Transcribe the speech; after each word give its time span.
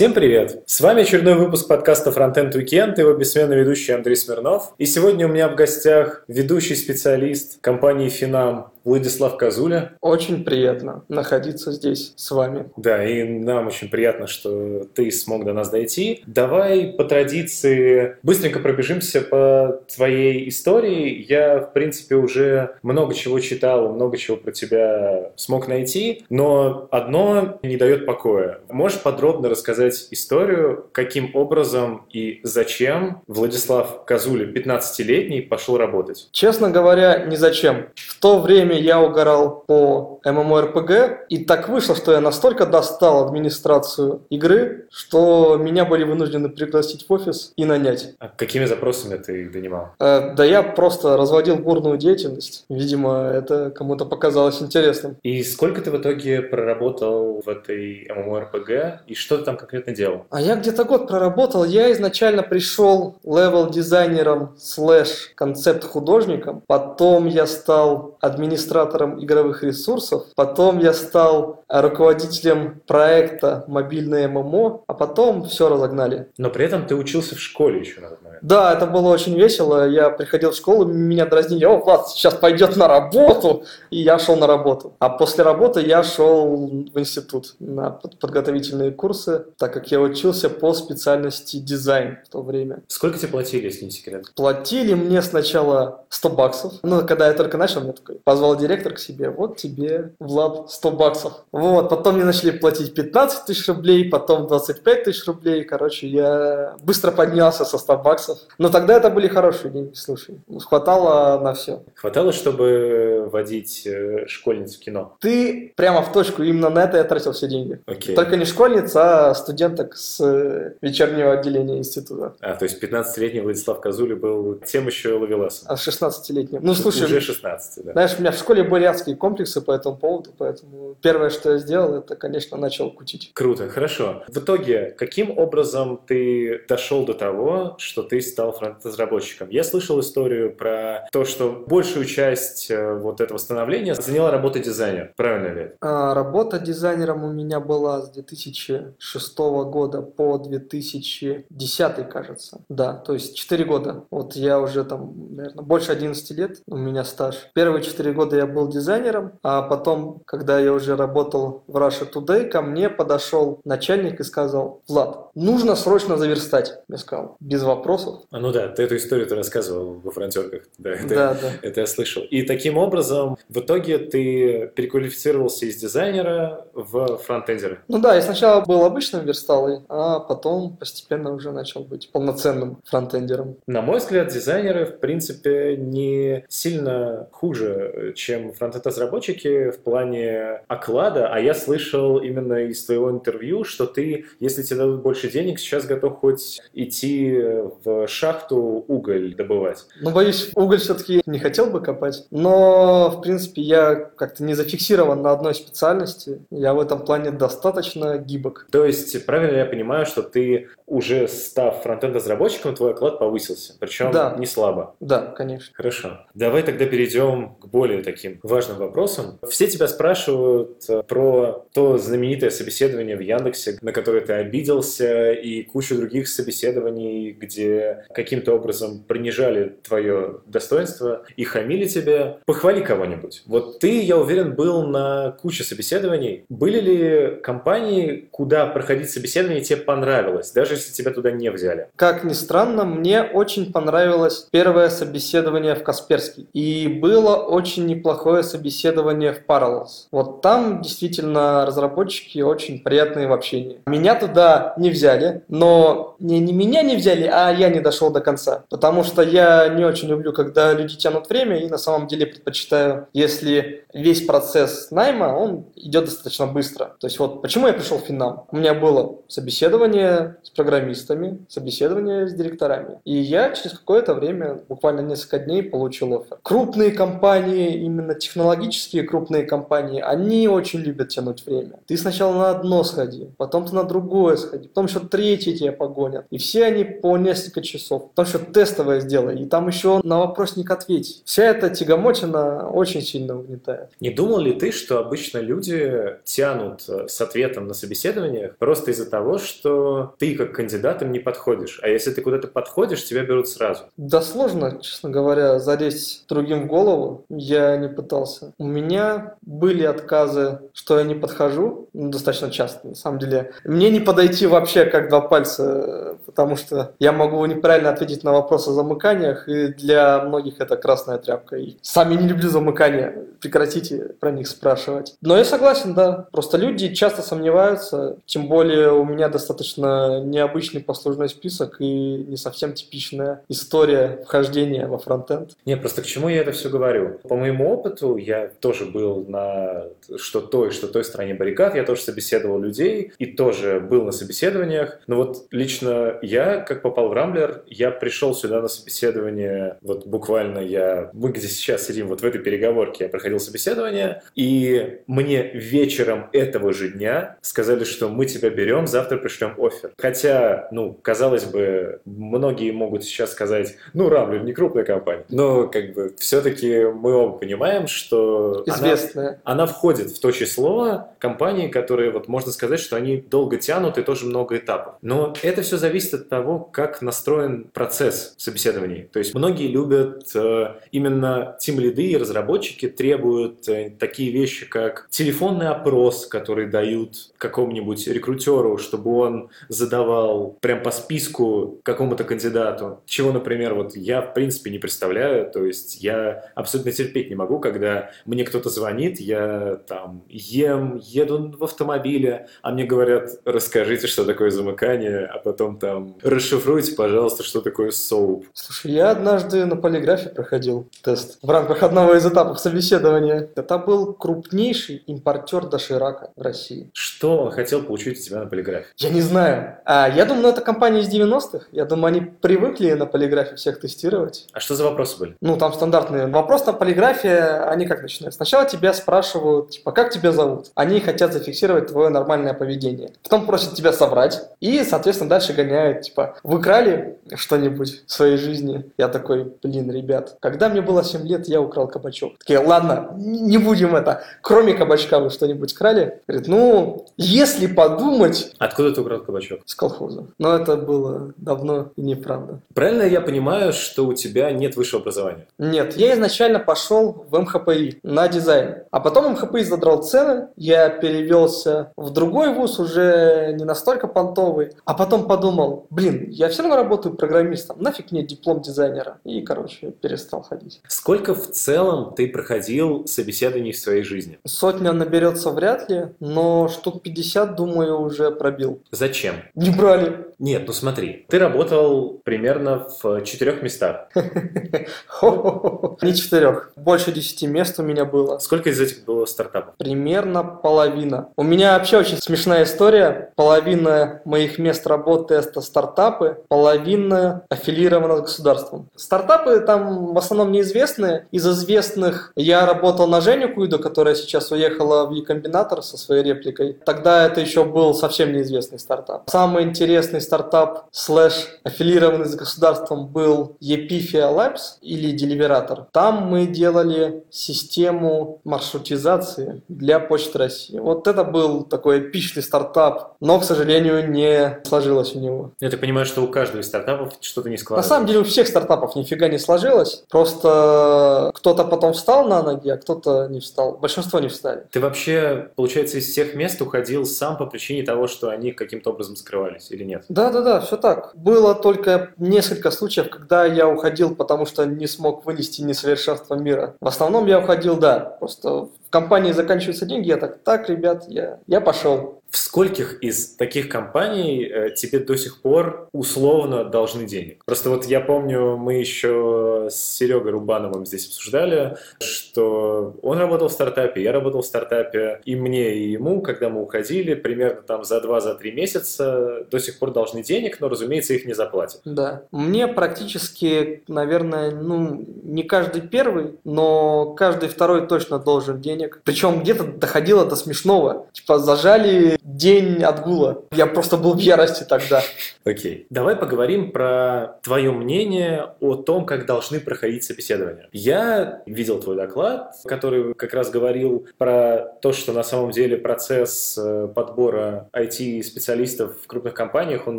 Всем 0.00 0.14
привет! 0.14 0.62
С 0.64 0.80
вами 0.80 1.02
очередной 1.02 1.34
выпуск 1.34 1.68
подкаста 1.68 2.08
Frontend 2.08 2.52
Weekend, 2.54 2.98
его 2.98 3.12
бессменный 3.12 3.58
ведущий 3.58 3.92
Андрей 3.92 4.16
Смирнов. 4.16 4.72
И 4.78 4.86
сегодня 4.86 5.26
у 5.26 5.28
меня 5.28 5.46
в 5.46 5.56
гостях 5.56 6.24
ведущий 6.26 6.74
специалист 6.74 7.60
компании 7.60 8.08
Финам 8.08 8.72
Владислав 8.84 9.36
Казуля. 9.36 9.92
Очень 10.00 10.44
приятно 10.44 11.04
находиться 11.08 11.72
здесь 11.72 12.12
с 12.16 12.30
вами. 12.30 12.70
Да, 12.76 13.04
и 13.04 13.24
нам 13.24 13.66
очень 13.66 13.88
приятно, 13.88 14.26
что 14.26 14.84
ты 14.94 15.10
смог 15.10 15.44
до 15.44 15.52
нас 15.52 15.70
дойти. 15.70 16.22
Давай 16.26 16.94
по 16.96 17.04
традиции 17.04 18.16
быстренько 18.22 18.58
пробежимся 18.58 19.20
по 19.20 19.80
твоей 19.94 20.48
истории. 20.48 21.24
Я, 21.28 21.60
в 21.60 21.72
принципе, 21.72 22.16
уже 22.16 22.76
много 22.82 23.14
чего 23.14 23.38
читал, 23.40 23.92
много 23.92 24.16
чего 24.16 24.36
про 24.36 24.52
тебя 24.52 25.32
смог 25.36 25.68
найти, 25.68 26.24
но 26.30 26.88
одно 26.90 27.58
не 27.62 27.76
дает 27.76 28.06
покоя. 28.06 28.60
Можешь 28.68 29.00
подробно 29.00 29.48
рассказать 29.48 30.08
историю, 30.10 30.86
каким 30.92 31.30
образом 31.34 32.06
и 32.10 32.40
зачем 32.42 33.22
Владислав 33.26 34.04
Казуля, 34.04 34.46
15-летний, 34.46 35.40
пошел 35.40 35.76
работать? 35.76 36.28
Честно 36.32 36.70
говоря, 36.70 37.26
ни 37.26 37.36
зачем. 37.36 37.86
В 37.94 38.20
то 38.20 38.40
время 38.40 38.69
время 38.70 38.82
я 38.82 39.00
угорал 39.00 39.64
по 39.66 40.19
MMORPG, 40.24 41.26
и 41.28 41.44
так 41.44 41.68
вышло, 41.68 41.94
что 41.94 42.12
я 42.12 42.20
настолько 42.20 42.66
достал 42.66 43.26
администрацию 43.26 44.22
игры, 44.30 44.86
что 44.90 45.56
меня 45.56 45.84
были 45.84 46.04
вынуждены 46.04 46.48
пригласить 46.48 47.06
в 47.08 47.12
офис 47.12 47.52
и 47.56 47.64
нанять. 47.64 48.14
А 48.18 48.28
какими 48.28 48.64
запросами 48.64 49.16
ты 49.16 49.42
их 49.42 49.52
донимал? 49.52 49.90
Э, 49.98 50.34
да 50.34 50.44
я 50.44 50.62
просто 50.62 51.16
разводил 51.16 51.56
бурную 51.56 51.98
деятельность. 51.98 52.64
Видимо, 52.68 53.30
это 53.32 53.70
кому-то 53.70 54.04
показалось 54.04 54.62
интересным. 54.62 55.16
И 55.22 55.42
сколько 55.42 55.80
ты 55.80 55.90
в 55.90 55.96
итоге 55.96 56.42
проработал 56.42 57.40
в 57.40 57.48
этой 57.48 58.06
MMORPG, 58.08 58.98
и 59.06 59.14
что 59.14 59.38
ты 59.38 59.44
там 59.44 59.56
конкретно 59.56 59.94
делал? 59.94 60.26
А 60.30 60.40
я 60.40 60.56
где-то 60.56 60.84
год 60.84 61.08
проработал. 61.08 61.64
Я 61.64 61.92
изначально 61.92 62.42
пришел 62.42 63.16
левел-дизайнером 63.24 64.54
слэш 64.58 65.32
концепт-художником, 65.34 66.62
потом 66.66 67.26
я 67.26 67.46
стал 67.46 68.18
администратором 68.20 69.22
игровых 69.22 69.62
ресурсов, 69.62 70.09
потом 70.34 70.78
я 70.78 70.92
стал 70.92 71.62
руководителем 71.68 72.80
проекта 72.86 73.64
«Мобильное 73.68 74.28
MMO», 74.28 74.84
а 74.86 74.94
потом 74.94 75.44
все 75.44 75.68
разогнали. 75.68 76.28
Но 76.38 76.50
при 76.50 76.64
этом 76.64 76.86
ты 76.86 76.94
учился 76.94 77.34
в 77.36 77.40
школе 77.40 77.80
еще 77.80 78.00
на 78.00 78.08
тот 78.08 78.22
момент. 78.22 78.40
Да, 78.42 78.72
это 78.72 78.86
было 78.86 79.08
очень 79.08 79.36
весело. 79.36 79.88
Я 79.88 80.10
приходил 80.10 80.50
в 80.50 80.56
школу, 80.56 80.84
меня 80.86 81.26
дразнили, 81.26 81.64
о, 81.64 81.78
Влад, 81.78 82.08
сейчас 82.08 82.34
пойдет 82.34 82.76
на 82.76 82.88
работу, 82.88 83.64
и 83.90 84.00
я 84.00 84.18
шел 84.18 84.36
на 84.36 84.46
работу. 84.46 84.94
А 84.98 85.10
после 85.10 85.44
работы 85.44 85.80
я 85.80 86.02
шел 86.02 86.66
в 86.66 86.98
институт 86.98 87.54
на 87.58 87.90
подготовительные 87.90 88.90
курсы, 88.90 89.46
так 89.56 89.72
как 89.72 89.90
я 89.90 90.00
учился 90.00 90.50
по 90.50 90.72
специальности 90.72 91.58
дизайн 91.58 92.18
в 92.26 92.30
то 92.30 92.42
время. 92.42 92.82
Сколько 92.88 93.18
тебе 93.18 93.28
платили, 93.28 93.66
если 93.66 93.84
не 93.84 93.90
секрет? 93.90 94.26
Платили 94.34 94.94
мне 94.94 95.22
сначала 95.22 96.04
100 96.08 96.28
баксов. 96.30 96.72
Ну, 96.82 97.06
когда 97.06 97.28
я 97.28 97.34
только 97.34 97.56
начал, 97.56 97.80
мне 97.82 97.92
такой, 97.92 98.16
позвал 98.16 98.56
директор 98.56 98.94
к 98.94 98.98
себе, 98.98 99.30
вот 99.30 99.56
тебе, 99.56 99.99
Влад, 100.18 100.70
100 100.70 100.90
баксов. 100.92 101.32
Вот, 101.52 101.88
потом 101.88 102.16
мне 102.16 102.24
начали 102.24 102.50
платить 102.50 102.94
15 102.94 103.46
тысяч 103.46 103.68
рублей, 103.68 104.08
потом 104.08 104.46
25 104.46 105.04
тысяч 105.04 105.26
рублей. 105.26 105.64
Короче, 105.64 106.06
я 106.06 106.74
быстро 106.82 107.10
поднялся 107.10 107.64
со 107.64 107.78
100 107.78 107.98
баксов. 107.98 108.38
Но 108.58 108.68
тогда 108.68 108.96
это 108.96 109.10
были 109.10 109.28
хорошие 109.28 109.70
деньги, 109.70 109.94
слушай. 109.94 110.40
Хватало 110.60 111.38
на 111.40 111.54
все. 111.54 111.82
Хватало, 111.94 112.32
чтобы 112.32 113.28
водить 113.30 113.86
э, 113.86 114.26
школьниц 114.26 114.76
в 114.76 114.80
кино? 114.80 115.16
Ты 115.20 115.72
прямо 115.76 116.02
в 116.02 116.12
точку, 116.12 116.42
именно 116.42 116.70
на 116.70 116.84
это 116.84 116.96
я 116.96 117.04
тратил 117.04 117.32
все 117.32 117.48
деньги. 117.48 117.80
Окей. 117.86 118.14
Только 118.14 118.36
не 118.36 118.44
школьниц, 118.44 118.94
а 118.94 119.34
студенток 119.34 119.96
с 119.96 120.20
э, 120.20 120.74
вечернего 120.80 121.32
отделения 121.32 121.78
института. 121.78 122.34
А, 122.40 122.54
то 122.54 122.64
есть 122.64 122.82
15-летний 122.82 123.40
Владислав 123.40 123.80
Казули 123.80 124.14
был 124.14 124.60
тем 124.66 124.86
еще 124.86 125.14
ловеласом? 125.14 125.66
А 125.68 125.74
16-летним. 125.74 126.60
Ну, 126.62 126.74
слушай... 126.74 127.04
Уже 127.04 127.20
16, 127.20 127.84
да. 127.84 127.92
Знаешь, 127.92 128.14
у 128.18 128.20
меня 128.20 128.32
в 128.32 128.36
школе 128.36 128.62
были 128.62 128.84
адские 128.84 129.16
комплексы 129.16 129.60
по 129.60 129.72
этому 129.90 129.96
поводу, 129.96 130.30
поэтому 130.36 130.96
первое, 131.00 131.30
что 131.30 131.52
я 131.52 131.58
сделал, 131.58 131.94
это, 131.94 132.16
конечно, 132.16 132.56
начал 132.56 132.90
кутить. 132.90 133.30
Круто, 133.34 133.68
хорошо. 133.68 134.22
В 134.28 134.38
итоге, 134.38 134.94
каким 134.96 135.36
образом 135.38 136.00
ты 136.06 136.64
дошел 136.68 137.04
до 137.04 137.14
того, 137.14 137.76
что 137.78 138.02
ты 138.02 138.20
стал 138.20 138.52
фронт-разработчиком? 138.52 139.48
Я 139.50 139.64
слышал 139.64 140.00
историю 140.00 140.54
про 140.54 141.08
то, 141.12 141.24
что 141.24 141.64
большую 141.66 142.04
часть 142.04 142.70
э, 142.70 142.94
вот 142.94 143.20
этого 143.20 143.38
становления 143.38 143.94
заняла 143.94 144.30
работа 144.30 144.58
дизайнера. 144.58 145.12
Правильно 145.16 145.58
ли? 145.58 145.70
А, 145.80 146.14
работа 146.14 146.58
дизайнером 146.58 147.24
у 147.24 147.32
меня 147.32 147.60
была 147.60 148.02
с 148.02 148.10
2006 148.10 149.38
года 149.38 150.02
по 150.02 150.38
2010, 150.38 152.08
кажется. 152.08 152.60
Да, 152.68 152.94
то 152.94 153.14
есть 153.14 153.36
4 153.36 153.64
года. 153.64 154.04
Вот 154.10 154.34
я 154.34 154.60
уже 154.60 154.84
там, 154.84 155.34
наверное, 155.34 155.64
больше 155.64 155.92
11 155.92 156.30
лет 156.32 156.62
у 156.66 156.76
меня 156.76 157.04
стаж. 157.04 157.50
Первые 157.54 157.82
4 157.82 158.12
года 158.12 158.36
я 158.36 158.46
был 158.46 158.68
дизайнером, 158.68 159.32
а 159.42 159.62
потом, 159.62 159.79
когда 160.26 160.58
я 160.58 160.72
уже 160.72 160.96
работал 160.96 161.62
в 161.66 161.76
Russia 161.76 162.10
Today, 162.10 162.48
ко 162.48 162.62
мне 162.62 162.88
подошел 162.88 163.60
начальник 163.64 164.20
и 164.20 164.24
сказал, 164.24 164.82
Влад, 164.88 165.30
нужно 165.34 165.76
срочно 165.76 166.16
заверстать. 166.16 166.80
Я 166.88 166.98
сказал, 166.98 167.36
без 167.40 167.62
вопросов. 167.62 168.22
А 168.30 168.38
ну 168.38 168.52
да, 168.52 168.68
ты 168.68 168.82
эту 168.82 168.96
историю 168.96 169.26
ты 169.26 169.34
рассказывал 169.34 170.00
во 170.02 170.10
фронтерках. 170.10 170.62
Да, 170.80 170.90
это, 170.92 171.08
да, 171.08 171.34
да. 171.34 171.50
это 171.62 171.80
я 171.80 171.86
слышал. 171.86 172.22
И 172.22 172.42
таким 172.42 172.78
образом, 172.78 173.36
в 173.50 173.58
итоге 173.58 173.98
ты 173.98 174.72
переквалифицировался 174.74 175.66
из 175.66 175.76
дизайнера 175.76 176.66
в 176.72 177.18
фронтендера. 177.18 177.78
Ну 177.88 177.98
да, 177.98 178.14
я 178.14 178.22
сначала 178.22 178.64
был 178.64 178.84
обычным 178.84 179.26
версталой, 179.26 179.80
а 179.88 180.20
потом 180.20 180.76
постепенно 180.76 181.34
уже 181.34 181.52
начал 181.52 181.82
быть 181.82 182.10
полноценным 182.12 182.78
фронтендером. 182.84 183.56
На 183.66 183.82
мой 183.82 183.98
взгляд, 183.98 184.28
дизайнеры, 184.28 184.86
в 184.86 185.00
принципе, 185.00 185.76
не 185.76 186.44
сильно 186.48 187.28
хуже, 187.32 188.14
чем 188.16 188.52
фронтенд-разработчики 188.52 189.69
в 189.72 189.80
плане 189.80 190.60
оклада, 190.68 191.28
а 191.28 191.38
я 191.38 191.54
слышал 191.54 192.18
именно 192.18 192.64
из 192.64 192.84
твоего 192.84 193.10
интервью, 193.10 193.64
что 193.64 193.86
ты, 193.86 194.26
если 194.38 194.62
тебе 194.62 194.78
дадут 194.80 195.02
больше 195.02 195.30
денег, 195.30 195.58
сейчас 195.58 195.86
готов 195.86 196.18
хоть 196.18 196.60
идти 196.72 197.38
в 197.84 198.06
шахту 198.06 198.84
уголь 198.86 199.34
добывать. 199.34 199.86
Ну, 200.00 200.10
боюсь, 200.10 200.50
уголь 200.54 200.78
все-таки 200.78 201.22
не 201.26 201.38
хотел 201.38 201.66
бы 201.66 201.80
копать, 201.80 202.26
но, 202.30 203.10
в 203.10 203.20
принципе, 203.20 203.62
я 203.62 203.94
как-то 203.94 204.44
не 204.44 204.54
зафиксирован 204.54 205.22
на 205.22 205.32
одной 205.32 205.54
специальности, 205.54 206.42
я 206.50 206.74
в 206.74 206.80
этом 206.80 207.04
плане 207.04 207.30
достаточно 207.30 208.18
гибок. 208.18 208.66
То 208.70 208.84
есть, 208.84 209.26
правильно 209.26 209.58
я 209.58 209.66
понимаю, 209.66 210.06
что 210.06 210.22
ты 210.22 210.68
уже 210.86 211.28
став 211.28 211.82
фронтенд-разработчиком, 211.82 212.74
твой 212.74 212.92
оклад 212.92 213.18
повысился, 213.18 213.74
причем 213.78 214.10
да. 214.10 214.34
не 214.38 214.46
слабо. 214.46 214.96
Да, 215.00 215.26
конечно. 215.26 215.72
Хорошо. 215.74 216.26
Давай 216.34 216.62
тогда 216.62 216.86
перейдем 216.86 217.54
к 217.60 217.66
более 217.66 218.02
таким 218.02 218.40
важным 218.42 218.78
вопросам. 218.78 219.38
Все 219.48 219.59
тебя 219.66 219.88
спрашивают 219.88 220.84
э, 220.88 221.02
про 221.02 221.66
то 221.72 221.98
знаменитое 221.98 222.50
собеседование 222.50 223.16
в 223.16 223.20
Яндексе, 223.20 223.78
на 223.80 223.92
которое 223.92 224.20
ты 224.20 224.32
обиделся, 224.34 225.32
и 225.32 225.62
кучу 225.62 225.96
других 225.96 226.28
собеседований, 226.28 227.32
где 227.32 228.04
каким-то 228.14 228.54
образом 228.54 229.02
принижали 229.02 229.76
твое 229.82 230.40
достоинство 230.46 231.24
и 231.36 231.44
хамили 231.44 231.86
тебе. 231.86 232.38
Похвали 232.46 232.80
кого-нибудь. 232.80 233.42
Вот 233.46 233.78
ты, 233.78 234.02
я 234.02 234.16
уверен, 234.16 234.54
был 234.54 234.82
на 234.82 235.32
куче 235.32 235.64
собеседований. 235.64 236.44
Были 236.48 236.80
ли 236.80 237.40
компании, 237.42 238.28
куда 238.30 238.66
проходить 238.66 239.10
собеседование 239.10 239.62
тебе 239.62 239.78
понравилось, 239.78 240.52
даже 240.52 240.74
если 240.74 240.92
тебя 240.92 241.10
туда 241.10 241.30
не 241.30 241.50
взяли? 241.50 241.88
Как 241.96 242.24
ни 242.24 242.32
странно, 242.32 242.84
мне 242.84 243.22
очень 243.22 243.72
понравилось 243.72 244.48
первое 244.50 244.88
собеседование 244.88 245.74
в 245.74 245.82
Касперский. 245.82 246.48
И 246.52 246.88
было 246.88 247.36
очень 247.36 247.86
неплохое 247.86 248.42
собеседование 248.42 249.32
в 249.32 249.44
Parallels. 249.50 250.06
Вот 250.12 250.42
там 250.42 250.80
действительно 250.80 251.66
разработчики 251.66 252.38
очень 252.40 252.78
приятные 252.80 253.26
в 253.26 253.32
общении. 253.32 253.80
Меня 253.86 254.14
туда 254.14 254.74
не 254.76 254.90
взяли, 254.90 255.42
но 255.48 256.14
не, 256.20 256.38
не 256.38 256.52
меня 256.52 256.82
не 256.82 256.96
взяли, 256.96 257.24
а 257.26 257.50
я 257.50 257.68
не 257.68 257.80
дошел 257.80 258.10
до 258.10 258.20
конца. 258.20 258.62
Потому 258.70 259.02
что 259.02 259.22
я 259.22 259.68
не 259.68 259.84
очень 259.84 260.08
люблю, 260.08 260.32
когда 260.32 260.72
люди 260.72 260.96
тянут 260.96 261.28
время, 261.28 261.58
и 261.58 261.68
на 261.68 261.78
самом 261.78 262.06
деле 262.06 262.26
предпочитаю, 262.26 263.08
если 263.12 263.84
весь 263.92 264.24
процесс 264.24 264.90
найма, 264.92 265.36
он 265.36 265.64
идет 265.74 266.04
достаточно 266.04 266.46
быстро. 266.46 266.96
То 267.00 267.06
есть 267.08 267.18
вот 267.18 267.42
почему 267.42 267.66
я 267.66 267.72
пришел 267.72 267.98
в 267.98 268.02
Финам? 268.02 268.44
У 268.52 268.56
меня 268.56 268.74
было 268.74 269.16
собеседование 269.28 270.36
с 270.42 270.50
программистами, 270.50 271.44
собеседование 271.48 272.28
с 272.28 272.34
директорами. 272.34 273.00
И 273.04 273.16
я 273.16 273.50
через 273.50 273.72
какое-то 273.72 274.14
время, 274.14 274.60
буквально 274.68 275.00
несколько 275.00 275.40
дней, 275.40 275.62
получил 275.62 276.14
офер. 276.14 276.38
Крупные 276.42 276.92
компании, 276.92 277.74
именно 277.78 278.14
технологические 278.14 279.02
крупные 279.02 279.39
крупные 279.40 279.42
компании, 279.42 280.00
они 280.00 280.48
очень 280.48 280.80
любят 280.80 281.08
тянуть 281.08 281.46
время. 281.46 281.80
Ты 281.86 281.96
сначала 281.96 282.34
на 282.34 282.50
одно 282.50 282.84
сходи, 282.84 283.28
потом 283.36 283.66
ты 283.66 283.74
на 283.74 283.84
другое 283.84 284.36
сходи, 284.36 284.68
потом 284.68 284.86
еще 284.86 285.00
третье 285.00 285.52
тебя 285.52 285.72
погонят. 285.72 286.26
И 286.30 286.38
все 286.38 286.64
они 286.64 286.84
по 286.84 287.16
несколько 287.16 287.62
часов. 287.62 288.10
Потом 288.14 288.24
еще 288.26 288.38
тестовое 288.52 289.00
сделай, 289.00 289.42
и 289.42 289.46
там 289.46 289.68
еще 289.68 290.00
на 290.04 290.18
вопросник 290.18 290.70
ответь. 290.70 291.22
Вся 291.24 291.44
эта 291.44 291.70
тягомотина 291.70 292.68
очень 292.68 293.02
сильно 293.02 293.38
угнетает. 293.38 293.90
Не 294.00 294.10
думал 294.10 294.38
ли 294.38 294.52
ты, 294.52 294.72
что 294.72 294.98
обычно 294.98 295.38
люди 295.38 296.16
тянут 296.24 296.84
э, 296.88 297.08
с 297.08 297.20
ответом 297.20 297.66
на 297.66 297.74
собеседованиях 297.74 298.56
просто 298.58 298.90
из-за 298.90 299.08
того, 299.08 299.38
что 299.38 300.14
ты 300.18 300.34
как 300.34 300.52
кандидат 300.52 301.02
им 301.02 301.12
не 301.12 301.18
подходишь? 301.18 301.80
А 301.82 301.88
если 301.88 302.10
ты 302.12 302.22
куда-то 302.22 302.48
подходишь, 302.48 303.04
тебя 303.04 303.22
берут 303.22 303.48
сразу. 303.48 303.82
Да 303.96 304.20
сложно, 304.22 304.78
честно 304.80 305.10
говоря, 305.10 305.58
залезть 305.58 306.24
другим 306.28 306.64
в 306.64 306.66
голову. 306.66 307.24
Я 307.28 307.76
не 307.76 307.88
пытался. 307.88 308.52
У 308.58 308.64
меня 308.64 309.19
были 309.42 309.84
отказы, 309.84 310.60
что 310.72 310.98
я 310.98 311.04
не 311.04 311.14
подхожу, 311.14 311.88
ну, 311.92 312.10
достаточно 312.10 312.50
часто, 312.50 312.88
на 312.88 312.94
самом 312.94 313.18
деле. 313.18 313.52
Мне 313.64 313.90
не 313.90 314.00
подойти 314.00 314.46
вообще 314.46 314.84
как 314.84 315.08
два 315.08 315.20
пальца, 315.20 316.16
потому 316.26 316.56
что 316.56 316.92
я 316.98 317.12
могу 317.12 317.44
неправильно 317.46 317.90
ответить 317.90 318.24
на 318.24 318.32
вопрос 318.32 318.68
о 318.68 318.72
замыканиях, 318.72 319.48
и 319.48 319.68
для 319.68 320.20
многих 320.24 320.60
это 320.60 320.76
красная 320.76 321.18
тряпка. 321.18 321.56
И 321.56 321.76
сами 321.82 322.14
не 322.14 322.28
люблю 322.28 322.48
замыкания, 322.48 323.14
прекратите 323.40 324.14
про 324.20 324.30
них 324.30 324.46
спрашивать. 324.46 325.14
Но 325.20 325.36
я 325.36 325.44
согласен, 325.44 325.94
да. 325.94 326.28
Просто 326.32 326.56
люди 326.56 326.94
часто 326.94 327.22
сомневаются, 327.22 328.16
тем 328.26 328.48
более 328.48 328.92
у 328.92 329.04
меня 329.04 329.28
достаточно 329.28 330.20
необычный 330.20 330.80
послужной 330.80 331.28
список 331.28 331.76
и 331.80 332.24
не 332.28 332.36
совсем 332.36 332.72
типичная 332.72 333.42
история 333.48 334.22
вхождения 334.24 334.86
во 334.86 334.98
фронтенд. 334.98 335.50
Не, 335.64 335.76
просто 335.76 336.02
к 336.02 336.06
чему 336.06 336.28
я 336.28 336.40
это 336.42 336.52
все 336.52 336.68
говорю? 336.68 337.18
По 337.28 337.36
моему 337.36 337.72
опыту, 337.72 338.16
я 338.16 338.50
тоже 338.60 338.84
был 338.84 339.09
на 339.16 339.86
что 340.16 340.40
той, 340.40 340.70
что 340.70 340.88
той 340.88 341.04
стороне 341.04 341.34
баррикад, 341.34 341.74
я 341.74 341.84
тоже 341.84 342.02
собеседовал 342.02 342.58
людей 342.60 343.12
и 343.18 343.26
тоже 343.26 343.80
был 343.80 344.04
на 344.04 344.12
собеседованиях. 344.12 345.00
Но 345.06 345.16
вот 345.16 345.46
лично 345.50 346.18
я, 346.22 346.60
как 346.60 346.82
попал 346.82 347.08
в 347.08 347.12
Рамблер, 347.12 347.62
я 347.66 347.90
пришел 347.90 348.34
сюда 348.34 348.60
на 348.60 348.68
собеседование, 348.68 349.76
вот 349.82 350.06
буквально 350.06 350.58
я, 350.58 351.10
мы 351.12 351.30
где 351.30 351.46
сейчас 351.46 351.86
сидим, 351.86 352.08
вот 352.08 352.20
в 352.20 352.24
этой 352.24 352.40
переговорке 352.40 353.04
я 353.04 353.10
проходил 353.10 353.40
собеседование, 353.40 354.22
и 354.34 355.00
мне 355.06 355.50
вечером 355.52 356.28
этого 356.32 356.72
же 356.72 356.88
дня 356.88 357.36
сказали, 357.40 357.84
что 357.84 358.08
мы 358.08 358.26
тебя 358.26 358.50
берем, 358.50 358.86
завтра 358.86 359.18
пришлем 359.18 359.54
офер. 359.58 359.92
Хотя, 359.98 360.68
ну, 360.72 360.92
казалось 360.92 361.44
бы, 361.44 362.00
многие 362.04 362.70
могут 362.72 363.04
сейчас 363.04 363.32
сказать, 363.32 363.76
ну, 363.94 364.08
Рамблер 364.08 364.44
не 364.44 364.52
крупная 364.52 364.84
компания, 364.84 365.24
но 365.28 365.68
как 365.68 365.94
бы 365.94 366.12
все-таки 366.18 366.84
мы 366.84 367.14
оба 367.14 367.38
понимаем, 367.38 367.86
что 367.86 368.62
Известная. 368.66 368.99
Она, 369.14 369.36
она 369.44 369.66
входит 369.66 370.10
в 370.10 370.20
то 370.20 370.30
число 370.32 371.08
компаний, 371.18 371.68
которые, 371.68 372.10
вот 372.10 372.28
можно 372.28 372.52
сказать, 372.52 372.80
что 372.80 372.96
они 372.96 373.18
долго 373.18 373.56
тянут 373.56 373.98
и 373.98 374.02
тоже 374.02 374.26
много 374.26 374.56
этапов. 374.56 374.94
Но 375.02 375.34
это 375.42 375.62
все 375.62 375.76
зависит 375.76 376.14
от 376.14 376.28
того, 376.28 376.58
как 376.58 377.02
настроен 377.02 377.64
процесс 377.72 378.34
собеседований. 378.36 379.02
То 379.02 379.18
есть 379.18 379.34
многие 379.34 379.68
любят 379.68 380.30
э, 380.34 380.74
именно 380.92 381.56
тим 381.60 381.80
лиды 381.80 382.06
и 382.06 382.16
разработчики 382.16 382.88
требуют 382.88 383.68
э, 383.68 383.90
такие 383.98 384.30
вещи, 384.30 384.66
как 384.66 385.08
телефонный 385.10 385.68
опрос, 385.68 386.26
который 386.26 386.66
дают 386.66 387.32
какому-нибудь 387.38 388.06
рекрутеру, 388.06 388.78
чтобы 388.78 389.16
он 389.16 389.50
задавал 389.68 390.56
прям 390.60 390.82
по 390.82 390.90
списку 390.90 391.80
какому-то 391.82 392.24
кандидату. 392.24 393.00
Чего, 393.06 393.32
например, 393.32 393.74
вот 393.74 393.96
я 393.96 394.22
в 394.22 394.34
принципе 394.34 394.70
не 394.70 394.78
представляю. 394.78 395.50
То 395.50 395.64
есть 395.64 396.02
я 396.02 396.44
абсолютно 396.54 396.92
терпеть 396.92 397.28
не 397.28 397.34
могу, 397.34 397.58
когда 397.58 398.10
мне 398.24 398.44
кто-то 398.44 398.68
звонит, 398.70 398.89
я 398.98 399.80
там 399.86 400.24
ем, 400.28 401.00
еду 401.02 401.54
в 401.58 401.64
автомобиле, 401.64 402.48
а 402.62 402.70
мне 402.70 402.84
говорят, 402.84 403.30
расскажите, 403.44 404.06
что 404.06 404.24
такое 404.24 404.50
замыкание, 404.50 405.26
а 405.26 405.38
потом 405.38 405.78
там 405.78 406.16
расшифруйте, 406.22 406.94
пожалуйста, 406.94 407.42
что 407.42 407.60
такое 407.60 407.90
соуп. 407.90 408.46
Слушай, 408.52 408.92
я 408.92 409.10
однажды 409.10 409.64
на 409.66 409.76
полиграфе 409.76 410.28
проходил 410.30 410.88
тест 411.02 411.38
в 411.42 411.50
рамках 411.50 411.82
одного 411.82 412.14
из 412.14 412.26
этапов 412.26 412.58
собеседования. 412.58 413.48
Это 413.54 413.78
был 413.78 414.12
крупнейший 414.12 414.96
импортер 415.06 415.66
доширака 415.66 416.30
в 416.36 416.42
России. 416.42 416.90
Что 416.92 417.44
он 417.44 417.52
хотел 417.52 417.82
получить 417.82 418.18
у 418.18 418.22
тебя 418.22 418.40
на 418.40 418.46
полиграфе? 418.46 418.86
Я 418.96 419.10
не 419.10 419.20
знаю. 419.20 419.78
А, 419.84 420.08
я 420.08 420.24
думаю, 420.24 420.48
это 420.48 420.60
компания 420.60 421.00
из 421.00 421.12
90-х. 421.12 421.66
Я 421.72 421.84
думаю, 421.84 422.06
они 422.06 422.20
привыкли 422.20 422.92
на 422.92 423.06
полиграфе 423.06 423.56
всех 423.56 423.80
тестировать. 423.80 424.46
А 424.52 424.60
что 424.60 424.74
за 424.74 424.84
вопросы 424.84 425.18
были? 425.18 425.36
Ну, 425.40 425.56
там 425.56 425.72
стандартные. 425.72 426.26
Вопрос 426.26 426.66
на 426.66 426.72
полиграфе, 426.72 427.38
они 427.66 427.86
как 427.86 428.02
начинают? 428.02 428.34
Сначала 428.34 428.66
тебя 428.80 428.94
спрашивают, 428.94 429.70
типа, 429.70 429.92
как 429.92 430.10
тебя 430.10 430.32
зовут? 430.32 430.70
Они 430.74 431.00
хотят 431.00 431.32
зафиксировать 431.32 431.88
твое 431.88 432.08
нормальное 432.08 432.54
поведение. 432.54 433.12
Потом 433.22 433.46
просят 433.46 433.74
тебя 433.74 433.92
соврать. 433.92 434.48
И, 434.60 434.82
соответственно, 434.84 435.28
дальше 435.28 435.52
гоняют, 435.52 436.02
типа, 436.02 436.36
вы 436.42 436.62
крали 436.62 437.18
что-нибудь 437.34 438.04
в 438.06 438.12
своей 438.12 438.38
жизни? 438.38 438.84
Я 438.96 439.08
такой, 439.08 439.52
блин, 439.62 439.90
ребят, 439.92 440.36
когда 440.40 440.68
мне 440.68 440.80
было 440.80 441.04
7 441.04 441.26
лет, 441.26 441.46
я 441.46 441.60
украл 441.60 441.88
кабачок. 441.88 442.38
Такие, 442.38 442.58
ладно, 442.58 443.10
не 443.16 443.58
будем 443.58 443.94
это. 443.94 444.22
Кроме 444.40 444.72
кабачка 444.72 445.18
вы 445.18 445.30
что-нибудь 445.30 445.74
крали? 445.74 446.20
Говорит, 446.26 446.48
ну, 446.48 447.06
если 447.18 447.66
подумать... 447.66 448.54
Откуда 448.58 448.92
ты 448.92 449.02
украл 449.02 449.20
кабачок? 449.20 449.60
С 449.66 449.74
колхоза. 449.74 450.26
Но 450.38 450.56
это 450.56 450.76
было 450.76 451.32
давно 451.36 451.90
и 451.96 452.00
неправда. 452.00 452.60
Правильно 452.74 453.02
я 453.02 453.20
понимаю, 453.20 453.72
что 453.72 454.06
у 454.06 454.14
тебя 454.14 454.50
нет 454.52 454.76
высшего 454.76 455.02
образования? 455.02 455.46
Нет, 455.58 455.96
я 455.96 456.14
изначально 456.14 456.58
пошел 456.58 457.26
в 457.28 457.38
МХПИ 457.38 458.00
на 458.02 458.28
дизайн. 458.28 458.69
А 458.90 459.00
потом 459.00 459.32
МХПИ 459.32 459.62
задрал 459.62 460.02
цены, 460.02 460.48
я 460.56 460.88
перевелся 460.88 461.92
в 461.96 462.10
другой 462.10 462.52
вуз, 462.54 462.78
уже 462.78 463.54
не 463.56 463.64
настолько 463.64 464.06
понтовый. 464.06 464.72
А 464.84 464.94
потом 464.94 465.26
подумал, 465.26 465.86
блин, 465.90 466.26
я 466.28 466.48
все 466.48 466.62
равно 466.62 466.76
работаю 466.76 467.14
программистом, 467.14 467.80
нафиг 467.80 468.12
мне 468.12 468.22
диплом 468.22 468.60
дизайнера. 468.60 469.18
И, 469.24 469.40
короче, 469.42 469.90
перестал 469.90 470.42
ходить. 470.42 470.80
Сколько 470.88 471.34
в 471.34 471.50
целом 471.50 472.14
ты 472.14 472.28
проходил 472.28 473.06
собеседований 473.06 473.72
в 473.72 473.78
своей 473.78 474.02
жизни? 474.02 474.38
Сотня 474.46 474.92
наберется 474.92 475.50
вряд 475.50 475.88
ли, 475.88 476.08
но 476.20 476.68
штук 476.68 477.02
50, 477.02 477.56
думаю, 477.56 478.00
уже 478.00 478.30
пробил. 478.30 478.80
Зачем? 478.90 479.36
Не 479.54 479.70
брали. 479.70 480.29
Нет, 480.40 480.64
ну 480.66 480.72
смотри, 480.72 481.26
ты 481.28 481.38
работал 481.38 482.20
примерно 482.24 482.88
в 483.02 483.22
четырех 483.24 483.62
местах. 483.62 484.08
Не 484.14 486.14
четырех. 486.14 486.72
Больше 486.76 487.12
десяти 487.12 487.46
мест 487.46 487.78
у 487.78 487.82
меня 487.82 488.06
было. 488.06 488.38
Сколько 488.38 488.70
из 488.70 488.80
этих 488.80 489.04
было 489.04 489.26
стартапов? 489.26 489.74
Примерно 489.76 490.42
половина. 490.42 491.28
У 491.36 491.42
меня 491.42 491.76
вообще 491.76 491.98
очень 491.98 492.16
смешная 492.16 492.64
история. 492.64 493.34
Половина 493.36 494.22
моих 494.24 494.58
мест 494.58 494.86
работы 494.86 495.34
это 495.34 495.60
стартапы, 495.60 496.38
половина 496.48 497.44
аффилирована 497.50 498.16
с 498.16 498.22
государством. 498.22 498.88
Стартапы 498.96 499.60
там 499.60 500.14
в 500.14 500.18
основном 500.18 500.52
неизвестные. 500.52 501.26
Из 501.32 501.46
известных 501.46 502.32
я 502.34 502.64
работал 502.64 503.06
на 503.08 503.20
Женю 503.20 503.54
Куиду, 503.54 503.78
которая 503.78 504.14
сейчас 504.14 504.50
уехала 504.52 505.04
в 505.04 505.12
E-комбинатор 505.12 505.82
со 505.82 505.98
своей 505.98 506.22
репликой. 506.22 506.78
Тогда 506.86 507.26
это 507.26 507.42
еще 507.42 507.64
был 507.64 507.92
совсем 507.92 508.32
неизвестный 508.32 508.78
стартап. 508.78 509.28
Самый 509.28 509.64
интересный 509.64 510.22
стартап 510.30 510.84
слэш 510.92 511.48
аффилированный 511.64 512.26
с 512.26 512.36
государством 512.36 513.08
был 513.08 513.56
Epifia 513.60 514.32
Labs 514.32 514.78
или 514.80 515.10
Деливератор. 515.10 515.86
Там 515.90 516.22
мы 516.28 516.46
делали 516.46 517.24
систему 517.30 518.40
маршрутизации 518.44 519.62
для 519.68 519.98
Почты 519.98 520.38
России. 520.38 520.78
Вот 520.78 521.08
это 521.08 521.24
был 521.24 521.64
такой 521.64 521.98
эпичный 521.98 522.42
стартап, 522.44 523.16
но, 523.20 523.40
к 523.40 523.44
сожалению, 523.44 524.08
не 524.08 524.60
сложилось 524.64 525.16
у 525.16 525.18
него. 525.18 525.50
Я 525.58 525.68
так 525.68 525.80
понимаю, 525.80 526.06
что 526.06 526.22
у 526.22 526.28
каждого 526.28 526.60
из 526.60 526.66
стартапов 526.66 527.14
что-то 527.20 527.48
не 527.48 527.56
На 527.56 527.60
складывается. 527.60 527.88
самом 527.88 528.06
деле 528.06 528.20
у 528.20 528.24
всех 528.24 528.46
стартапов 528.46 528.94
нифига 528.94 529.26
не 529.26 529.38
сложилось. 529.38 530.04
Просто 530.08 531.32
кто-то 531.34 531.64
потом 531.64 531.92
встал 531.92 532.28
на 532.28 532.42
ноги, 532.42 532.68
а 532.68 532.76
кто-то 532.76 533.26
не 533.28 533.40
встал. 533.40 533.78
Большинство 533.78 534.20
не 534.20 534.28
встали. 534.28 534.62
Ты 534.70 534.78
вообще, 534.78 535.50
получается, 535.56 535.98
из 535.98 536.08
всех 536.08 536.34
мест 536.34 536.62
уходил 536.62 537.04
сам 537.04 537.36
по 537.36 537.46
причине 537.46 537.82
того, 537.82 538.06
что 538.06 538.28
они 538.30 538.52
каким-то 538.52 538.90
образом 538.90 539.16
закрывались 539.16 539.70
или 539.70 539.82
нет? 539.82 540.04
Да-да-да, 540.20 540.60
все 540.60 540.76
так. 540.76 541.12
Было 541.14 541.54
только 541.54 542.10
несколько 542.18 542.70
случаев, 542.70 543.08
когда 543.08 543.46
я 543.46 543.66
уходил, 543.66 544.14
потому 544.14 544.44
что 544.44 544.66
не 544.66 544.86
смог 544.86 545.24
вынести 545.24 545.62
несовершенство 545.62 546.34
мира. 546.34 546.76
В 546.78 546.88
основном 546.88 547.26
я 547.26 547.38
уходил, 547.38 547.78
да, 547.78 548.00
просто 548.00 548.66
в 548.66 548.70
компании 548.90 549.32
заканчиваются 549.32 549.86
деньги, 549.86 550.08
я 550.08 550.18
так, 550.18 550.42
так, 550.42 550.68
ребят, 550.68 551.04
я, 551.08 551.38
я 551.46 551.62
пошел. 551.62 552.19
В 552.30 552.36
скольких 552.38 553.02
из 553.02 553.34
таких 553.34 553.68
компаний 553.68 554.44
э, 554.44 554.70
тебе 554.70 555.00
до 555.00 555.16
сих 555.16 555.42
пор 555.42 555.88
условно 555.92 556.64
должны 556.64 557.04
денег? 557.04 557.44
Просто 557.44 557.70
вот 557.70 557.84
я 557.86 558.00
помню, 558.00 558.56
мы 558.56 558.74
еще 558.74 559.68
с 559.70 559.76
Серегой 559.76 560.32
Рубановым 560.32 560.86
здесь 560.86 561.06
обсуждали, 561.06 561.76
что 562.00 562.96
он 563.02 563.18
работал 563.18 563.48
в 563.48 563.52
стартапе, 563.52 564.02
я 564.02 564.12
работал 564.12 564.42
в 564.42 564.46
стартапе, 564.46 565.20
и 565.24 565.36
мне, 565.36 565.74
и 565.74 565.90
ему, 565.90 566.22
когда 566.22 566.48
мы 566.48 566.62
уходили, 566.62 567.14
примерно 567.14 567.62
там 567.62 567.84
за 567.84 567.98
2-3 567.98 568.52
месяца 568.52 569.46
до 569.50 569.58
сих 569.58 569.78
пор 569.78 569.92
должны 569.92 570.22
денег, 570.22 570.60
но, 570.60 570.68
разумеется, 570.68 571.14
их 571.14 571.26
не 571.26 571.34
заплатят. 571.34 571.80
Да. 571.84 572.22
Мне 572.30 572.66
практически, 572.66 573.82
наверное, 573.88 574.50
ну, 574.50 575.04
не 575.22 575.42
каждый 575.42 575.82
первый, 575.82 576.38
но 576.44 577.14
каждый 577.14 577.48
второй 577.48 577.86
точно 577.86 578.18
должен 578.18 578.60
денег. 578.60 578.70
денег. 578.70 579.00
Причем 579.04 579.40
где-то 579.40 579.64
доходило 579.64 580.24
до 580.24 580.36
смешного. 580.36 581.06
Типа 581.12 581.38
зажали 581.38 582.18
день 582.22 582.82
отгула. 582.82 583.44
Я 583.52 583.66
просто 583.66 583.96
был 583.96 584.14
в 584.14 584.18
ярости 584.18 584.64
тогда. 584.64 585.02
Окей. 585.44 585.86
Давай 585.90 586.16
поговорим 586.16 586.72
про 586.72 587.38
твое 587.42 587.72
мнение 587.72 588.54
о 588.60 588.74
том, 588.74 589.06
как 589.06 589.26
должны 589.26 589.60
проходить 589.60 590.04
собеседования. 590.04 590.68
Я 590.72 591.42
видел 591.46 591.80
твой 591.80 591.96
доклад, 591.96 592.54
который 592.64 593.14
как 593.14 593.34
раз 593.34 593.50
говорил 593.50 594.06
про 594.18 594.76
то, 594.82 594.92
что 594.92 595.12
на 595.12 595.22
самом 595.22 595.50
деле 595.50 595.76
процесс 595.76 596.58
э, 596.58 596.88
подбора 596.94 597.68
IT-специалистов 597.72 598.96
в 599.02 599.06
крупных 599.06 599.34
компаниях, 599.34 599.86
он 599.86 599.98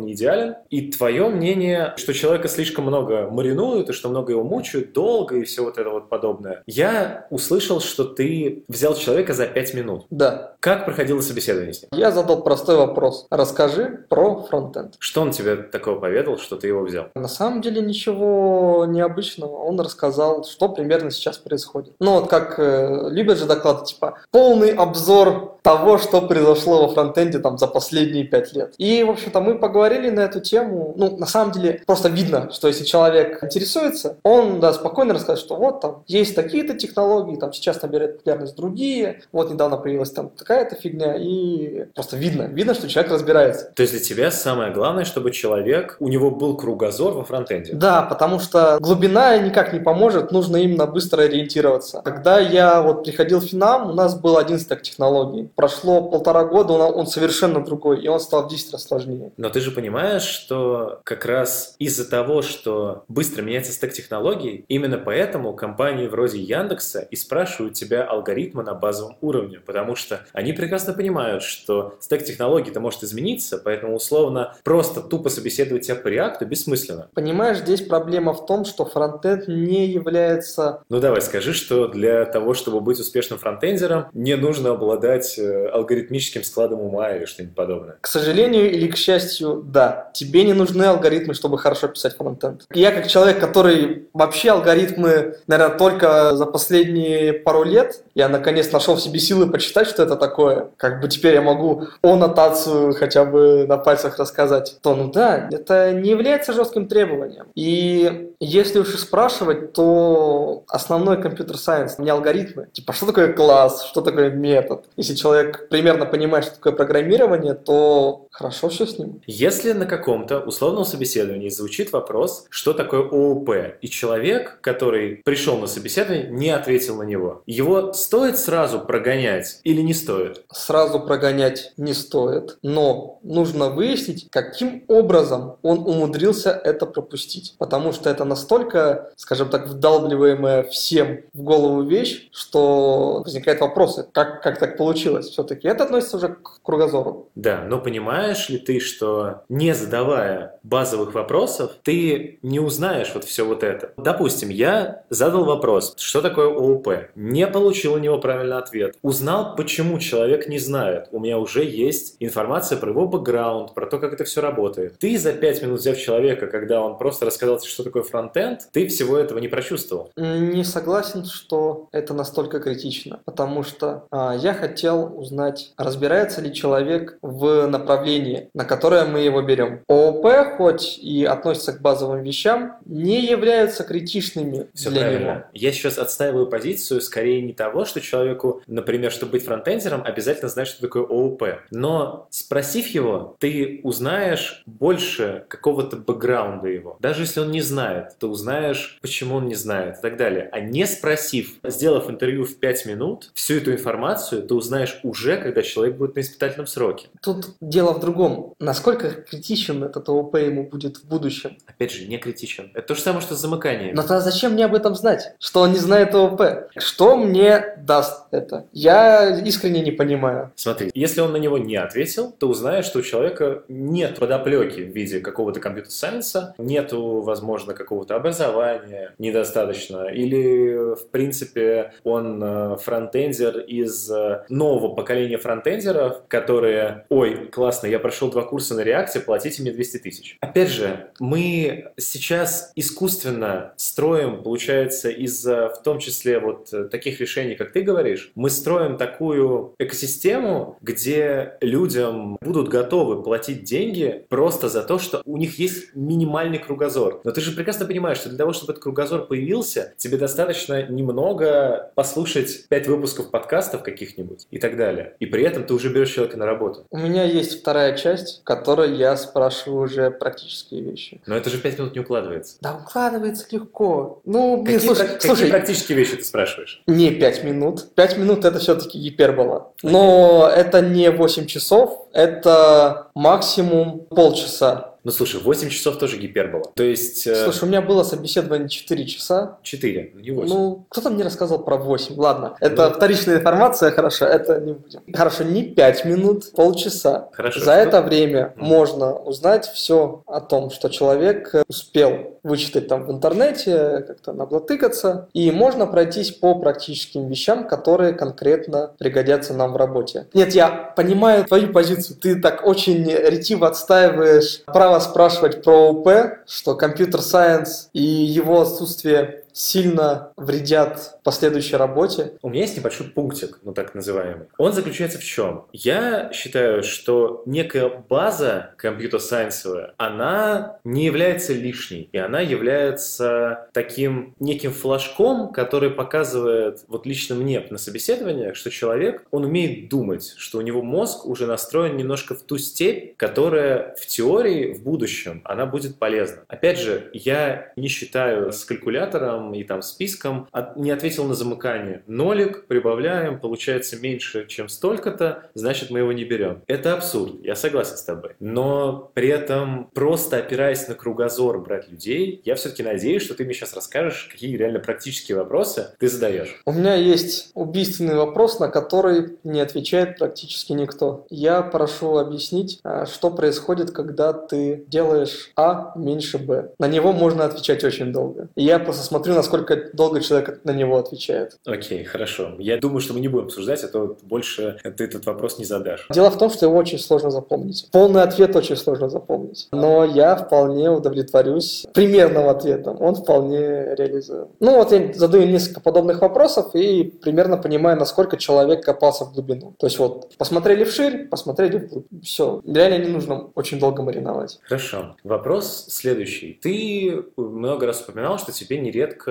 не 0.00 0.12
идеален. 0.12 0.56
И 0.70 0.90
твое 0.90 1.28
мнение, 1.28 1.94
что 1.96 2.12
человека 2.12 2.48
слишком 2.48 2.84
много 2.84 3.28
маринуют, 3.30 3.90
и 3.90 3.92
что 3.92 4.08
много 4.08 4.32
его 4.32 4.44
мучают, 4.44 4.92
долго 4.92 5.36
и 5.36 5.44
все 5.44 5.64
вот 5.64 5.78
это 5.78 5.90
вот 5.90 6.08
подобное. 6.08 6.62
Я 6.66 7.26
услышал, 7.30 7.80
что 7.80 8.04
ты 8.04 8.64
взял 8.68 8.94
человека 8.94 9.34
за 9.34 9.46
пять 9.46 9.74
минут. 9.74 10.06
Да. 10.10 10.54
Как 10.60 10.84
проходило 10.84 11.20
собеседование 11.20 11.74
с 11.74 11.82
ним? 11.82 11.88
Я 11.92 12.11
задал 12.12 12.42
простой 12.42 12.76
вопрос. 12.76 13.26
Расскажи 13.30 14.04
про 14.08 14.42
фронтенд. 14.42 14.94
Что 14.98 15.22
он 15.22 15.30
тебе 15.30 15.56
такого 15.56 15.98
поведал, 15.98 16.38
что 16.38 16.56
ты 16.56 16.68
его 16.68 16.82
взял? 16.82 17.06
На 17.14 17.28
самом 17.28 17.60
деле 17.60 17.82
ничего 17.82 18.84
необычного. 18.86 19.56
Он 19.56 19.80
рассказал, 19.80 20.44
что 20.44 20.68
примерно 20.68 21.10
сейчас 21.10 21.38
происходит. 21.38 21.94
Ну 21.98 22.20
вот 22.20 22.28
как 22.28 22.58
э, 22.58 23.08
любят 23.10 23.38
же 23.38 23.46
доклады, 23.46 23.84
типа 23.84 24.18
полный 24.30 24.72
обзор 24.72 25.58
того, 25.62 25.98
что 25.98 26.20
произошло 26.22 26.86
во 26.86 26.92
фронтенде 26.92 27.38
там 27.38 27.56
за 27.56 27.68
последние 27.68 28.24
пять 28.24 28.52
лет. 28.52 28.74
И, 28.78 29.04
в 29.04 29.10
общем-то, 29.10 29.40
мы 29.40 29.58
поговорили 29.58 30.10
на 30.10 30.20
эту 30.20 30.40
тему. 30.40 30.92
Ну, 30.96 31.16
на 31.16 31.26
самом 31.26 31.52
деле, 31.52 31.82
просто 31.86 32.08
видно, 32.08 32.50
что 32.52 32.68
если 32.68 32.84
человек 32.84 33.42
интересуется, 33.42 34.18
он, 34.24 34.60
да, 34.60 34.72
спокойно 34.72 35.14
расскажет, 35.14 35.44
что 35.44 35.56
вот 35.56 35.80
там 35.80 36.02
есть 36.06 36.34
такие-то 36.34 36.74
технологии, 36.74 37.36
там 37.36 37.52
сейчас 37.52 37.80
набирают 37.82 38.18
популярность 38.18 38.56
другие, 38.56 39.22
вот 39.30 39.50
недавно 39.50 39.76
появилась 39.76 40.10
там 40.10 40.30
такая-то 40.30 40.74
фигня, 40.74 41.16
и 41.16 41.86
просто 42.02 42.16
видно, 42.16 42.42
видно, 42.42 42.74
что 42.74 42.88
человек 42.88 43.12
разбирается. 43.12 43.72
То 43.76 43.82
есть 43.82 43.92
для 43.92 44.02
тебя 44.02 44.32
самое 44.32 44.72
главное, 44.72 45.04
чтобы 45.04 45.30
человек, 45.30 45.96
у 46.00 46.08
него 46.08 46.32
был 46.32 46.56
кругозор 46.56 47.12
во 47.12 47.24
фронтенде? 47.24 47.74
Да, 47.74 48.02
потому 48.02 48.40
что 48.40 48.78
глубина 48.80 49.38
никак 49.38 49.72
не 49.72 49.78
поможет, 49.78 50.32
нужно 50.32 50.56
именно 50.56 50.86
быстро 50.86 51.22
ориентироваться. 51.22 52.02
Когда 52.04 52.40
я 52.40 52.82
вот 52.82 53.04
приходил 53.04 53.38
в 53.38 53.44
Финам, 53.44 53.90
у 53.90 53.92
нас 53.92 54.18
был 54.18 54.36
один 54.36 54.58
стек 54.58 54.82
технологий. 54.82 55.48
Прошло 55.54 56.02
полтора 56.10 56.44
года, 56.44 56.72
он, 56.72 57.00
он 57.00 57.06
совершенно 57.06 57.64
другой, 57.64 58.02
и 58.02 58.08
он 58.08 58.18
стал 58.18 58.48
в 58.48 58.50
10 58.50 58.72
раз 58.72 58.82
сложнее. 58.82 59.30
Но 59.36 59.48
ты 59.48 59.60
же 59.60 59.70
понимаешь, 59.70 60.22
что 60.22 61.00
как 61.04 61.24
раз 61.24 61.76
из-за 61.78 62.10
того, 62.10 62.42
что 62.42 63.04
быстро 63.06 63.42
меняется 63.42 63.70
стек 63.70 63.92
технологий, 63.92 64.64
именно 64.66 64.98
поэтому 64.98 65.54
компании 65.54 66.08
вроде 66.08 66.40
Яндекса 66.40 67.06
и 67.12 67.14
спрашивают 67.14 67.74
тебя 67.74 68.02
алгоритмы 68.02 68.64
на 68.64 68.74
базовом 68.74 69.16
уровне, 69.20 69.60
потому 69.60 69.94
что 69.94 70.26
они 70.32 70.52
прекрасно 70.52 70.94
понимают, 70.94 71.44
что 71.44 71.91
стек 72.00 72.24
технологий-то 72.24 72.80
может 72.80 73.02
измениться, 73.02 73.58
поэтому 73.58 73.94
условно 73.96 74.54
просто 74.64 75.00
тупо 75.00 75.28
собеседовать 75.28 75.86
тебя 75.86 75.96
по 75.96 76.08
реакту 76.08 76.46
бессмысленно. 76.46 77.08
Понимаешь, 77.14 77.58
здесь 77.58 77.82
проблема 77.82 78.32
в 78.32 78.46
том, 78.46 78.64
что 78.64 78.84
фронтенд 78.84 79.48
не 79.48 79.86
является... 79.86 80.82
Ну 80.88 81.00
давай, 81.00 81.20
скажи, 81.22 81.52
что 81.52 81.88
для 81.88 82.24
того, 82.24 82.54
чтобы 82.54 82.80
быть 82.80 82.98
успешным 82.98 83.38
фронтендером, 83.38 84.06
не 84.12 84.36
нужно 84.36 84.70
обладать 84.70 85.38
э, 85.38 85.66
алгоритмическим 85.68 86.44
складом 86.44 86.80
ума 86.80 87.10
или 87.10 87.24
что-нибудь 87.24 87.54
подобное. 87.54 87.98
К 88.00 88.06
сожалению 88.06 88.70
или 88.70 88.88
к 88.88 88.96
счастью, 88.96 89.62
да. 89.64 90.10
Тебе 90.14 90.44
не 90.44 90.52
нужны 90.52 90.84
алгоритмы, 90.84 91.34
чтобы 91.34 91.58
хорошо 91.58 91.88
писать 91.88 92.16
фронтенд. 92.16 92.64
Я 92.72 92.92
как 92.92 93.08
человек, 93.08 93.40
который 93.40 94.08
вообще 94.12 94.50
алгоритмы, 94.50 95.36
наверное, 95.46 95.76
только 95.76 96.36
за 96.36 96.46
последние 96.46 97.32
пару 97.32 97.64
лет, 97.64 98.04
я 98.14 98.28
наконец 98.28 98.70
нашел 98.72 98.94
в 98.94 99.00
себе 99.00 99.18
силы 99.18 99.50
почитать, 99.50 99.88
что 99.88 100.02
это 100.02 100.16
такое. 100.16 100.70
Как 100.76 101.00
бы 101.00 101.08
теперь 101.08 101.34
я 101.34 101.42
могу 101.42 101.81
о 102.02 102.16
нотацию 102.16 102.94
хотя 102.94 103.24
бы 103.24 103.66
на 103.66 103.76
пальцах 103.76 104.18
рассказать. 104.18 104.78
То, 104.82 104.94
ну 104.94 105.10
да, 105.10 105.48
это 105.50 105.92
не 105.92 106.10
является 106.10 106.52
жестким 106.52 106.86
требованием. 106.86 107.46
И 107.54 108.32
если 108.40 108.80
уж 108.80 108.94
и 108.94 108.98
спрашивать, 108.98 109.72
то 109.72 110.64
основной 110.68 111.20
компьютер-сайенс, 111.20 111.98
не 111.98 112.10
алгоритмы. 112.10 112.68
Типа, 112.72 112.92
что 112.92 113.06
такое 113.06 113.32
класс, 113.32 113.84
что 113.84 114.00
такое 114.00 114.30
метод. 114.30 114.86
Если 114.96 115.14
человек 115.14 115.68
примерно 115.68 116.06
понимает, 116.06 116.44
что 116.44 116.56
такое 116.56 116.72
программирование, 116.72 117.54
то 117.54 118.26
хорошо 118.30 118.68
все 118.68 118.86
с 118.86 118.98
ним. 118.98 119.20
Если 119.26 119.72
на 119.72 119.86
каком-то 119.86 120.40
условном 120.40 120.84
собеседовании 120.84 121.48
звучит 121.48 121.92
вопрос, 121.92 122.46
что 122.50 122.72
такое 122.72 123.02
ООП, 123.02 123.50
и 123.80 123.88
человек, 123.88 124.58
который 124.60 125.22
пришел 125.24 125.58
на 125.58 125.66
собеседование, 125.66 126.28
не 126.30 126.50
ответил 126.50 126.96
на 126.96 127.02
него, 127.04 127.42
его 127.46 127.92
стоит 127.92 128.38
сразу 128.38 128.80
прогонять 128.80 129.60
или 129.64 129.82
не 129.82 129.94
стоит? 129.94 130.44
Сразу 130.52 131.00
прогонять 131.00 131.71
не 131.76 131.94
стоит, 131.94 132.58
но 132.62 133.18
нужно 133.22 133.70
выяснить, 133.70 134.28
каким 134.30 134.84
образом 134.88 135.56
он 135.62 135.78
умудрился 135.78 136.50
это 136.50 136.86
пропустить. 136.86 137.54
Потому 137.58 137.92
что 137.92 138.10
это 138.10 138.24
настолько, 138.24 139.10
скажем 139.16 139.48
так, 139.48 139.66
вдалбливаемая 139.66 140.62
всем 140.64 141.20
в 141.32 141.42
голову 141.42 141.82
вещь, 141.82 142.28
что 142.32 143.22
возникают 143.24 143.60
вопросы, 143.60 144.06
как, 144.12 144.42
как 144.42 144.58
так 144.58 144.76
получилось 144.76 145.28
все-таки. 145.28 145.68
Это 145.68 145.84
относится 145.84 146.16
уже 146.16 146.28
к 146.28 146.62
кругозору. 146.62 147.28
Да, 147.34 147.64
но 147.66 147.78
понимаешь 147.78 148.48
ли 148.48 148.58
ты, 148.58 148.80
что 148.80 149.42
не 149.48 149.74
задавая 149.74 150.58
базовых 150.62 151.14
вопросов, 151.14 151.72
ты 151.82 152.38
не 152.42 152.60
узнаешь 152.60 153.12
вот 153.14 153.24
все 153.24 153.44
вот 153.44 153.62
это. 153.62 153.92
Допустим, 153.96 154.48
я 154.48 155.02
задал 155.10 155.44
вопрос, 155.44 155.94
что 155.98 156.20
такое 156.22 156.48
ООП, 156.48 156.88
не 157.14 157.46
получил 157.46 157.94
у 157.94 157.98
него 157.98 158.18
правильный 158.18 158.58
ответ. 158.58 158.96
Узнал, 159.02 159.56
почему 159.56 159.98
человек 159.98 160.48
не 160.48 160.58
знает. 160.58 161.08
У 161.12 161.20
меня 161.20 161.38
уже 161.38 161.61
есть 161.62 162.16
информация 162.20 162.78
про 162.78 162.90
его 162.90 163.06
бэкграунд, 163.06 163.74
про 163.74 163.86
то, 163.86 163.98
как 163.98 164.12
это 164.12 164.24
все 164.24 164.40
работает. 164.40 164.98
Ты 164.98 165.18
за 165.18 165.32
пять 165.32 165.62
минут 165.62 165.80
взяв 165.80 165.96
человека, 165.98 166.46
когда 166.46 166.82
он 166.82 166.98
просто 166.98 167.26
рассказал 167.26 167.58
тебе, 167.58 167.70
что 167.70 167.84
такое 167.84 168.02
фронтенд, 168.02 168.60
ты 168.72 168.86
всего 168.88 169.16
этого 169.16 169.38
не 169.38 169.48
прочувствовал. 169.48 170.10
Не 170.16 170.64
согласен, 170.64 171.24
что 171.24 171.88
это 171.92 172.14
настолько 172.14 172.60
критично, 172.60 173.20
потому 173.24 173.62
что 173.62 174.06
а, 174.10 174.34
я 174.36 174.54
хотел 174.54 175.12
узнать, 175.18 175.72
разбирается 175.76 176.40
ли 176.40 176.52
человек 176.52 177.18
в 177.22 177.66
направлении, 177.66 178.48
на 178.54 178.64
которое 178.64 179.04
мы 179.04 179.20
его 179.20 179.42
берем. 179.42 179.82
ООП, 179.88 180.56
хоть 180.56 180.98
и 180.98 181.24
относится 181.24 181.72
к 181.72 181.80
базовым 181.80 182.22
вещам, 182.22 182.76
не 182.84 183.24
являются 183.24 183.84
критичными 183.84 184.68
Все 184.74 184.90
для 184.90 185.00
правильно. 185.02 185.20
него. 185.20 185.44
Я 185.54 185.72
сейчас 185.72 185.98
отстаиваю 185.98 186.46
позицию 186.46 187.00
скорее 187.00 187.42
не 187.42 187.52
того, 187.52 187.84
что 187.84 188.00
человеку, 188.00 188.62
например, 188.66 189.10
чтобы 189.12 189.32
быть 189.32 189.44
фронтендером, 189.44 190.02
обязательно 190.04 190.48
знать, 190.48 190.68
что 190.68 190.80
такое 190.80 191.02
ООП. 191.02 191.41
Но 191.70 192.26
спросив 192.30 192.88
его, 192.88 193.36
ты 193.38 193.80
узнаешь 193.82 194.62
больше 194.66 195.44
какого-то 195.48 195.96
бэкграунда 195.96 196.68
его. 196.68 196.96
Даже 197.00 197.22
если 197.22 197.40
он 197.40 197.50
не 197.50 197.60
знает, 197.60 198.16
ты 198.18 198.26
узнаешь, 198.26 198.98
почему 199.00 199.36
он 199.36 199.46
не 199.46 199.54
знает 199.54 199.98
и 199.98 200.02
так 200.02 200.16
далее. 200.16 200.48
А 200.52 200.60
не 200.60 200.86
спросив, 200.86 201.54
сделав 201.64 202.10
интервью 202.10 202.44
в 202.44 202.56
5 202.56 202.86
минут, 202.86 203.30
всю 203.34 203.54
эту 203.54 203.72
информацию 203.72 204.42
ты 204.42 204.54
узнаешь 204.54 205.00
уже, 205.02 205.36
когда 205.36 205.62
человек 205.62 205.96
будет 205.96 206.16
на 206.16 206.20
испытательном 206.20 206.66
сроке. 206.66 207.08
Тут 207.22 207.56
дело 207.60 207.92
в 207.92 208.00
другом. 208.00 208.54
Насколько 208.58 209.10
критичен 209.10 209.84
этот 209.84 210.08
ООП 210.08 210.36
ему 210.36 210.68
будет 210.68 210.98
в 210.98 211.08
будущем? 211.08 211.58
Опять 211.66 211.92
же, 211.92 212.06
не 212.06 212.18
критичен. 212.18 212.70
Это 212.74 212.88
то 212.88 212.94
же 212.94 213.00
самое, 213.00 213.22
что 213.22 213.34
с 213.34 213.40
замыканием. 213.40 213.94
Но 213.94 214.02
тогда 214.02 214.20
зачем 214.20 214.52
мне 214.52 214.64
об 214.64 214.74
этом 214.74 214.94
знать? 214.94 215.34
Что 215.38 215.60
он 215.60 215.72
не 215.72 215.78
знает 215.78 216.14
ООП? 216.14 216.42
Что 216.76 217.16
мне 217.16 217.76
даст 217.78 218.26
это? 218.30 218.66
Я 218.72 219.38
искренне 219.40 219.80
не 219.82 219.92
понимаю. 219.92 220.52
Смотри, 220.56 220.90
если 220.94 221.20
он 221.20 221.31
на 221.32 221.36
него 221.36 221.58
не 221.58 221.76
ответил, 221.76 222.32
то 222.32 222.48
узнаешь, 222.48 222.84
что 222.84 223.00
у 223.00 223.02
человека 223.02 223.64
нет 223.68 224.18
подоплеки 224.18 224.80
в 224.80 224.94
виде 224.94 225.20
какого-то 225.20 225.60
компьютер-сайенса, 225.60 226.54
нету, 226.58 227.20
возможно, 227.20 227.74
какого-то 227.74 228.14
образования 228.14 229.14
недостаточно, 229.18 230.08
или, 230.08 230.94
в 230.94 231.08
принципе, 231.10 231.92
он 232.04 232.42
э, 232.42 232.76
фронтендер 232.76 233.60
из 233.60 234.10
э, 234.10 234.44
нового 234.48 234.94
поколения 234.94 235.38
фронтендеров, 235.38 236.22
которые, 236.28 237.06
ой, 237.08 237.48
классно, 237.48 237.86
я 237.86 237.98
прошел 237.98 238.30
два 238.30 238.42
курса 238.42 238.74
на 238.74 238.80
реакте, 238.80 239.20
платите 239.20 239.62
мне 239.62 239.72
200 239.72 239.98
тысяч. 239.98 240.36
Опять 240.40 240.70
же, 240.70 241.10
мы 241.18 241.92
сейчас 241.96 242.72
искусственно 242.76 243.72
строим, 243.76 244.42
получается, 244.42 245.10
из-за, 245.10 245.68
в 245.68 245.82
том 245.82 245.98
числе, 245.98 246.38
вот 246.38 246.72
э, 246.72 246.84
таких 246.84 247.20
решений, 247.20 247.54
как 247.54 247.72
ты 247.72 247.82
говоришь, 247.82 248.32
мы 248.34 248.50
строим 248.50 248.96
такую 248.96 249.74
экосистему, 249.78 250.76
где 250.80 251.21
людям 251.60 252.36
будут 252.40 252.68
готовы 252.68 253.22
платить 253.22 253.64
деньги 253.64 254.24
просто 254.28 254.68
за 254.68 254.82
то, 254.82 254.98
что 254.98 255.22
у 255.24 255.36
них 255.36 255.58
есть 255.58 255.94
минимальный 255.94 256.58
кругозор. 256.58 257.20
Но 257.24 257.30
ты 257.30 257.40
же 257.40 257.52
прекрасно 257.52 257.86
понимаешь, 257.86 258.18
что 258.18 258.28
для 258.28 258.38
того, 258.38 258.52
чтобы 258.52 258.72
этот 258.72 258.82
кругозор 258.82 259.26
появился, 259.26 259.94
тебе 259.96 260.16
достаточно 260.16 260.82
немного 260.86 261.90
послушать 261.94 262.66
пять 262.68 262.86
выпусков 262.86 263.30
подкастов 263.30 263.82
каких-нибудь 263.82 264.46
и 264.50 264.58
так 264.58 264.76
далее. 264.76 265.14
И 265.20 265.26
при 265.26 265.44
этом 265.44 265.64
ты 265.64 265.74
уже 265.74 265.88
берешь 265.92 266.10
человека 266.12 266.36
на 266.38 266.46
работу. 266.46 266.84
У 266.90 266.98
меня 266.98 267.24
есть 267.24 267.60
вторая 267.60 267.96
часть, 267.96 268.40
в 268.40 268.44
которой 268.44 268.94
я 268.96 269.16
спрашиваю 269.16 269.82
уже 269.82 270.10
практические 270.10 270.82
вещи. 270.82 271.20
Но 271.26 271.36
это 271.36 271.50
же 271.50 271.58
пять 271.58 271.78
минут 271.78 271.94
не 271.94 272.00
укладывается. 272.00 272.56
Да 272.60 272.74
укладывается 272.76 273.46
легко. 273.50 274.20
Ну, 274.24 274.62
блин, 274.62 274.78
Какие, 274.78 274.88
слушай, 274.88 275.06
прак- 275.06 275.20
слушай, 275.20 275.36
какие 275.38 275.50
практические 275.50 275.98
вещи 275.98 276.16
ты 276.16 276.24
спрашиваешь? 276.24 276.82
не 276.86 277.10
5 277.10 277.44
минут. 277.44 277.94
5 277.94 278.18
минут 278.18 278.44
это 278.44 278.58
все-таки 278.58 278.98
гипербола. 278.98 279.72
Но 279.82 280.50
это 280.54 280.80
не 280.80 281.10
8 281.16 281.46
часов, 281.46 282.08
это 282.12 283.08
максимум 283.14 284.06
полчаса. 284.10 284.91
Ну 285.04 285.10
слушай, 285.10 285.40
8 285.40 285.68
часов 285.68 285.98
тоже 285.98 286.16
гипербола. 286.16 286.70
То 286.74 286.82
есть 286.84 287.26
э, 287.26 287.34
Слушай, 287.44 287.64
у 287.64 287.66
меня 287.66 287.82
было 287.82 288.04
собеседование 288.04 288.68
4 288.68 289.04
часа. 289.06 289.58
4, 289.62 290.12
не 290.14 290.30
8. 290.30 290.48
Ну, 290.54 290.86
кто-то 290.88 291.10
мне 291.10 291.24
рассказал 291.24 291.64
про 291.64 291.76
8. 291.76 292.14
Ладно, 292.16 292.56
это 292.60 292.88
Ну. 292.88 292.94
вторичная 292.94 293.38
информация, 293.38 293.90
хорошо, 293.90 294.26
это 294.26 294.60
не 294.60 294.74
будем. 294.74 295.00
Хорошо, 295.12 295.42
не 295.44 295.64
5 295.64 296.04
минут, 296.04 296.52
полчаса. 296.52 297.28
Хорошо. 297.32 297.58
За 297.60 297.64
что- 297.64 297.72
это 297.74 298.02
время 298.02 298.52
Мгм. 298.56 298.66
можно 298.66 299.12
узнать 299.14 299.66
все 299.66 300.22
о 300.26 300.40
том, 300.40 300.70
что 300.70 300.88
человек 300.88 301.52
э, 301.54 301.64
успел 301.68 302.38
вычитать 302.44 302.88
там 302.88 303.04
в 303.04 303.10
интернете, 303.12 304.04
как-то 304.06 304.32
наблатыкаться, 304.32 305.28
и 305.32 305.50
можно 305.52 305.86
пройтись 305.86 306.30
по 306.32 306.54
практическим 306.56 307.28
вещам, 307.28 307.66
которые 307.68 308.12
конкретно 308.14 308.92
пригодятся 308.98 309.54
нам 309.54 309.72
в 309.72 309.76
работе. 309.76 310.26
Нет, 310.34 310.52
я 310.54 310.68
понимаю 310.96 311.44
твою 311.44 311.72
позицию, 311.72 312.16
ты 312.20 312.40
так 312.40 312.66
очень 312.66 313.04
ретиво 313.08 313.68
отстаиваешь 313.68 314.62
право 314.66 314.91
спрашивать 315.00 315.62
про 315.62 315.90
ОП, 315.90 316.08
что 316.46 316.74
компьютер-сайенс 316.74 317.88
и 317.92 318.02
его 318.02 318.60
отсутствие 318.60 319.41
сильно 319.52 320.32
вредят 320.36 321.18
последующей 321.24 321.76
работе. 321.76 322.34
У 322.42 322.48
меня 322.48 322.62
есть 322.62 322.76
небольшой 322.76 323.08
пунктик, 323.08 323.60
ну 323.62 323.72
так 323.72 323.94
называемый. 323.94 324.46
Он 324.58 324.72
заключается 324.72 325.18
в 325.18 325.24
чем? 325.24 325.66
Я 325.72 326.32
считаю, 326.32 326.82
что 326.82 327.42
некая 327.46 327.88
база 327.88 328.74
компьютер-сайенсовая, 328.76 329.94
она 329.96 330.78
не 330.84 331.04
является 331.04 331.52
лишней, 331.52 332.08
и 332.12 332.18
она 332.18 332.40
является 332.40 333.68
таким 333.72 334.34
неким 334.40 334.72
флажком, 334.72 335.52
который 335.52 335.90
показывает, 335.90 336.84
вот 336.88 337.06
лично 337.06 337.34
мне 337.34 337.64
на 337.70 337.78
собеседованиях, 337.78 338.56
что 338.56 338.70
человек, 338.70 339.24
он 339.30 339.44
умеет 339.44 339.88
думать, 339.88 340.34
что 340.36 340.58
у 340.58 340.62
него 340.62 340.82
мозг 340.82 341.26
уже 341.26 341.46
настроен 341.46 341.96
немножко 341.96 342.34
в 342.34 342.42
ту 342.42 342.58
степь, 342.58 343.16
которая 343.16 343.94
в 343.98 344.06
теории 344.06 344.72
в 344.72 344.82
будущем, 344.82 345.42
она 345.44 345.66
будет 345.66 345.98
полезна. 345.98 346.42
Опять 346.48 346.78
же, 346.78 347.10
я 347.12 347.72
не 347.76 347.88
считаю 347.88 348.52
с 348.52 348.64
калькулятором 348.64 349.41
и 349.52 349.64
там 349.64 349.82
списком, 349.82 350.46
от- 350.52 350.76
не 350.76 350.90
ответил 350.92 351.24
на 351.24 351.34
замыкание. 351.34 352.02
Нолик, 352.06 352.66
прибавляем, 352.66 353.40
получается 353.40 353.96
меньше, 353.96 354.46
чем 354.46 354.68
столько-то, 354.68 355.50
значит 355.54 355.90
мы 355.90 355.98
его 356.00 356.12
не 356.12 356.24
берем. 356.24 356.62
Это 356.66 356.94
абсурд, 356.94 357.34
я 357.42 357.56
согласен 357.56 357.96
с 357.96 358.02
тобой. 358.04 358.32
Но 358.38 359.10
при 359.14 359.28
этом 359.28 359.90
просто 359.94 360.36
опираясь 360.36 360.86
на 360.88 360.94
кругозор 360.94 361.60
брать 361.60 361.90
людей, 361.90 362.40
я 362.44 362.54
все-таки 362.54 362.82
надеюсь, 362.82 363.22
что 363.22 363.34
ты 363.34 363.44
мне 363.44 363.54
сейчас 363.54 363.74
расскажешь, 363.74 364.28
какие 364.30 364.56
реально 364.56 364.78
практические 364.78 365.38
вопросы 365.38 365.88
ты 365.98 366.08
задаешь. 366.08 366.60
У 366.66 366.72
меня 366.72 366.94
есть 366.94 367.50
убийственный 367.54 368.14
вопрос, 368.14 368.60
на 368.60 368.68
который 368.68 369.38
не 369.44 369.60
отвечает 369.60 370.18
практически 370.18 370.72
никто. 370.72 371.26
Я 371.30 371.62
прошу 371.62 372.18
объяснить, 372.18 372.78
а, 372.84 373.06
что 373.06 373.30
происходит, 373.30 373.90
когда 373.90 374.32
ты 374.32 374.84
делаешь 374.86 375.50
А 375.56 375.92
меньше 375.96 376.38
Б. 376.38 376.70
На 376.78 376.88
него 376.88 377.12
можно 377.12 377.44
отвечать 377.44 377.84
очень 377.84 378.12
долго. 378.12 378.48
Я 378.56 378.78
просто 378.78 379.04
смотрю, 379.04 379.31
насколько 379.34 379.90
долго 379.92 380.20
человек 380.20 380.60
на 380.64 380.72
него 380.72 380.96
отвечает. 380.96 381.56
Окей, 381.64 382.04
хорошо. 382.04 382.54
Я 382.58 382.78
думаю, 382.78 383.00
что 383.00 383.14
мы 383.14 383.20
не 383.20 383.28
будем 383.28 383.46
обсуждать, 383.46 383.84
а 383.84 383.88
то 383.88 384.16
больше 384.22 384.78
ты 384.82 385.04
этот 385.04 385.26
вопрос 385.26 385.58
не 385.58 385.64
задашь. 385.64 386.06
Дело 386.10 386.30
в 386.30 386.38
том, 386.38 386.50
что 386.50 386.66
его 386.66 386.76
очень 386.76 386.98
сложно 386.98 387.30
запомнить. 387.30 387.88
Полный 387.92 388.22
ответ 388.22 388.54
очень 388.56 388.76
сложно 388.76 389.08
запомнить. 389.08 389.68
Но 389.72 390.04
я 390.04 390.36
вполне 390.36 390.90
удовлетворюсь 390.90 391.86
примерным 391.94 392.48
ответом. 392.48 393.00
Он 393.00 393.14
вполне 393.14 393.94
реализуем. 393.94 394.48
Ну 394.60 394.76
вот 394.76 394.92
я 394.92 395.12
задаю 395.12 395.46
несколько 395.46 395.80
подобных 395.80 396.20
вопросов 396.20 396.74
и 396.74 397.04
примерно 397.04 397.56
понимаю, 397.56 397.98
насколько 397.98 398.36
человек 398.36 398.84
копался 398.84 399.24
в 399.24 399.32
глубину. 399.32 399.74
То 399.78 399.86
есть 399.86 399.98
вот 399.98 400.36
посмотрели 400.36 400.84
вширь, 400.84 401.28
посмотрели 401.28 401.78
вглубь. 401.78 402.06
Все. 402.22 402.60
Реально 402.66 403.04
не 403.04 403.10
нужно 403.10 403.50
очень 403.54 403.78
долго 403.78 404.02
мариновать. 404.02 404.60
Хорошо. 404.62 405.16
Вопрос 405.24 405.86
следующий. 405.88 406.58
Ты 406.62 407.24
много 407.36 407.86
раз 407.86 408.02
упоминал, 408.02 408.38
что 408.38 408.52
тебе 408.52 408.78
нередко 408.78 409.21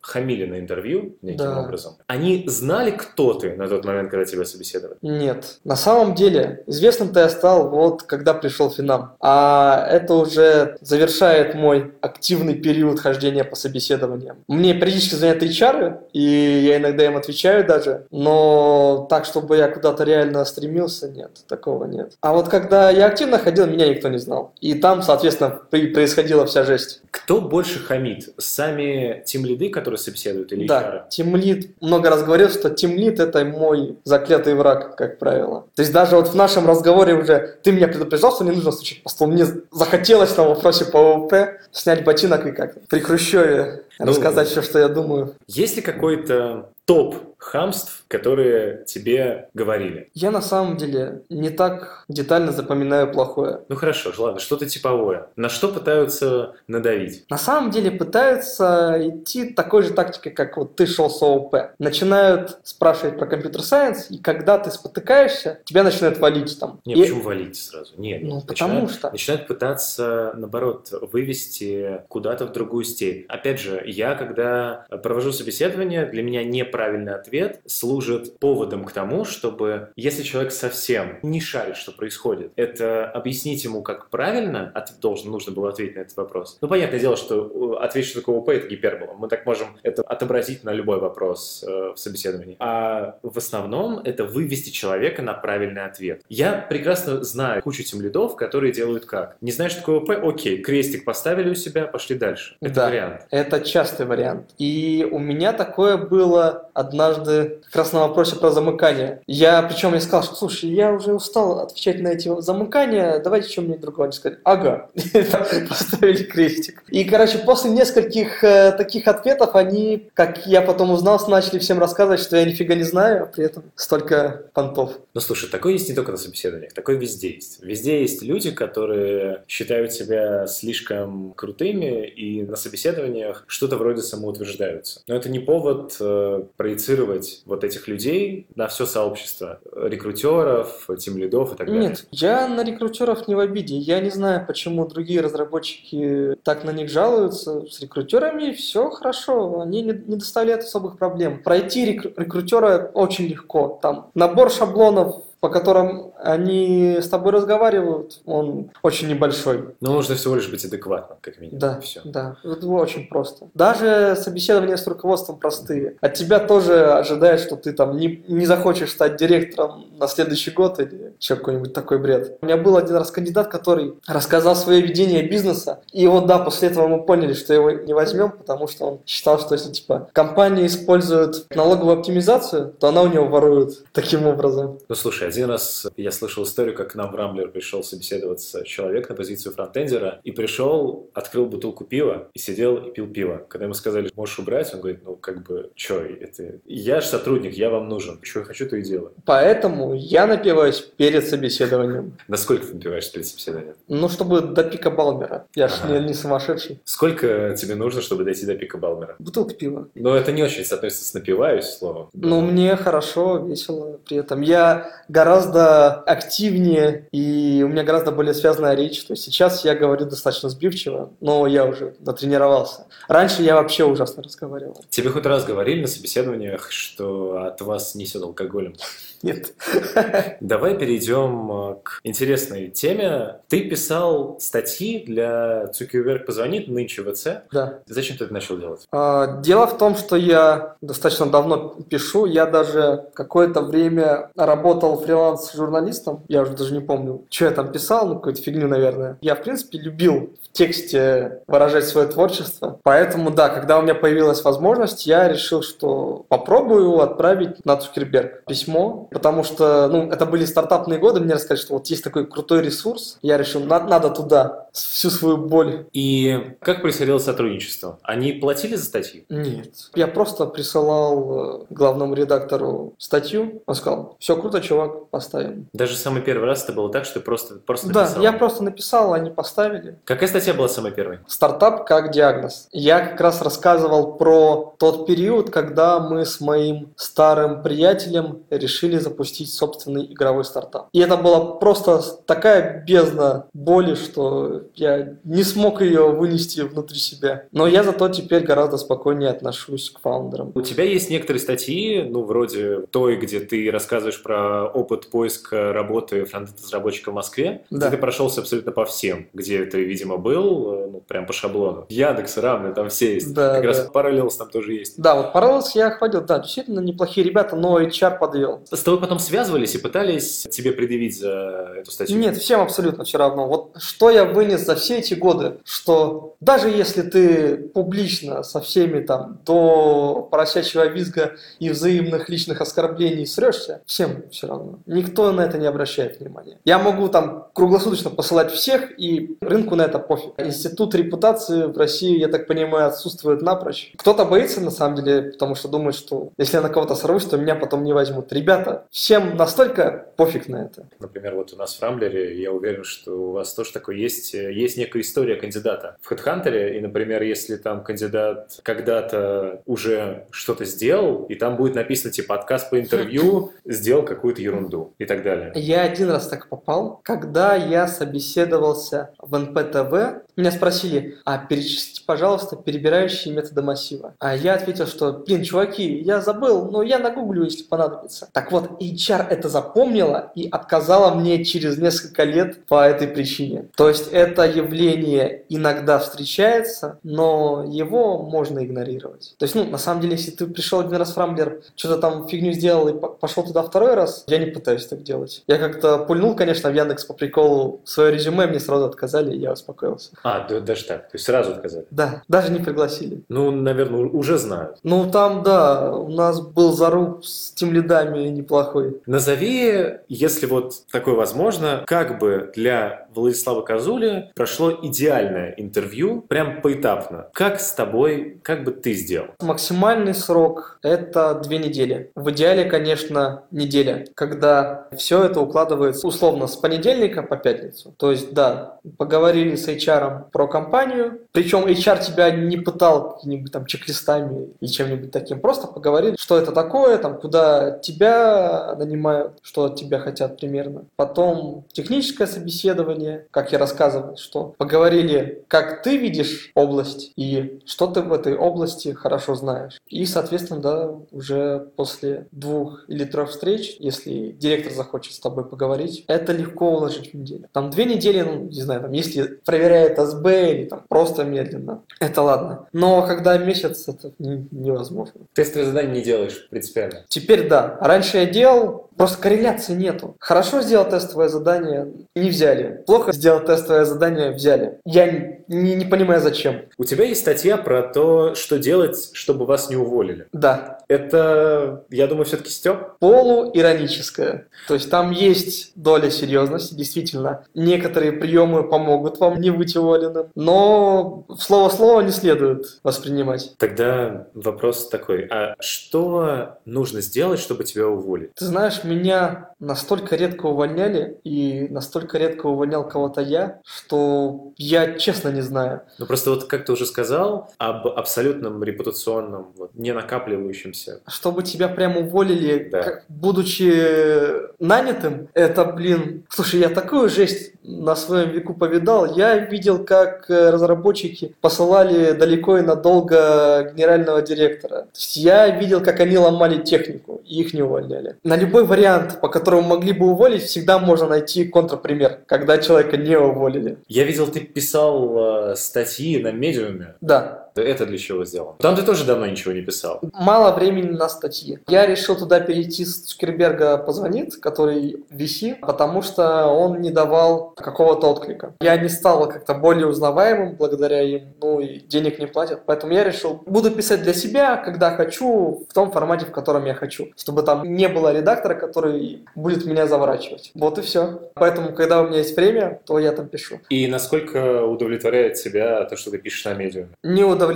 хамили 0.00 0.46
на 0.46 0.58
интервью 0.58 1.16
неким 1.22 1.38
Да. 1.44 1.60
образом. 1.60 1.96
Они 2.06 2.44
знали, 2.46 2.90
кто 2.90 3.34
ты 3.34 3.54
на 3.54 3.68
тот 3.68 3.84
момент, 3.84 4.10
когда 4.10 4.24
тебя 4.24 4.44
собеседовали? 4.44 4.96
Нет. 5.02 5.58
На 5.64 5.76
самом 5.76 6.14
деле, 6.14 6.62
известным-то 6.66 7.20
я 7.20 7.28
стал 7.28 7.68
вот 7.68 8.02
когда 8.02 8.34
пришел 8.34 8.70
Финам. 8.70 9.12
А 9.20 9.86
это 9.90 10.14
уже 10.14 10.76
завершает 10.80 11.54
мой 11.54 11.92
активный 12.00 12.54
период 12.54 13.00
хождения 13.00 13.44
по 13.44 13.56
собеседованиям. 13.56 14.36
Мне 14.48 14.74
периодически 14.74 15.14
звонят 15.14 15.42
HR, 15.42 15.98
и 16.12 16.20
я 16.20 16.76
иногда 16.78 17.04
им 17.06 17.16
отвечаю 17.16 17.66
даже, 17.66 18.06
но 18.10 19.06
так, 19.10 19.24
чтобы 19.24 19.56
я 19.56 19.68
куда-то 19.68 20.04
реально 20.04 20.44
стремился, 20.44 21.08
нет, 21.08 21.30
такого 21.48 21.84
нет. 21.84 22.12
А 22.20 22.32
вот 22.32 22.48
когда 22.48 22.90
я 22.90 23.06
активно 23.06 23.38
ходил, 23.38 23.66
меня 23.66 23.88
никто 23.88 24.08
не 24.08 24.18
знал. 24.18 24.52
И 24.60 24.74
там, 24.74 25.02
соответственно, 25.02 25.50
происходила 25.70 26.46
вся 26.46 26.64
жесть. 26.64 27.00
Кто 27.10 27.40
больше 27.40 27.78
хамит? 27.80 28.30
Сами 28.38 29.22
тимлиды, 29.28 29.68
которые 29.68 29.98
собеседуют, 29.98 30.52
или 30.52 30.66
Да, 30.66 31.06
тимлит. 31.10 31.70
Много 31.80 32.10
раз 32.10 32.22
говорил, 32.24 32.48
что 32.48 32.70
тимлит 32.70 33.20
это 33.20 33.44
мой 33.44 33.98
заклятый 34.04 34.54
враг, 34.54 34.96
как 34.96 35.18
правило. 35.18 35.66
То 35.74 35.82
есть 35.82 35.92
даже 35.92 36.16
вот 36.16 36.28
в 36.28 36.34
нашем 36.34 36.66
разговоре 36.66 37.14
уже 37.14 37.58
ты 37.62 37.72
меня 37.72 37.88
предупреждал, 37.88 38.34
что 38.34 38.44
не 38.44 38.50
нужно 38.52 38.72
стучать 38.72 39.02
по 39.02 39.08
столу. 39.08 39.32
Мне 39.32 39.46
захотелось 39.70 40.36
на 40.36 40.44
вопросе 40.44 40.84
по 40.86 40.98
ОВП 41.14 41.60
снять 41.72 42.04
ботинок 42.04 42.46
и 42.46 42.52
как 42.52 42.74
при 42.88 43.00
Хрущеве 43.00 43.82
Ну, 43.98 44.06
рассказать 44.06 44.48
все, 44.48 44.62
что 44.62 44.78
я 44.78 44.88
думаю. 44.88 45.34
Есть 45.46 45.76
ли 45.76 45.82
какой-то 45.82 46.70
топ 46.88 47.16
хамств, 47.36 48.04
которые 48.08 48.84
тебе 48.86 49.48
говорили? 49.54 50.10
Я 50.14 50.30
на 50.30 50.40
самом 50.40 50.76
деле 50.78 51.22
не 51.28 51.50
так 51.50 52.04
детально 52.08 52.50
запоминаю 52.50 53.12
плохое. 53.12 53.60
Ну 53.68 53.76
хорошо, 53.76 54.10
ладно, 54.18 54.40
что-то 54.40 54.66
типовое. 54.66 55.28
На 55.36 55.48
что 55.50 55.68
пытаются 55.68 56.54
надавить? 56.66 57.26
На 57.30 57.36
самом 57.38 57.70
деле 57.70 57.90
пытаются 57.90 58.96
идти 59.00 59.50
такой 59.50 59.82
же 59.82 59.92
тактикой, 59.92 60.32
как 60.32 60.56
вот 60.56 60.76
ты 60.76 60.86
шел 60.86 61.10
с 61.10 61.22
ООП. 61.22 61.54
Начинают 61.78 62.58
спрашивать 62.64 63.18
про 63.18 63.26
компьютер-сайенс, 63.26 64.10
и 64.10 64.18
когда 64.18 64.58
ты 64.58 64.70
спотыкаешься, 64.70 65.60
тебя 65.64 65.82
начинают 65.84 66.18
валить 66.18 66.58
там. 66.58 66.80
Не, 66.86 66.94
И- 66.94 67.00
почему 67.02 67.20
валить 67.20 67.56
сразу? 67.56 67.94
Нет, 67.98 68.22
Ну, 68.22 68.36
нет. 68.36 68.46
потому 68.46 68.72
начинают, 68.72 68.90
что. 68.92 69.10
начинают 69.10 69.46
пытаться, 69.46 70.32
наоборот, 70.36 70.88
вывести 71.12 72.00
куда-то 72.08 72.46
в 72.46 72.52
другую 72.52 72.84
степь. 72.84 73.26
Опять 73.28 73.60
же, 73.60 73.82
я, 73.86 74.14
когда 74.14 74.86
провожу 75.02 75.32
собеседование, 75.32 76.06
для 76.06 76.22
меня 76.22 76.42
неправильный 76.78 77.14
ответ 77.14 77.60
служит 77.66 78.38
поводом 78.38 78.84
к 78.84 78.92
тому, 78.92 79.24
чтобы, 79.24 79.88
если 79.96 80.22
человек 80.22 80.52
совсем 80.52 81.18
не 81.22 81.40
шарит, 81.40 81.76
что 81.76 81.90
происходит, 81.92 82.52
это 82.56 83.04
объяснить 83.10 83.64
ему, 83.64 83.82
как 83.82 84.10
правильно 84.10 84.70
от- 84.74 85.00
должен, 85.00 85.30
нужно 85.32 85.52
было 85.52 85.70
ответить 85.70 85.96
на 85.96 86.00
этот 86.00 86.16
вопрос. 86.16 86.58
Ну, 86.60 86.68
понятное 86.68 87.00
дело, 87.00 87.16
что 87.16 87.76
э, 87.80 87.84
ответить, 87.84 88.10
что 88.10 88.20
такое 88.20 88.36
ОП, 88.36 88.48
это 88.50 88.68
гипербола. 88.68 89.14
Мы 89.14 89.28
так 89.28 89.44
можем 89.44 89.68
это 89.82 90.02
отобразить 90.02 90.62
на 90.64 90.72
любой 90.72 91.00
вопрос 91.00 91.64
э, 91.66 91.92
в 91.94 91.98
собеседовании. 91.98 92.56
А 92.60 93.18
в 93.22 93.36
основном 93.36 93.98
это 94.04 94.24
вывести 94.24 94.70
человека 94.70 95.22
на 95.22 95.34
правильный 95.34 95.84
ответ. 95.84 96.22
Я 96.28 96.52
прекрасно 96.70 97.24
знаю 97.24 97.60
кучу 97.62 97.82
тимлидов, 97.82 98.36
которые 98.36 98.72
делают 98.72 99.04
как? 99.04 99.36
Не 99.40 99.50
знаешь, 99.50 99.72
что 99.72 99.80
такое 100.00 100.18
ОП? 100.18 100.28
Окей, 100.34 100.58
крестик 100.62 101.04
поставили 101.04 101.50
у 101.50 101.54
себя, 101.54 101.86
пошли 101.86 102.16
дальше. 102.16 102.56
Это 102.60 102.74
Да. 102.74 102.86
вариант. 102.88 103.26
Это 103.30 103.60
частый 103.60 104.06
вариант. 104.06 104.50
И 104.58 105.06
у 105.10 105.18
меня 105.18 105.52
такое 105.52 105.96
было 105.96 106.67
однажды 106.78 107.60
как 107.66 107.76
раз 107.76 107.92
на 107.92 108.00
вопросе 108.00 108.36
про 108.36 108.50
замыкание. 108.50 109.20
Я, 109.26 109.62
причем 109.62 109.94
я 109.94 110.00
сказал, 110.00 110.22
что, 110.22 110.34
слушай, 110.34 110.70
я 110.70 110.92
уже 110.92 111.12
устал 111.12 111.60
отвечать 111.60 112.00
на 112.00 112.08
эти 112.08 112.40
замыкания, 112.40 113.18
давайте 113.18 113.48
что-нибудь 113.50 113.80
другого 113.80 114.06
не 114.06 114.12
сказать. 114.12 114.38
Ага. 114.44 114.88
Поставили 115.68 116.22
крестик. 116.22 116.82
И, 116.88 117.04
короче, 117.04 117.38
после 117.38 117.70
нескольких 117.70 118.44
э, 118.44 118.72
таких 118.72 119.08
ответов 119.08 119.54
они, 119.56 120.08
как 120.14 120.46
я 120.46 120.62
потом 120.62 120.90
узнал, 120.90 121.18
начали 121.28 121.58
всем 121.58 121.80
рассказывать, 121.80 122.20
что 122.20 122.36
я 122.36 122.44
нифига 122.44 122.74
не 122.74 122.84
знаю, 122.84 123.24
а 123.24 123.26
при 123.26 123.44
этом 123.44 123.64
столько 123.74 124.44
понтов. 124.54 124.92
Ну, 125.14 125.20
слушай, 125.20 125.50
такое 125.50 125.72
есть 125.72 125.88
не 125.88 125.94
только 125.94 126.12
на 126.12 126.18
собеседованиях, 126.18 126.72
такое 126.72 126.96
везде 126.96 127.32
есть. 127.32 127.62
Везде 127.62 128.02
есть 128.02 128.22
люди, 128.22 128.52
которые 128.52 129.42
считают 129.48 129.92
себя 129.92 130.46
слишком 130.46 131.32
крутыми 131.32 132.06
и 132.06 132.42
на 132.42 132.56
собеседованиях 132.56 133.44
что-то 133.48 133.76
вроде 133.76 134.02
самоутверждаются. 134.02 135.00
Но 135.08 135.16
это 135.16 135.28
не 135.28 135.40
повод 135.40 135.96
э, 135.98 136.42
проецировать 136.68 137.42
вот 137.46 137.64
этих 137.64 137.88
людей 137.88 138.46
на 138.54 138.68
все 138.68 138.84
сообщество 138.84 139.60
рекрутеров, 139.74 140.86
тимлидов 140.98 141.54
и 141.54 141.56
так 141.56 141.66
далее? 141.66 141.88
Нет, 141.88 142.06
я 142.10 142.46
на 142.46 142.62
рекрутеров 142.62 143.26
не 143.26 143.34
в 143.34 143.38
обиде. 143.38 143.76
Я 143.76 144.00
не 144.00 144.10
знаю, 144.10 144.46
почему 144.46 144.86
другие 144.86 145.22
разработчики 145.22 146.36
так 146.42 146.64
на 146.64 146.70
них 146.70 146.90
жалуются. 146.90 147.66
С 147.66 147.80
рекрутерами 147.80 148.52
все 148.52 148.90
хорошо, 148.90 149.60
они 149.62 149.82
не, 149.82 149.92
не 149.92 150.16
доставляют 150.16 150.62
особых 150.62 150.98
проблем. 150.98 151.42
Пройти 151.42 151.86
рекру- 151.86 152.12
рекрутера 152.16 152.90
очень 152.92 153.26
легко. 153.26 153.78
Там 153.80 154.10
набор 154.14 154.50
шаблонов 154.50 155.24
по 155.40 155.48
которым 155.48 156.12
они 156.20 156.98
с 157.00 157.08
тобой 157.08 157.32
разговаривают, 157.32 158.20
он 158.26 158.70
очень 158.82 159.08
небольшой. 159.08 159.74
Ну, 159.80 159.92
нужно 159.92 160.16
всего 160.16 160.34
лишь 160.34 160.48
быть 160.48 160.64
адекватным, 160.64 161.18
как 161.20 161.38
минимум. 161.38 161.58
Да, 161.58 161.80
Все. 161.80 162.00
да, 162.04 162.36
это 162.42 162.66
очень 162.66 163.08
просто. 163.08 163.48
Даже 163.54 164.16
собеседования 164.16 164.76
с 164.76 164.86
руководством 164.86 165.38
простые. 165.38 165.96
От 166.00 166.14
тебя 166.14 166.40
тоже 166.40 166.92
ожидают, 166.92 167.40
что 167.40 167.56
ты 167.56 167.72
там 167.72 167.96
не, 167.96 168.24
не 168.28 168.46
захочешь 168.46 168.90
стать 168.90 169.16
директором 169.16 169.86
на 169.98 170.08
следующий 170.08 170.50
год 170.50 170.80
или 170.80 171.14
еще 171.18 171.36
какой-нибудь 171.36 171.72
такой 171.72 171.98
бред. 171.98 172.38
У 172.40 172.46
меня 172.46 172.56
был 172.56 172.76
один 172.76 172.96
раз 172.96 173.10
кандидат, 173.10 173.48
который 173.48 173.94
рассказал 174.06 174.56
свое 174.56 174.80
ведение 174.80 175.22
бизнеса, 175.22 175.80
и 175.92 176.06
вот 176.06 176.26
да, 176.26 176.38
после 176.38 176.68
этого 176.68 176.88
мы 176.88 177.04
поняли, 177.04 177.34
что 177.34 177.54
его 177.54 177.70
не 177.70 177.92
возьмем, 177.92 178.32
потому 178.32 178.66
что 178.68 178.84
он 178.86 179.00
считал, 179.06 179.38
что 179.38 179.54
если 179.54 179.70
типа 179.70 180.08
компания 180.12 180.66
использует 180.66 181.46
налоговую 181.54 181.98
оптимизацию, 181.98 182.74
то 182.78 182.88
она 182.88 183.02
у 183.02 183.08
него 183.08 183.26
ворует 183.26 183.84
таким 183.92 184.26
образом. 184.26 184.78
Ну, 184.88 184.94
слушай, 184.94 185.27
один 185.28 185.50
раз 185.50 185.86
я 185.96 186.10
слышал 186.10 186.44
историю, 186.44 186.74
как 186.74 186.92
к 186.92 186.94
нам 186.94 187.12
в 187.12 187.14
Рамблер 187.14 187.48
пришел 187.48 187.82
собеседоваться 187.82 188.64
человек 188.64 189.08
на 189.08 189.14
позицию 189.14 189.54
фронтендера, 189.54 190.20
и 190.24 190.32
пришел, 190.32 191.10
открыл 191.14 191.46
бутылку 191.46 191.84
пива 191.84 192.28
и 192.34 192.38
сидел 192.38 192.76
и 192.76 192.92
пил 192.92 193.06
пиво. 193.06 193.46
Когда 193.48 193.64
ему 193.64 193.74
сказали, 193.74 194.10
можешь 194.16 194.38
убрать, 194.38 194.72
он 194.74 194.80
говорит, 194.80 195.00
ну, 195.04 195.16
как 195.16 195.46
бы, 195.46 195.70
что 195.74 196.00
это... 196.00 196.58
Я 196.66 197.00
же 197.00 197.06
сотрудник, 197.06 197.54
я 197.54 197.70
вам 197.70 197.88
нужен. 197.88 198.18
Что 198.22 198.40
я 198.40 198.44
хочу, 198.44 198.68
то 198.68 198.76
и 198.76 198.82
делаю. 198.82 199.12
Поэтому 199.24 199.94
я 199.94 200.26
напиваюсь 200.26 200.80
перед 200.80 201.28
собеседованием. 201.28 202.16
Насколько 202.28 202.66
ты 202.66 202.74
напиваешь 202.74 203.10
перед 203.12 203.26
собеседованием? 203.26 203.74
Ну, 203.88 204.08
чтобы 204.08 204.40
до 204.40 204.64
пика 204.64 204.90
Балмера. 204.90 205.46
Я 205.54 205.68
же 205.68 205.74
Ага. 205.82 205.98
не, 205.98 206.06
не 206.08 206.14
сумасшедший. 206.14 206.80
Сколько 206.84 207.54
тебе 207.56 207.74
нужно, 207.74 208.00
чтобы 208.00 208.24
дойти 208.24 208.46
до 208.46 208.54
пика 208.54 208.78
Балмера? 208.78 209.16
Бутылка 209.18 209.54
пива. 209.54 209.88
Но 209.94 210.16
это 210.16 210.32
не 210.32 210.42
очень 210.42 210.64
соответствует 210.64 211.06
с 211.08 211.14
напиваюсь 211.14 211.66
словом. 211.66 212.08
Ну, 212.12 212.40
мне 212.40 212.76
хорошо, 212.76 213.38
весело 213.38 213.98
при 214.06 214.18
этом. 214.18 214.40
Я 214.40 214.90
гораздо 215.18 215.94
активнее, 215.94 217.08
и 217.10 217.62
у 217.64 217.68
меня 217.68 217.82
гораздо 217.82 218.12
более 218.12 218.34
связанная 218.34 218.74
речь. 218.74 219.02
То 219.04 219.14
есть 219.14 219.24
сейчас 219.24 219.64
я 219.64 219.74
говорю 219.74 220.06
достаточно 220.06 220.48
сбивчиво, 220.48 221.10
но 221.20 221.46
я 221.48 221.64
уже 221.64 221.96
натренировался. 221.98 222.86
Раньше 223.08 223.42
я 223.42 223.56
вообще 223.56 223.84
ужасно 223.84 224.22
разговаривал. 224.22 224.76
Тебе 224.90 225.10
хоть 225.10 225.26
раз 225.26 225.44
говорили 225.44 225.82
на 225.82 225.88
собеседованиях, 225.88 226.70
что 226.70 227.46
от 227.46 227.60
вас 227.62 227.96
несет 227.96 228.22
алкоголем? 228.22 228.74
Нет. 229.22 229.52
Давай 230.40 230.76
перейдем 230.76 231.50
э, 231.50 231.74
к 231.82 232.00
интересной 232.04 232.68
теме. 232.68 233.40
Ты 233.48 233.68
писал 233.68 234.38
статьи 234.40 235.04
для 235.04 235.68
Цукерберг 235.68 236.26
позвонит 236.26 236.68
нынче 236.68 237.02
в 237.02 237.12
ВЦ. 237.12 237.28
Да. 237.52 237.80
Зачем 237.86 238.16
ты 238.16 238.24
это 238.24 238.32
начал 238.32 238.58
делать? 238.58 238.86
А, 238.92 239.40
Дело 239.40 239.66
в 239.66 239.78
том, 239.78 239.96
что 239.96 240.16
я 240.16 240.76
достаточно 240.80 241.26
давно 241.26 241.76
пишу. 241.88 242.26
Я 242.26 242.46
даже 242.46 243.06
какое-то 243.14 243.60
время 243.62 244.30
работал 244.36 244.98
фриланс-журналистом. 245.00 246.22
Я 246.28 246.42
уже 246.42 246.52
даже 246.52 246.74
не 246.74 246.80
помню, 246.80 247.24
что 247.30 247.46
я 247.46 247.50
там 247.50 247.72
писал, 247.72 248.06
ну, 248.06 248.14
какую-то 248.16 248.42
фигню, 248.42 248.68
наверное. 248.68 249.18
Я, 249.20 249.34
в 249.34 249.42
принципе, 249.42 249.78
любил 249.78 250.30
в 250.42 250.52
тексте 250.52 251.42
выражать 251.46 251.86
свое 251.86 252.06
творчество. 252.08 252.78
Поэтому, 252.82 253.30
да, 253.30 253.48
когда 253.48 253.78
у 253.78 253.82
меня 253.82 253.94
появилась 253.94 254.42
возможность, 254.44 255.06
я 255.06 255.28
решил, 255.28 255.62
что 255.62 256.24
попробую 256.28 257.00
отправить 257.00 257.64
на 257.64 257.76
Цукерберг 257.76 258.44
письмо, 258.44 259.07
потому 259.10 259.44
что, 259.44 259.88
ну, 259.88 260.10
это 260.10 260.26
были 260.26 260.44
стартапные 260.44 260.98
годы, 260.98 261.20
мне 261.20 261.34
рассказали, 261.34 261.58
что 261.60 261.74
вот 261.74 261.86
есть 261.86 262.04
такой 262.04 262.26
крутой 262.26 262.62
ресурс. 262.62 263.18
Я 263.22 263.36
решил, 263.38 263.60
на- 263.64 263.80
надо 263.80 264.10
туда 264.10 264.66
всю 264.72 265.10
свою 265.10 265.36
боль 265.38 265.86
И 265.92 266.54
как 266.60 266.82
происходило 266.82 267.18
сотрудничество? 267.18 267.98
Они 268.02 268.32
платили 268.32 268.76
за 268.76 268.84
статьи? 268.84 269.24
Нет. 269.28 269.70
Я 269.94 270.06
просто 270.06 270.46
присылал 270.46 271.62
э, 271.62 271.64
главному 271.70 272.14
редактору 272.14 272.94
статью. 272.98 273.62
Он 273.66 273.74
сказал, 273.74 274.16
все 274.18 274.36
круто, 274.36 274.60
чувак, 274.60 275.06
поставим. 275.10 275.68
Даже 275.72 275.96
самый 275.96 276.22
первый 276.22 276.46
раз 276.46 276.64
это 276.64 276.72
было 276.72 276.90
так, 276.92 277.04
что 277.04 277.20
просто, 277.20 277.56
просто 277.56 277.88
Да, 277.92 278.02
написал? 278.02 278.22
я 278.22 278.32
просто 278.32 278.64
написал, 278.64 279.12
они 279.14 279.30
поставили. 279.30 279.98
Какая 280.04 280.28
статья 280.28 280.54
была 280.54 280.68
самой 280.68 280.92
первой? 280.92 281.18
Стартап 281.26 281.86
как 281.86 282.12
диагноз. 282.12 282.68
Я 282.72 283.00
как 283.00 283.20
раз 283.20 283.42
рассказывал 283.42 284.12
про 284.16 284.74
тот 284.78 285.06
период, 285.06 285.50
когда 285.50 285.98
мы 285.98 286.24
с 286.24 286.40
моим 286.40 286.92
старым 286.96 287.62
приятелем 287.62 288.42
решили 288.50 288.97
запустить 289.00 289.52
собственный 289.52 290.04
игровой 290.12 290.44
стартап. 290.44 290.88
И 290.92 291.00
это 291.00 291.16
была 291.16 291.54
просто 291.56 292.00
такая 292.26 292.84
бездна 292.86 293.46
боли, 293.52 293.94
что 293.94 294.62
я 294.74 295.14
не 295.24 295.42
смог 295.42 295.80
ее 295.82 296.08
вынести 296.10 296.60
внутри 296.60 296.98
себя. 296.98 297.44
Но 297.52 297.66
я 297.66 297.82
зато 297.84 298.08
теперь 298.08 298.44
гораздо 298.44 298.76
спокойнее 298.78 299.30
отношусь 299.30 299.90
к 299.90 300.00
фаундерам. 300.00 300.52
У 300.54 300.62
тебя 300.62 300.84
есть 300.84 301.10
некоторые 301.10 301.40
статьи, 301.40 302.02
ну, 302.02 302.24
вроде 302.24 302.80
той, 302.90 303.16
где 303.16 303.40
ты 303.40 303.70
рассказываешь 303.70 304.22
про 304.22 304.66
опыт 304.66 305.10
поиска 305.10 305.72
работы 305.72 306.24
фронтенд-разработчика 306.24 307.10
в 307.10 307.14
Москве, 307.14 307.64
Да. 307.70 307.88
где 307.88 307.96
ты 307.96 308.00
прошелся 308.00 308.40
абсолютно 308.40 308.72
по 308.72 308.84
всем, 308.84 309.28
где 309.34 309.64
ты, 309.64 309.84
видимо, 309.84 310.16
был, 310.16 310.88
ну, 310.92 311.00
прям 311.06 311.26
по 311.26 311.32
шаблону. 311.32 311.86
Яндекс, 311.88 312.36
Равны, 312.38 312.72
там 312.74 312.88
все 312.88 313.14
есть. 313.14 313.34
Да, 313.34 313.54
как 313.54 313.62
да. 313.62 313.68
раз 313.68 313.90
Parallels 313.92 314.32
там 314.38 314.50
тоже 314.50 314.74
есть. 314.74 315.00
Да, 315.00 315.14
вот 315.16 315.34
Parallels 315.34 315.70
я 315.74 315.90
ходил, 315.90 316.20
да, 316.22 316.38
действительно 316.38 316.80
неплохие 316.80 317.26
ребята, 317.26 317.56
но 317.56 317.80
HR 317.80 318.18
подвел. 318.18 318.60
С 318.70 318.82
тобой 318.88 319.00
потом 319.00 319.18
связывались 319.18 319.74
и 319.74 319.78
пытались 319.78 320.46
тебе 320.50 320.72
предъявить 320.72 321.18
за 321.18 321.74
эту 321.78 321.90
статью? 321.90 322.18
Нет, 322.18 322.36
всем 322.36 322.60
абсолютно 322.60 323.04
все 323.04 323.18
равно. 323.18 323.46
Вот 323.46 323.72
что 323.78 324.10
я 324.10 324.24
вынес 324.24 324.64
за 324.64 324.74
все 324.74 324.98
эти 324.98 325.14
годы, 325.14 325.58
что 325.64 326.36
даже 326.40 326.68
если 326.68 327.02
ты 327.02 327.56
публично 327.56 328.42
со 328.42 328.60
всеми 328.60 329.00
там 329.00 329.40
до 329.44 330.28
поросячьего 330.30 330.86
визга 330.86 331.32
и 331.58 331.68
взаимных 331.70 332.28
личных 332.28 332.60
оскорблений 332.60 333.26
срешься, 333.26 333.82
всем 333.86 334.28
все 334.30 334.46
равно. 334.46 334.78
Никто 334.86 335.30
на 335.32 335.42
это 335.42 335.58
не 335.58 335.66
обращает 335.66 336.20
внимания. 336.20 336.58
Я 336.64 336.78
могу 336.78 337.08
там 337.08 337.48
круглосуточно 337.52 338.10
посылать 338.10 338.52
всех, 338.52 338.98
и 338.98 339.36
рынку 339.40 339.74
на 339.74 339.82
это 339.82 339.98
пофиг. 339.98 340.32
Институт 340.38 340.94
репутации 340.94 341.64
в 341.66 341.76
России, 341.76 342.18
я 342.18 342.28
так 342.28 342.46
понимаю, 342.46 342.88
отсутствует 342.88 343.42
напрочь. 343.42 343.92
Кто-то 343.96 344.24
боится 344.24 344.60
на 344.60 344.70
самом 344.70 344.96
деле, 344.96 345.32
потому 345.32 345.54
что 345.54 345.68
думает, 345.68 345.94
что 345.94 346.30
если 346.38 346.56
я 346.56 346.62
на 346.62 346.68
кого-то 346.68 346.94
сорвусь, 346.94 347.24
то 347.24 347.36
меня 347.36 347.54
потом 347.54 347.84
не 347.84 347.92
возьмут. 347.92 348.32
Ребята, 348.32 348.77
всем 348.90 349.36
настолько 349.36 350.08
пофиг 350.16 350.48
на 350.48 350.64
это. 350.64 350.88
Например, 351.00 351.34
вот 351.34 351.52
у 351.52 351.56
нас 351.56 351.74
в 351.74 351.82
Рамблере, 351.82 352.40
я 352.40 352.52
уверен, 352.52 352.84
что 352.84 353.12
у 353.12 353.32
вас 353.32 353.54
тоже 353.54 353.72
такое 353.72 353.96
есть, 353.96 354.34
э, 354.34 354.52
есть 354.52 354.76
некая 354.76 355.00
история 355.00 355.36
кандидата 355.36 355.96
в 356.00 356.10
HeadHunter, 356.10 356.76
и, 356.76 356.80
например, 356.80 357.22
если 357.22 357.56
там 357.56 357.84
кандидат 357.84 358.60
когда-то 358.62 359.62
уже 359.66 360.26
что-то 360.30 360.64
сделал, 360.64 361.24
и 361.24 361.34
там 361.34 361.56
будет 361.56 361.74
написано, 361.74 362.12
типа, 362.12 362.34
отказ 362.34 362.64
по 362.64 362.80
интервью, 362.80 363.52
сделал 363.64 364.04
какую-то 364.04 364.42
ерунду 364.42 364.94
и 364.98 365.04
так 365.04 365.22
далее. 365.22 365.52
Я 365.54 365.82
один 365.82 366.10
раз 366.10 366.28
так 366.28 366.48
попал, 366.48 367.00
когда 367.04 367.54
я 367.54 367.86
собеседовался 367.86 369.10
в 369.18 369.36
НПТВ. 369.38 370.24
Меня 370.36 370.52
спросили, 370.52 371.18
а 371.24 371.38
перечислите, 371.38 372.02
пожалуйста, 372.06 372.56
перебирающие 372.56 373.34
методы 373.34 373.62
массива. 373.62 374.14
А 374.18 374.36
я 374.36 374.54
ответил, 374.54 374.86
что, 374.86 375.12
блин, 375.12 375.42
чуваки, 375.42 375.98
я 376.00 376.20
забыл, 376.20 376.70
но 376.70 376.82
я 376.82 376.98
нагуглю, 376.98 377.44
если 377.44 377.64
понадобится. 377.64 378.28
Так 378.32 378.52
вот, 378.52 378.67
HR 378.80 379.26
это 379.28 379.48
запомнила 379.48 380.30
и 380.34 380.48
отказала 380.50 381.14
мне 381.14 381.44
через 381.44 381.78
несколько 381.78 382.24
лет 382.24 382.66
по 382.66 382.84
этой 382.86 383.08
причине. 383.08 383.68
То 383.76 383.88
есть 383.88 384.08
это 384.12 384.42
явление 384.46 385.42
иногда 385.48 385.98
встречается, 385.98 386.98
но 387.02 387.64
его 387.66 388.18
можно 388.22 388.64
игнорировать. 388.64 389.34
То 389.38 389.44
есть, 389.44 389.54
ну, 389.54 389.64
на 389.64 389.78
самом 389.78 390.00
деле, 390.02 390.12
если 390.16 390.30
ты 390.30 390.46
пришел 390.46 390.80
один 390.80 390.96
раз 390.96 391.14
в 391.14 391.18
Рамблер, 391.18 391.60
что-то 391.76 391.98
там 391.98 392.28
фигню 392.28 392.52
сделал 392.52 392.88
и 392.88 392.92
по- 392.98 393.08
пошел 393.08 393.44
туда 393.44 393.62
второй 393.62 393.94
раз, 393.94 394.24
я 394.26 394.38
не 394.38 394.46
пытаюсь 394.46 394.86
так 394.86 395.02
делать. 395.02 395.42
Я 395.46 395.58
как-то 395.58 395.98
пульнул, 395.98 396.34
конечно, 396.36 396.70
в 396.70 396.74
Яндекс 396.74 397.04
по 397.04 397.14
приколу 397.14 397.80
свое 397.84 398.12
резюме, 398.12 398.46
мне 398.46 398.60
сразу 398.60 398.84
отказали, 398.86 399.34
и 399.34 399.38
я 399.40 399.52
успокоился. 399.52 400.10
А, 400.22 400.46
да- 400.48 400.60
даже 400.60 400.84
так, 400.84 401.02
то 401.02 401.14
есть 401.14 401.24
сразу 401.24 401.52
отказали. 401.52 401.86
Да, 401.90 402.22
даже 402.28 402.52
не 402.52 402.58
пригласили. 402.58 403.22
Ну, 403.28 403.50
наверное, 403.50 404.00
уже 404.06 404.38
знают. 404.38 404.76
Ну, 404.82 405.10
там, 405.10 405.42
да, 405.42 405.92
у 405.92 406.08
нас 406.08 406.40
был 406.40 406.72
заруб 406.72 407.24
с 407.24 407.52
тем 407.52 407.72
лидами 407.72 408.28
неплохой. 408.28 408.57
Назови, 409.06 409.98
если 410.08 410.46
вот 410.46 410.86
такое 410.90 411.14
возможно, 411.14 411.84
как 411.86 412.18
бы 412.18 412.52
для 412.54 413.07
Владислава 413.18 413.62
Козули 413.62 414.30
прошло 414.34 414.72
идеальное 414.82 415.54
интервью, 415.56 416.22
прям 416.22 416.60
поэтапно. 416.60 417.28
Как 417.32 417.60
с 417.60 417.72
тобой, 417.72 418.40
как 418.42 418.64
бы 418.64 418.72
ты 418.72 418.94
сделал? 418.94 419.28
Максимальный 419.40 420.14
срок– 420.14 420.78
это 420.82 421.34
две 421.34 421.58
недели. 421.58 422.10
В 422.14 422.30
идеале, 422.30 422.64
конечно, 422.64 423.44
неделя. 423.50 424.06
когда 424.14 424.88
все 424.96 425.24
это 425.24 425.40
укладывается 425.40 426.06
условно 426.06 426.46
с 426.46 426.56
понедельника 426.56 427.22
по 427.22 427.36
пятницу. 427.36 427.94
То 427.96 428.10
есть, 428.10 428.32
да, 428.32 428.78
поговорили 428.96 429.56
с 429.56 429.68
HR 429.68 430.30
про 430.32 430.46
компанию, 430.46 431.20
причем 431.32 431.66
HR 431.66 432.04
тебя 432.04 432.30
не 432.30 432.56
пытал 432.56 433.14
какими-нибудь 433.14 433.52
там 433.52 433.66
чек-листами 433.66 434.48
и 434.60 434.66
чем-нибудь 434.66 435.10
таким, 435.10 435.40
просто 435.40 435.66
поговорили, 435.66 436.16
что 436.18 436.36
это 436.38 436.52
такое, 436.52 436.98
там, 436.98 437.18
куда 437.18 437.78
тебя 437.78 438.74
нанимают, 438.78 439.38
что 439.42 439.64
от 439.64 439.76
тебя 439.76 439.98
хотят 439.98 440.38
примерно. 440.38 440.84
Потом 440.96 441.64
техническое 441.72 442.26
собеседование, 442.26 443.07
как 443.30 443.52
я 443.52 443.58
рассказывал, 443.58 444.16
что 444.16 444.54
поговорили, 444.58 445.44
как 445.48 445.82
ты 445.82 445.96
видишь 445.96 446.50
область 446.54 447.12
и 447.16 447.60
что 447.66 447.86
ты 447.86 448.02
в 448.02 448.12
этой 448.12 448.36
области 448.36 448.92
хорошо 448.92 449.34
знаешь. 449.34 449.78
И, 449.86 450.06
соответственно, 450.06 450.60
да, 450.60 450.90
уже 451.10 451.68
после 451.76 452.26
двух 452.32 452.84
или 452.88 453.04
трех 453.04 453.30
встреч, 453.30 453.76
если 453.78 454.30
директор 454.30 454.72
захочет 454.72 455.14
с 455.14 455.20
тобой 455.20 455.44
поговорить, 455.44 456.04
это 456.08 456.32
легко 456.32 456.72
уложить 456.72 457.12
в 457.12 457.14
неделю. 457.14 457.48
Там 457.52 457.70
две 457.70 457.84
недели, 457.84 458.22
ну, 458.22 458.44
не 458.44 458.62
знаю, 458.62 458.82
там, 458.82 458.92
если 458.92 459.22
проверяет 459.44 459.98
СБ 459.98 460.52
или 460.52 460.64
там 460.64 460.84
просто 460.88 461.24
медленно, 461.24 461.82
это 462.00 462.22
ладно. 462.22 462.66
Но 462.72 463.06
когда 463.06 463.36
месяц, 463.38 463.88
это 463.88 464.12
невозможно. 464.18 465.20
Тестовые 465.32 465.66
задания 465.66 465.94
не 465.94 466.02
делаешь 466.02 466.48
принципиально? 466.50 467.04
Теперь 467.08 467.48
да. 467.48 467.76
Раньше 467.80 468.18
я 468.18 468.26
делал, 468.26 468.88
просто 468.96 469.22
корреляции 469.22 469.74
нету. 469.74 470.16
Хорошо 470.18 470.60
сделал 470.60 470.88
тестовое 470.88 471.28
задание, 471.28 471.92
не 472.14 472.30
взяли. 472.30 472.82
Плохо 472.88 473.12
сделал 473.12 473.40
тестовое 473.40 473.84
задание, 473.84 474.30
взяли. 474.30 474.80
Я 474.86 475.36
не, 475.46 475.74
не 475.74 475.84
понимаю, 475.84 476.22
зачем. 476.22 476.62
У 476.78 476.84
тебя 476.84 477.04
есть 477.04 477.20
статья 477.20 477.58
про 477.58 477.82
то, 477.82 478.34
что 478.34 478.58
делать, 478.58 479.10
чтобы 479.12 479.44
вас 479.44 479.68
не 479.68 479.76
уволили. 479.76 480.26
Да. 480.32 480.78
Это, 480.88 481.84
я 481.90 482.06
думаю, 482.06 482.24
все-таки 482.24 482.48
Степ? 482.48 482.98
Полуироническое. 482.98 484.46
То 484.66 484.72
есть 484.72 484.90
там 484.90 485.10
есть 485.10 485.72
доля 485.74 486.10
серьезности, 486.10 486.72
действительно. 486.72 487.44
Некоторые 487.52 488.12
приемы 488.12 488.66
помогут 488.66 489.18
вам 489.18 489.38
не 489.38 489.50
быть 489.50 489.76
уволенным, 489.76 490.28
но 490.34 491.26
слово-слово 491.38 492.00
не 492.00 492.10
следует 492.10 492.78
воспринимать. 492.82 493.52
Тогда 493.58 494.28
вопрос 494.32 494.88
такой, 494.88 495.26
а 495.26 495.56
что 495.60 496.58
нужно 496.64 497.02
сделать, 497.02 497.38
чтобы 497.38 497.64
тебя 497.64 497.86
уволить? 497.86 498.34
Ты 498.34 498.46
знаешь, 498.46 498.82
меня 498.82 499.47
настолько 499.60 500.16
редко 500.16 500.46
увольняли, 500.46 501.18
и 501.24 501.66
настолько 501.70 502.18
редко 502.18 502.46
увольнял 502.46 502.86
кого-то 502.88 503.20
я, 503.20 503.60
что 503.64 504.52
я 504.56 504.94
честно 504.94 505.30
не 505.30 505.40
знаю. 505.40 505.82
Ну 505.98 506.06
просто 506.06 506.30
вот 506.30 506.44
как 506.44 506.64
ты 506.64 506.72
уже 506.72 506.86
сказал, 506.86 507.50
об 507.58 507.86
абсолютном 507.88 508.62
репутационном, 508.62 509.52
вот, 509.56 509.74
не 509.74 509.92
накапливающемся. 509.92 511.00
Чтобы 511.06 511.42
тебя 511.42 511.68
прям 511.68 511.96
уволили, 511.96 512.68
да. 512.70 512.82
как, 512.82 513.04
будучи 513.08 514.62
нанятым, 514.62 515.28
это, 515.34 515.64
блин, 515.64 516.24
слушай, 516.28 516.60
я 516.60 516.68
такую 516.68 517.08
жесть 517.08 517.52
на 517.68 517.94
своем 517.96 518.30
веку 518.30 518.54
повидал. 518.54 519.14
Я 519.14 519.36
видел, 519.36 519.84
как 519.84 520.30
э, 520.30 520.50
разработчики 520.50 521.34
посылали 521.40 522.12
далеко 522.12 522.58
и 522.58 522.62
надолго 522.62 523.72
генерального 523.74 524.22
директора. 524.22 524.82
То 524.82 524.98
есть 524.98 525.16
я 525.16 525.48
видел, 525.50 525.82
как 525.82 526.00
они 526.00 526.16
ломали 526.18 526.62
технику, 526.62 527.20
и 527.26 527.40
их 527.40 527.54
не 527.54 527.62
увольняли. 527.62 528.16
На 528.24 528.36
любой 528.36 528.64
вариант, 528.64 529.20
по 529.20 529.28
которому 529.28 529.68
могли 529.68 529.92
бы 529.92 530.06
уволить, 530.06 530.42
всегда 530.42 530.78
можно 530.78 531.06
найти 531.06 531.44
контрпример, 531.44 532.20
когда 532.26 532.58
человека 532.58 532.96
не 532.96 533.18
уволили. 533.18 533.78
Я 533.88 534.04
видел, 534.04 534.26
ты 534.26 534.40
писал 534.40 535.50
э, 535.50 535.56
статьи 535.56 536.22
на 536.22 536.32
медиуме. 536.32 536.94
Да. 537.00 537.47
Это 537.60 537.86
для 537.86 537.98
чего 537.98 538.24
сделано? 538.24 538.56
Там 538.58 538.76
ты 538.76 538.82
тоже 538.82 539.04
давно 539.04 539.26
ничего 539.26 539.52
не 539.52 539.62
писал. 539.62 540.00
Мало 540.12 540.54
времени 540.54 540.90
на 540.90 541.08
статьи. 541.08 541.58
Я 541.68 541.86
решил 541.86 542.16
туда 542.16 542.40
перейти 542.40 542.84
с 542.84 543.02
Цукерберга 543.02 543.78
позвонит, 543.78 544.36
который 544.36 545.04
VC, 545.10 545.56
потому 545.60 546.02
что 546.02 546.46
он 546.46 546.80
не 546.80 546.90
давал 546.90 547.52
какого-то 547.56 548.10
отклика. 548.10 548.54
Я 548.60 548.76
не 548.76 548.88
стал 548.88 549.28
как-то 549.28 549.54
более 549.54 549.86
узнаваемым 549.86 550.56
благодаря 550.56 551.02
им, 551.02 551.34
ну 551.40 551.60
и 551.60 551.80
денег 551.80 552.18
не 552.18 552.26
платят. 552.26 552.62
Поэтому 552.66 552.92
я 552.92 553.04
решил, 553.04 553.42
буду 553.46 553.70
писать 553.70 554.02
для 554.02 554.14
себя, 554.14 554.56
когда 554.56 554.90
хочу, 554.90 555.66
в 555.68 555.74
том 555.74 555.90
формате, 555.90 556.26
в 556.26 556.32
котором 556.32 556.64
я 556.64 556.74
хочу. 556.74 557.08
Чтобы 557.16 557.42
там 557.42 557.64
не 557.74 557.88
было 557.88 558.12
редактора, 558.12 558.54
который 558.54 559.24
будет 559.34 559.66
меня 559.66 559.86
заворачивать. 559.86 560.50
Вот 560.54 560.78
и 560.78 560.82
все. 560.82 561.20
Поэтому, 561.34 561.72
когда 561.72 562.00
у 562.00 562.08
меня 562.08 562.18
есть 562.18 562.36
время, 562.36 562.80
то 562.86 562.98
я 562.98 563.12
там 563.12 563.28
пишу. 563.28 563.60
И 563.70 563.86
насколько 563.86 564.64
удовлетворяет 564.64 565.34
тебя 565.34 565.84
то, 565.84 565.96
что 565.96 566.10
ты 566.10 566.18
пишешь 566.18 566.44
на 566.44 566.54
медиуме? 566.54 566.88
Не 567.02 567.24
удовлетворяет, 567.24 567.47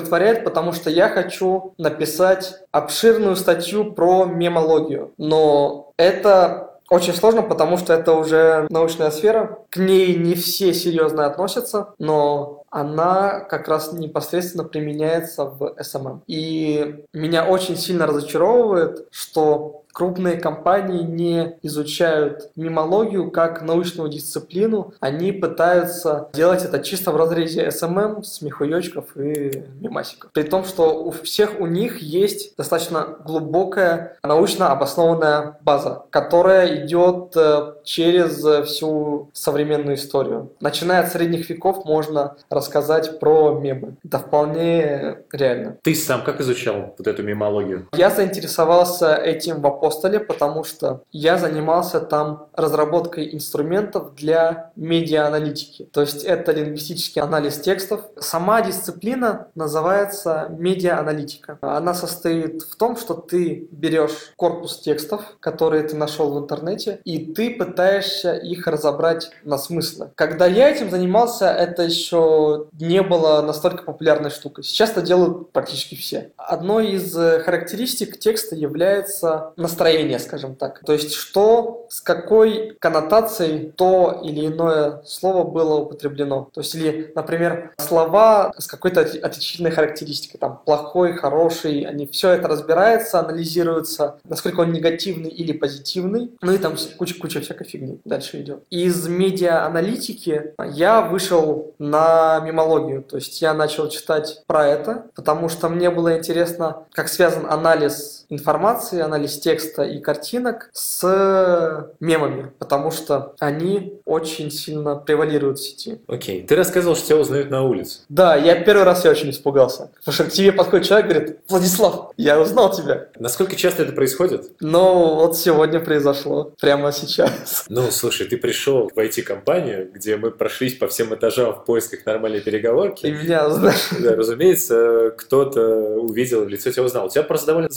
потому 0.45 0.73
что 0.73 0.91
я 0.91 1.09
хочу 1.09 1.75
написать 1.79 2.55
обширную 2.71 3.37
статью 3.37 3.93
про 3.93 4.25
мемологию. 4.25 5.13
Но 5.19 5.93
это 5.97 6.73
очень 6.93 7.15
сложно, 7.15 7.43
потому 7.43 7.79
что 7.79 7.95
это 7.95 8.13
уже 8.13 8.67
научная 8.69 9.11
сфера. 9.11 9.59
К 9.71 9.79
ней 9.79 10.15
не 10.17 10.35
все 10.35 10.75
серьезно 10.75 11.25
относятся, 11.25 11.95
но 11.99 12.65
она 12.71 13.41
как 13.41 13.69
раз 13.69 13.93
непосредственно 13.93 14.65
применяется 14.65 15.45
в 15.45 15.75
SMM. 15.79 16.21
И 16.27 17.05
меня 17.13 17.47
очень 17.47 17.77
сильно 17.77 18.07
разочаровывает, 18.07 19.07
что 19.11 19.82
крупные 19.93 20.37
компании 20.37 21.03
не 21.03 21.57
изучают 21.63 22.51
мимологию 22.57 23.31
как 23.31 23.63
научную 23.63 24.09
дисциплину, 24.09 24.95
они 25.01 25.33
пытаются 25.33 26.29
делать 26.33 26.65
это 26.65 26.81
чисто 26.81 27.13
в 27.13 27.17
разрезе 27.17 27.69
SMM, 27.69 28.23
смехуёчков 28.23 29.17
и 29.17 29.65
мимасиков. 29.81 30.31
При 30.33 30.43
том, 30.43 30.65
что 30.65 31.05
у 31.05 31.11
всех 31.11 31.61
у 31.61 31.67
них 31.67 31.99
есть 31.99 32.57
достаточно 32.57 33.19
глубокая 33.25 34.17
научно 34.23 34.73
обоснованная 34.73 35.59
база, 35.61 36.05
которая 36.11 36.85
идет 36.85 37.37
э, 37.37 37.75
через 37.85 38.67
всю 38.67 39.31
современную 39.33 39.97
историю. 39.97 40.53
Начиная 40.61 41.03
от 41.03 41.13
средних 41.13 41.51
веков 41.51 41.85
можно 41.85 42.37
рассказать 42.51 43.21
про 43.21 43.59
мемы. 43.59 43.97
Это 44.05 44.19
вполне 44.19 45.19
реально. 45.33 45.77
Ты 45.83 45.95
сам 45.95 46.23
как 46.23 46.41
изучал 46.41 46.95
вот 46.97 47.07
эту 47.07 47.23
мемологию? 47.23 47.89
Я 47.93 48.11
заинтересовался 48.11 49.15
этим 49.15 49.61
вопросом 49.61 49.82
апостоле, 49.83 50.21
потому 50.21 50.65
что 50.65 51.03
я 51.11 51.39
занимался 51.39 52.01
там 52.01 52.47
разработкой 52.55 53.35
инструментов 53.35 54.15
для 54.15 54.71
медиа-аналитики. 54.77 55.89
То 55.93 56.03
есть 56.03 56.25
это 56.25 56.53
лингвистический 56.53 57.21
анализ 57.21 57.59
текстов. 57.59 58.03
Сама 58.19 58.63
дисциплина 58.63 59.49
называется 59.55 60.47
медиа-аналитика. 60.51 61.59
Она 61.61 61.95
состоит 61.95 62.63
в 62.63 62.77
том, 62.77 62.97
что 62.97 63.15
ты 63.15 63.69
берешь 63.73 64.33
корпус 64.37 64.81
текстов, 64.81 65.23
которые 65.41 65.83
ты 65.83 65.97
нашел 65.97 66.33
в 66.33 66.39
интернете, 66.39 67.01
и 67.05 67.33
ты 67.33 67.57
пытаешься 67.57 68.35
их 68.35 68.67
разобрать 68.67 69.31
на 69.45 69.59
смыслы. 69.59 70.11
Когда 70.15 70.47
я 70.47 70.71
этим 70.71 70.91
занимался, 70.91 71.47
это 71.47 71.83
еще 71.83 72.69
не 72.79 73.03
было 73.03 73.43
настолько 73.43 73.83
популярной 73.83 74.31
штукой. 74.31 74.65
Сейчас 74.65 74.91
это 74.91 75.03
делают 75.03 75.51
практически 75.51 75.97
все. 75.97 76.31
Одной 76.37 76.93
из 76.93 77.15
характеристик 77.15 78.19
текста 78.19 78.55
является 78.55 79.53
настроение, 79.73 80.19
скажем 80.19 80.55
так. 80.55 80.81
То 80.85 80.93
есть, 80.93 81.15
что, 81.15 81.87
с 81.89 82.01
какой 82.01 82.77
коннотацией 82.79 83.71
то 83.71 84.21
или 84.23 84.47
иное 84.47 85.03
слово 85.05 85.45
было 85.45 85.77
употреблено. 85.77 86.49
То 86.53 86.61
есть, 86.61 86.75
или, 86.75 87.13
например, 87.15 87.73
слова 87.79 88.53
с 88.59 88.67
какой-то 88.67 89.01
отличительной 89.01 89.71
характеристикой, 89.71 90.39
там, 90.39 90.61
плохой, 90.65 91.15
хороший, 91.15 91.83
они 91.83 92.07
все 92.07 92.31
это 92.31 92.49
разбирается, 92.49 93.19
анализируется, 93.19 94.19
насколько 94.25 94.61
он 94.61 94.73
негативный 94.73 95.31
или 95.31 95.53
позитивный, 95.53 96.33
ну 96.41 96.53
и 96.53 96.59
там 96.59 96.77
куча-куча 96.99 97.41
всякой 97.41 97.65
фигни 97.65 98.01
дальше 98.05 98.41
идет. 98.41 98.63
Из 98.71 99.09
медиа-аналитики 99.09 100.55
я 100.73 101.01
вышел 101.01 101.75
на 101.79 102.41
мимологию, 102.41 103.03
то 103.03 103.17
есть 103.17 103.41
я 103.41 103.55
начал 103.55 103.89
читать 103.89 104.43
про 104.47 104.67
это, 104.67 105.07
потому 105.15 105.49
что 105.49 105.69
мне 105.69 105.91
было 105.91 106.19
интересно, 106.19 106.85
как 106.93 107.09
связан 107.09 107.47
анализ 107.49 108.22
информации, 108.33 109.01
анализ 109.01 109.39
текста 109.39 109.83
и 109.83 110.01
картинок 110.01 110.71
с 110.73 111.89
мемами, 112.01 112.51
потому 112.59 112.91
что 112.91 113.35
они 113.39 114.01
очень 114.05 114.51
сильно 114.51 114.97
превалируют 114.97 115.59
в 115.59 115.63
сети. 115.63 116.01
Окей. 116.09 116.43
Ты 116.43 116.57
рассказывал, 116.57 116.97
что 116.97 117.07
тебя 117.09 117.19
узнают 117.19 117.51
на 117.51 117.63
улице. 117.63 118.01
Да, 118.09 118.37
я 118.37 118.61
первый 118.63 118.85
раз 118.85 119.05
я 119.05 119.11
очень 119.11 119.31
испугался. 119.31 119.91
Потому 119.99 120.15
что 120.15 120.25
к 120.25 120.31
тебе 120.31 120.53
подходит 120.53 120.87
человек 120.87 121.07
и 121.07 121.13
говорит, 121.13 121.39
Владислав, 121.49 122.13
я 122.17 122.41
узнал 122.41 122.73
тебя. 122.73 123.09
Насколько 123.19 123.57
часто 123.57 123.83
это 123.83 123.93
происходит? 123.93 124.53
Ну, 124.61 125.17
вот 125.17 125.37
сегодня 125.37 125.81
произошло. 125.81 126.53
Прямо 126.61 126.93
сейчас. 126.93 127.67
Ну, 127.69 127.91
слушай, 127.91 128.27
ты 128.27 128.37
пришел 128.37 128.91
в 128.95 128.99
IT-компанию, 128.99 129.91
где 129.93 130.17
мы 130.17 130.31
прошлись 130.31 130.75
по 130.75 130.89
всем 130.89 131.15
этажам 131.15 131.53
в 131.53 131.65
поисках 131.65 132.07
нормальной 132.07 132.41
переговорки. 132.41 133.07
И 133.07 133.13
меня 133.13 133.47
узнали. 133.47 133.75
Да, 134.01 134.17
разумеется, 134.17 135.13
кто-то 135.17 135.61
увидел 135.97 136.47
лицо, 136.47 136.71
тебя 136.71 136.85
узнал. 136.85 137.07
У 137.07 137.11
тебя 137.11 137.23
просто 137.23 137.49
довольно 137.49 137.69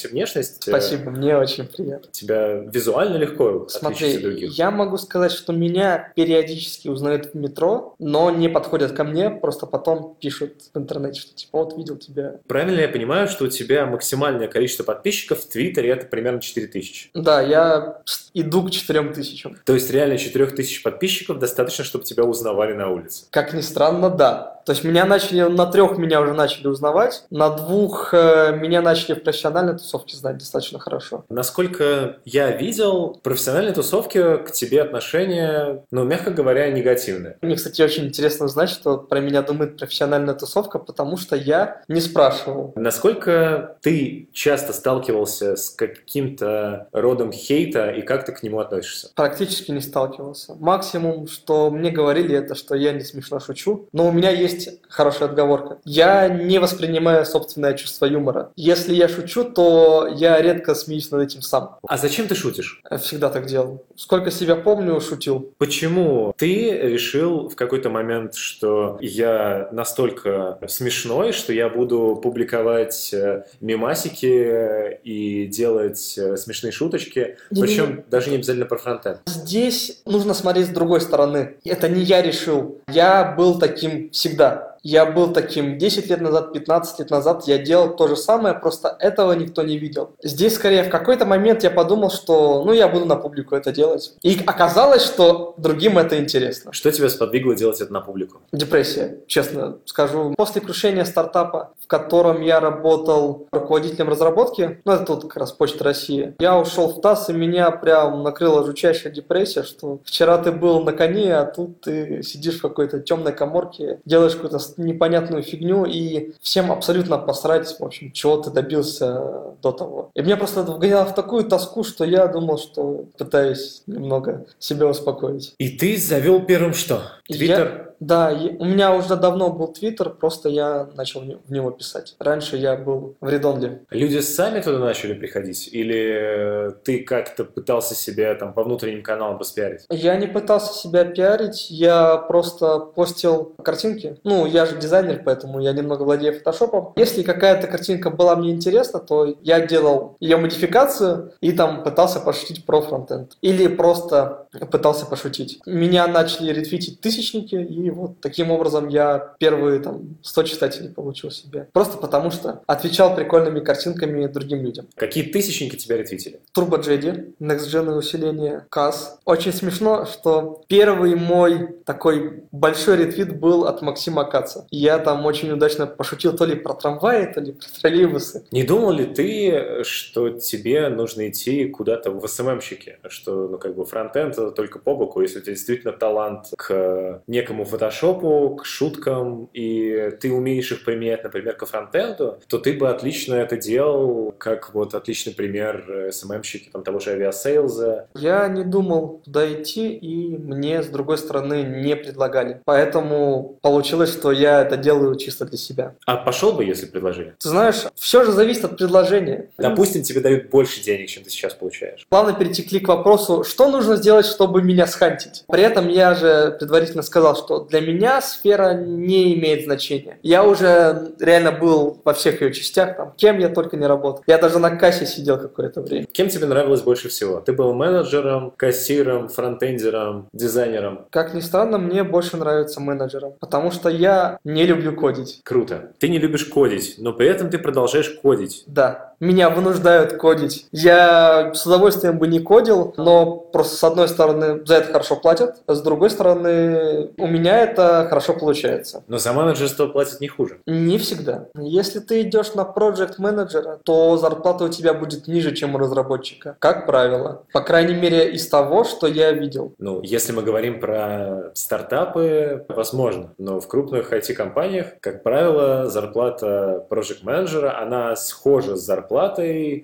запоминающаяся 0.00 0.08
внешность. 0.08 0.62
Спасибо. 0.62 1.10
Мне 1.10 1.36
очень 1.36 1.66
приятно. 1.66 2.10
Тебя 2.10 2.54
визуально 2.54 3.16
легко 3.16 3.66
Смотри, 3.68 4.16
от 4.16 4.22
других? 4.22 4.52
я 4.52 4.70
могу 4.70 4.96
сказать, 4.96 5.32
что 5.32 5.52
меня 5.52 6.12
периодически 6.16 6.88
узнают 6.88 7.32
в 7.32 7.34
метро, 7.34 7.94
но 7.98 8.30
не 8.30 8.48
подходят 8.48 8.92
ко 8.92 9.04
мне, 9.04 9.30
просто 9.30 9.66
потом 9.66 10.16
пишут 10.20 10.54
в 10.72 10.78
интернете, 10.78 11.20
что 11.20 11.34
типа 11.34 11.58
вот 11.58 11.76
видел 11.76 11.96
тебя. 11.96 12.36
Правильно 12.46 12.80
я 12.80 12.88
понимаю, 12.88 13.28
что 13.28 13.44
у 13.44 13.48
тебя 13.48 13.86
максимальное 13.86 14.48
количество 14.48 14.84
подписчиков 14.84 15.40
в 15.40 15.48
Твиттере 15.48 15.90
это 15.90 16.06
примерно 16.06 16.40
4000? 16.40 17.10
Да, 17.14 17.40
я 17.40 18.02
иду 18.34 18.62
к 18.64 18.70
4 18.70 19.12
тысячам. 19.12 19.56
То 19.64 19.74
есть 19.74 19.90
реально 19.90 20.18
4000 20.18 20.82
подписчиков 20.82 21.38
достаточно, 21.38 21.84
чтобы 21.84 22.04
тебя 22.04 22.24
узнавали 22.24 22.72
на 22.72 22.88
улице? 22.90 23.24
Как 23.30 23.52
ни 23.52 23.60
странно, 23.60 24.10
да. 24.10 24.60
То 24.64 24.72
есть 24.72 24.84
меня 24.84 25.04
начали, 25.04 25.42
на 25.42 25.66
трех 25.66 25.96
меня 25.98 26.20
уже 26.20 26.32
начали 26.32 26.68
узнавать, 26.68 27.24
на 27.30 27.50
двух 27.50 28.12
э, 28.12 28.56
меня 28.60 28.82
начали 28.82 29.14
в 29.14 29.22
профессиональной 29.22 29.76
тусовке 29.90 30.16
знать 30.16 30.38
достаточно 30.38 30.78
хорошо. 30.78 31.24
Насколько 31.28 32.18
я 32.24 32.52
видел, 32.52 33.14
в 33.14 33.22
профессиональной 33.22 33.72
тусовке 33.72 34.38
к 34.38 34.52
тебе 34.52 34.82
отношения, 34.82 35.84
ну, 35.90 36.04
мягко 36.04 36.30
говоря, 36.30 36.70
негативные. 36.70 37.36
Мне, 37.40 37.56
кстати, 37.56 37.82
очень 37.82 38.06
интересно 38.06 38.46
знать, 38.48 38.70
что 38.70 38.98
про 38.98 39.20
меня 39.20 39.42
думает 39.42 39.76
профессиональная 39.76 40.34
тусовка, 40.34 40.78
потому 40.78 41.16
что 41.16 41.34
я 41.34 41.82
не 41.88 42.00
спрашивал. 42.00 42.72
Насколько 42.76 43.76
ты 43.82 44.28
часто 44.32 44.72
сталкивался 44.72 45.56
с 45.56 45.70
каким-то 45.70 46.88
родом 46.92 47.32
хейта 47.32 47.90
и 47.90 48.02
как 48.02 48.24
ты 48.24 48.32
к 48.32 48.42
нему 48.42 48.60
относишься? 48.60 49.10
Практически 49.14 49.72
не 49.72 49.80
сталкивался. 49.80 50.54
Максимум, 50.60 51.26
что 51.26 51.70
мне 51.70 51.90
говорили, 51.90 52.36
это 52.36 52.54
что 52.54 52.74
я 52.74 52.92
не 52.92 53.00
смешно 53.00 53.40
шучу. 53.40 53.88
Но 53.92 54.08
у 54.08 54.12
меня 54.12 54.30
есть 54.30 54.68
хорошая 54.88 55.28
отговорка. 55.28 55.78
Я 55.84 56.28
не 56.28 56.58
воспринимаю 56.58 57.26
собственное 57.26 57.74
чувство 57.74 58.06
юмора. 58.06 58.52
Если 58.56 58.94
я 58.94 59.08
шучу, 59.08 59.44
то 59.44 59.79
я 60.14 60.40
редко 60.40 60.74
смеюсь 60.74 61.10
над 61.10 61.22
этим 61.22 61.42
сам. 61.42 61.78
А 61.86 61.96
зачем 61.96 62.26
ты 62.28 62.34
шутишь? 62.34 62.80
Я 62.90 62.98
всегда 62.98 63.30
так 63.30 63.46
делал. 63.46 63.84
Сколько 63.96 64.30
себя 64.30 64.56
помню, 64.56 65.00
шутил. 65.00 65.52
Почему 65.58 66.32
ты 66.36 66.70
решил 66.70 67.48
в 67.48 67.56
какой-то 67.56 67.90
момент, 67.90 68.34
что 68.34 68.98
я 69.00 69.68
настолько 69.72 70.58
смешной, 70.68 71.32
что 71.32 71.52
я 71.52 71.68
буду 71.68 72.18
публиковать 72.22 73.12
э, 73.12 73.44
мемасики 73.60 74.98
и 75.04 75.46
делать 75.46 76.16
э, 76.18 76.36
смешные 76.36 76.72
шуточки, 76.72 77.36
Не-не-не. 77.50 77.62
причем 77.66 78.04
даже 78.10 78.30
не 78.30 78.36
обязательно 78.36 78.66
про 78.66 78.78
фронтенд? 78.78 79.20
Здесь 79.26 80.02
нужно 80.04 80.34
смотреть 80.34 80.66
с 80.66 80.70
другой 80.70 81.00
стороны. 81.00 81.56
Это 81.64 81.88
не 81.88 82.02
я 82.02 82.22
решил. 82.22 82.80
Я 82.88 83.34
был 83.36 83.58
таким 83.58 84.10
всегда. 84.10 84.69
Я 84.82 85.06
был 85.06 85.32
таким 85.32 85.78
10 85.78 86.08
лет 86.08 86.20
назад, 86.20 86.52
15 86.52 86.98
лет 87.00 87.10
назад. 87.10 87.44
Я 87.46 87.58
делал 87.58 87.94
то 87.96 88.08
же 88.08 88.16
самое, 88.16 88.54
просто 88.54 88.96
этого 88.98 89.32
никто 89.32 89.62
не 89.62 89.78
видел. 89.78 90.10
Здесь, 90.22 90.54
скорее, 90.54 90.84
в 90.84 90.90
какой-то 90.90 91.26
момент 91.26 91.62
я 91.62 91.70
подумал, 91.70 92.10
что 92.10 92.64
ну 92.64 92.72
я 92.72 92.88
буду 92.88 93.04
на 93.04 93.16
публику 93.16 93.54
это 93.54 93.72
делать. 93.72 94.14
И 94.22 94.40
оказалось, 94.46 95.02
что 95.02 95.54
другим 95.58 95.98
это 95.98 96.18
интересно. 96.18 96.72
Что 96.72 96.90
тебя 96.90 97.08
сподвигло 97.08 97.54
делать 97.54 97.80
это 97.80 97.92
на 97.92 98.00
публику? 98.00 98.40
Депрессия, 98.52 99.18
честно 99.26 99.78
скажу. 99.84 100.34
После 100.36 100.60
крушения 100.60 101.04
стартапа, 101.04 101.74
в 101.82 101.86
котором 101.86 102.40
я 102.40 102.60
работал 102.60 103.48
руководителем 103.52 104.08
разработки, 104.08 104.80
ну 104.84 104.92
это 104.92 105.04
тут 105.04 105.22
как 105.24 105.36
раз 105.36 105.52
Почта 105.52 105.84
России, 105.84 106.34
я 106.38 106.58
ушел 106.58 106.88
в 106.88 107.00
ТАСС, 107.00 107.28
и 107.28 107.32
меня 107.32 107.70
прям 107.70 108.22
накрыла 108.22 108.64
жутчайшая 108.64 109.12
депрессия, 109.12 109.62
что 109.62 110.00
вчера 110.04 110.38
ты 110.38 110.52
был 110.52 110.82
на 110.82 110.92
коне, 110.92 111.36
а 111.36 111.44
тут 111.44 111.82
ты 111.82 112.22
сидишь 112.22 112.58
в 112.58 112.62
какой-то 112.62 113.00
темной 113.00 113.32
коморке, 113.32 114.00
делаешь 114.04 114.34
какую-то 114.34 114.58
непонятную 114.76 115.42
фигню, 115.42 115.84
и 115.84 116.32
всем 116.40 116.70
абсолютно 116.72 117.18
посрать, 117.18 117.68
в 117.78 117.84
общем, 117.84 118.12
чего 118.12 118.36
ты 118.38 118.50
добился 118.50 119.20
до 119.62 119.72
того. 119.72 120.10
И 120.14 120.22
меня 120.22 120.36
просто 120.36 120.60
это 120.60 120.72
вгоняло 120.72 121.04
в 121.04 121.14
такую 121.14 121.44
тоску, 121.44 121.84
что 121.84 122.04
я 122.04 122.26
думал, 122.26 122.58
что 122.58 123.04
пытаюсь 123.18 123.82
немного 123.86 124.46
себя 124.58 124.86
успокоить. 124.86 125.54
И 125.58 125.70
ты 125.70 125.96
завел 125.96 126.40
первым 126.44 126.74
что? 126.74 127.02
Твиттер? 127.28 127.84
Я- 127.86 127.89
да, 128.00 128.32
у 128.58 128.64
меня 128.64 128.94
уже 128.94 129.14
давно 129.16 129.50
был 129.50 129.68
Твиттер, 129.68 130.10
просто 130.10 130.48
я 130.48 130.88
начал 130.96 131.20
в 131.20 131.52
него 131.52 131.70
писать. 131.70 132.16
Раньше 132.18 132.56
я 132.56 132.74
был 132.76 133.16
в 133.20 133.28
Редонле. 133.28 133.82
Люди 133.90 134.18
сами 134.18 134.60
туда 134.60 134.78
начали 134.78 135.12
приходить? 135.12 135.68
Или 135.70 136.68
э, 136.68 136.70
ты 136.82 137.00
как-то 137.00 137.44
пытался 137.44 137.94
себя 137.94 138.34
там 138.34 138.54
по 138.54 138.64
внутренним 138.64 139.02
каналам 139.02 139.38
распиарить? 139.38 139.82
Я 139.90 140.16
не 140.16 140.26
пытался 140.26 140.72
себя 140.72 141.04
пиарить, 141.04 141.70
я 141.70 142.16
просто 142.16 142.78
постил 142.78 143.54
картинки. 143.62 144.16
Ну, 144.24 144.46
я 144.46 144.64
же 144.64 144.78
дизайнер, 144.78 145.22
поэтому 145.22 145.60
я 145.60 145.72
немного 145.72 146.04
владею 146.04 146.32
фотошопом. 146.32 146.94
Если 146.96 147.22
какая-то 147.22 147.66
картинка 147.66 148.08
была 148.08 148.34
мне 148.34 148.50
интересна, 148.50 149.00
то 149.00 149.36
я 149.42 149.66
делал 149.66 150.16
ее 150.20 150.38
модификацию 150.38 151.34
и 151.42 151.52
там 151.52 151.82
пытался 151.82 152.20
пошутить 152.20 152.64
про 152.64 152.80
фронтенд. 152.80 153.36
Или 153.42 153.66
просто 153.68 154.46
пытался 154.70 155.04
пошутить. 155.04 155.60
Меня 155.66 156.06
начали 156.06 156.52
ретвитить 156.52 157.02
тысячники, 157.02 157.56
и 157.56 157.89
вот 157.90 158.20
таким 158.20 158.50
образом 158.50 158.88
я 158.88 159.34
первые 159.38 159.80
там 159.80 160.16
100 160.22 160.42
читателей 160.44 160.88
получил 160.90 161.30
себе. 161.30 161.68
Просто 161.72 161.98
потому 161.98 162.30
что 162.30 162.62
отвечал 162.66 163.14
прикольными 163.14 163.60
картинками 163.60 164.26
другим 164.26 164.62
людям. 164.62 164.86
Какие 164.96 165.24
тысячники 165.24 165.76
тебя 165.76 165.96
ретвитили? 165.96 166.40
Turbo 166.56 166.80
JD, 166.82 167.34
Next 167.40 167.66
Gen 167.72 167.90
усиление, 167.94 168.66
CAS. 168.70 169.18
Очень 169.24 169.52
смешно, 169.52 170.06
что 170.06 170.62
первый 170.68 171.14
мой 171.14 171.68
такой 171.84 172.44
большой 172.52 172.96
ретвит 172.96 173.38
был 173.38 173.64
от 173.64 173.82
Максима 173.82 174.24
Каца. 174.24 174.66
Я 174.70 174.98
там 174.98 175.26
очень 175.26 175.50
удачно 175.50 175.86
пошутил 175.86 176.36
то 176.36 176.44
ли 176.44 176.54
про 176.54 176.74
трамваи, 176.74 177.26
то 177.32 177.40
ли 177.40 177.52
про 177.52 177.66
троллейбусы. 177.80 178.44
Не 178.50 178.64
думал 178.64 178.92
ли 178.92 179.04
ты, 179.04 179.84
что 179.84 180.30
тебе 180.30 180.88
нужно 180.88 181.28
идти 181.28 181.66
куда-то 181.66 182.10
в 182.10 182.26
СММщике? 182.26 182.98
Что, 183.08 183.48
ну, 183.48 183.58
как 183.58 183.74
бы, 183.74 183.84
фронтенд 183.84 184.36
только 184.54 184.78
по 184.78 184.94
боку, 184.94 185.20
если 185.20 185.38
у 185.38 185.42
тебя 185.42 185.54
действительно 185.54 185.92
талант 185.92 186.46
к 186.56 187.22
некому 187.26 187.64
фотошопу, 187.80 188.56
к 188.60 188.66
шуткам, 188.66 189.48
и 189.54 190.10
ты 190.20 190.32
умеешь 190.32 190.70
их 190.70 190.84
применять, 190.84 191.24
например, 191.24 191.56
к 191.56 191.64
фронтенду, 191.64 192.38
то 192.46 192.58
ты 192.58 192.74
бы 192.74 192.90
отлично 192.90 193.34
это 193.34 193.56
делал, 193.56 194.34
как 194.36 194.74
вот 194.74 194.94
отличный 194.94 195.32
пример 195.32 195.84
э, 195.88 196.12
СММщики, 196.12 196.68
там, 196.70 196.82
того 196.82 196.98
же 197.00 197.12
авиасейлза. 197.12 198.08
Я 198.14 198.46
не 198.48 198.64
думал 198.64 199.22
туда 199.24 199.50
идти, 199.50 199.94
и 199.94 200.36
мне, 200.36 200.82
с 200.82 200.86
другой 200.88 201.16
стороны, 201.16 201.62
не 201.62 201.96
предлагали. 201.96 202.60
Поэтому 202.66 203.58
получилось, 203.62 204.12
что 204.12 204.30
я 204.30 204.60
это 204.60 204.76
делаю 204.76 205.16
чисто 205.16 205.46
для 205.46 205.56
себя. 205.56 205.94
А 206.06 206.16
пошел 206.16 206.52
бы, 206.52 206.64
если 206.64 206.86
предложили? 206.86 207.34
Ты 207.38 207.48
знаешь, 207.48 207.86
все 207.94 208.24
же 208.24 208.32
зависит 208.32 208.64
от 208.64 208.76
предложения. 208.76 209.48
Допустим, 209.56 210.02
тебе 210.02 210.20
дают 210.20 210.50
больше 210.50 210.82
денег, 210.82 211.08
чем 211.08 211.24
ты 211.24 211.30
сейчас 211.30 211.54
получаешь. 211.54 212.06
Плавно 212.10 212.34
перетекли 212.34 212.80
к 212.80 212.88
вопросу, 212.88 213.42
что 213.44 213.70
нужно 213.70 213.96
сделать, 213.96 214.26
чтобы 214.26 214.62
меня 214.62 214.86
схантить. 214.86 215.44
При 215.48 215.62
этом 215.62 215.88
я 215.88 216.14
же 216.14 216.56
предварительно 216.58 217.02
сказал, 217.02 217.36
что 217.36 217.69
для 217.70 217.80
меня 217.80 218.20
сфера 218.20 218.74
не 218.74 219.34
имеет 219.34 219.64
значения. 219.64 220.18
Я 220.22 220.44
уже 220.44 221.12
реально 221.18 221.52
был 221.52 222.00
во 222.04 222.12
всех 222.12 222.42
ее 222.42 222.52
частях, 222.52 222.96
там, 222.96 223.12
кем 223.16 223.38
я 223.38 223.48
только 223.48 223.76
не 223.76 223.86
работал. 223.86 224.24
Я 224.26 224.38
даже 224.38 224.58
на 224.58 224.76
кассе 224.76 225.06
сидел 225.06 225.38
какое-то 225.38 225.80
время. 225.80 226.06
Кем 226.06 226.28
тебе 226.28 226.46
нравилось 226.46 226.82
больше 226.82 227.08
всего? 227.08 227.40
Ты 227.40 227.52
был 227.52 227.72
менеджером, 227.72 228.52
кассиром, 228.56 229.28
фронтендером, 229.28 230.28
дизайнером? 230.32 231.06
Как 231.10 231.34
ни 231.34 231.40
странно, 231.40 231.78
мне 231.78 232.04
больше 232.04 232.36
нравится 232.36 232.80
менеджером, 232.80 233.34
потому 233.40 233.70
что 233.70 233.88
я 233.88 234.38
не 234.44 234.64
люблю 234.64 234.94
кодить. 234.94 235.40
Круто. 235.44 235.92
Ты 235.98 236.08
не 236.08 236.18
любишь 236.18 236.44
кодить, 236.44 236.96
но 236.98 237.12
при 237.12 237.28
этом 237.28 237.50
ты 237.50 237.58
продолжаешь 237.58 238.10
кодить. 238.10 238.64
Да, 238.66 239.09
меня 239.20 239.50
вынуждают 239.50 240.14
кодить. 240.14 240.66
Я 240.72 241.52
с 241.54 241.66
удовольствием 241.66 242.18
бы 242.18 242.26
не 242.26 242.40
кодил, 242.40 242.94
но 242.96 243.36
просто 243.36 243.76
с 243.76 243.84
одной 243.84 244.08
стороны 244.08 244.64
за 244.64 244.76
это 244.76 244.92
хорошо 244.92 245.16
платят, 245.16 245.62
а 245.66 245.74
с 245.74 245.82
другой 245.82 246.10
стороны 246.10 247.10
у 247.18 247.26
меня 247.26 247.58
это 247.58 248.06
хорошо 248.08 248.34
получается. 248.34 249.04
Но 249.06 249.18
за 249.18 249.32
менеджерство 249.32 249.86
платят 249.86 250.20
не 250.20 250.28
хуже. 250.28 250.60
Не 250.66 250.98
всегда. 250.98 251.48
Если 251.54 252.00
ты 252.00 252.22
идешь 252.22 252.54
на 252.54 252.64
проект 252.64 253.18
менеджера, 253.18 253.78
то 253.84 254.16
зарплата 254.16 254.64
у 254.64 254.68
тебя 254.68 254.94
будет 254.94 255.28
ниже, 255.28 255.54
чем 255.54 255.74
у 255.74 255.78
разработчика. 255.78 256.56
Как 256.58 256.86
правило. 256.86 257.42
По 257.52 257.60
крайней 257.60 257.94
мере, 257.94 258.32
из 258.32 258.48
того, 258.48 258.84
что 258.84 259.06
я 259.06 259.32
видел. 259.32 259.74
Ну, 259.78 260.00
если 260.02 260.32
мы 260.32 260.42
говорим 260.42 260.80
про 260.80 261.50
стартапы, 261.54 262.64
возможно. 262.68 263.32
Но 263.38 263.60
в 263.60 263.68
крупных 263.68 264.12
IT-компаниях, 264.12 264.98
как 265.00 265.22
правило, 265.22 265.88
зарплата 265.88 266.86
проект 266.88 267.22
менеджера 267.22 267.78
она 267.80 268.16
схожа 268.16 268.76
с 268.76 268.80
зарплатой. 268.80 269.09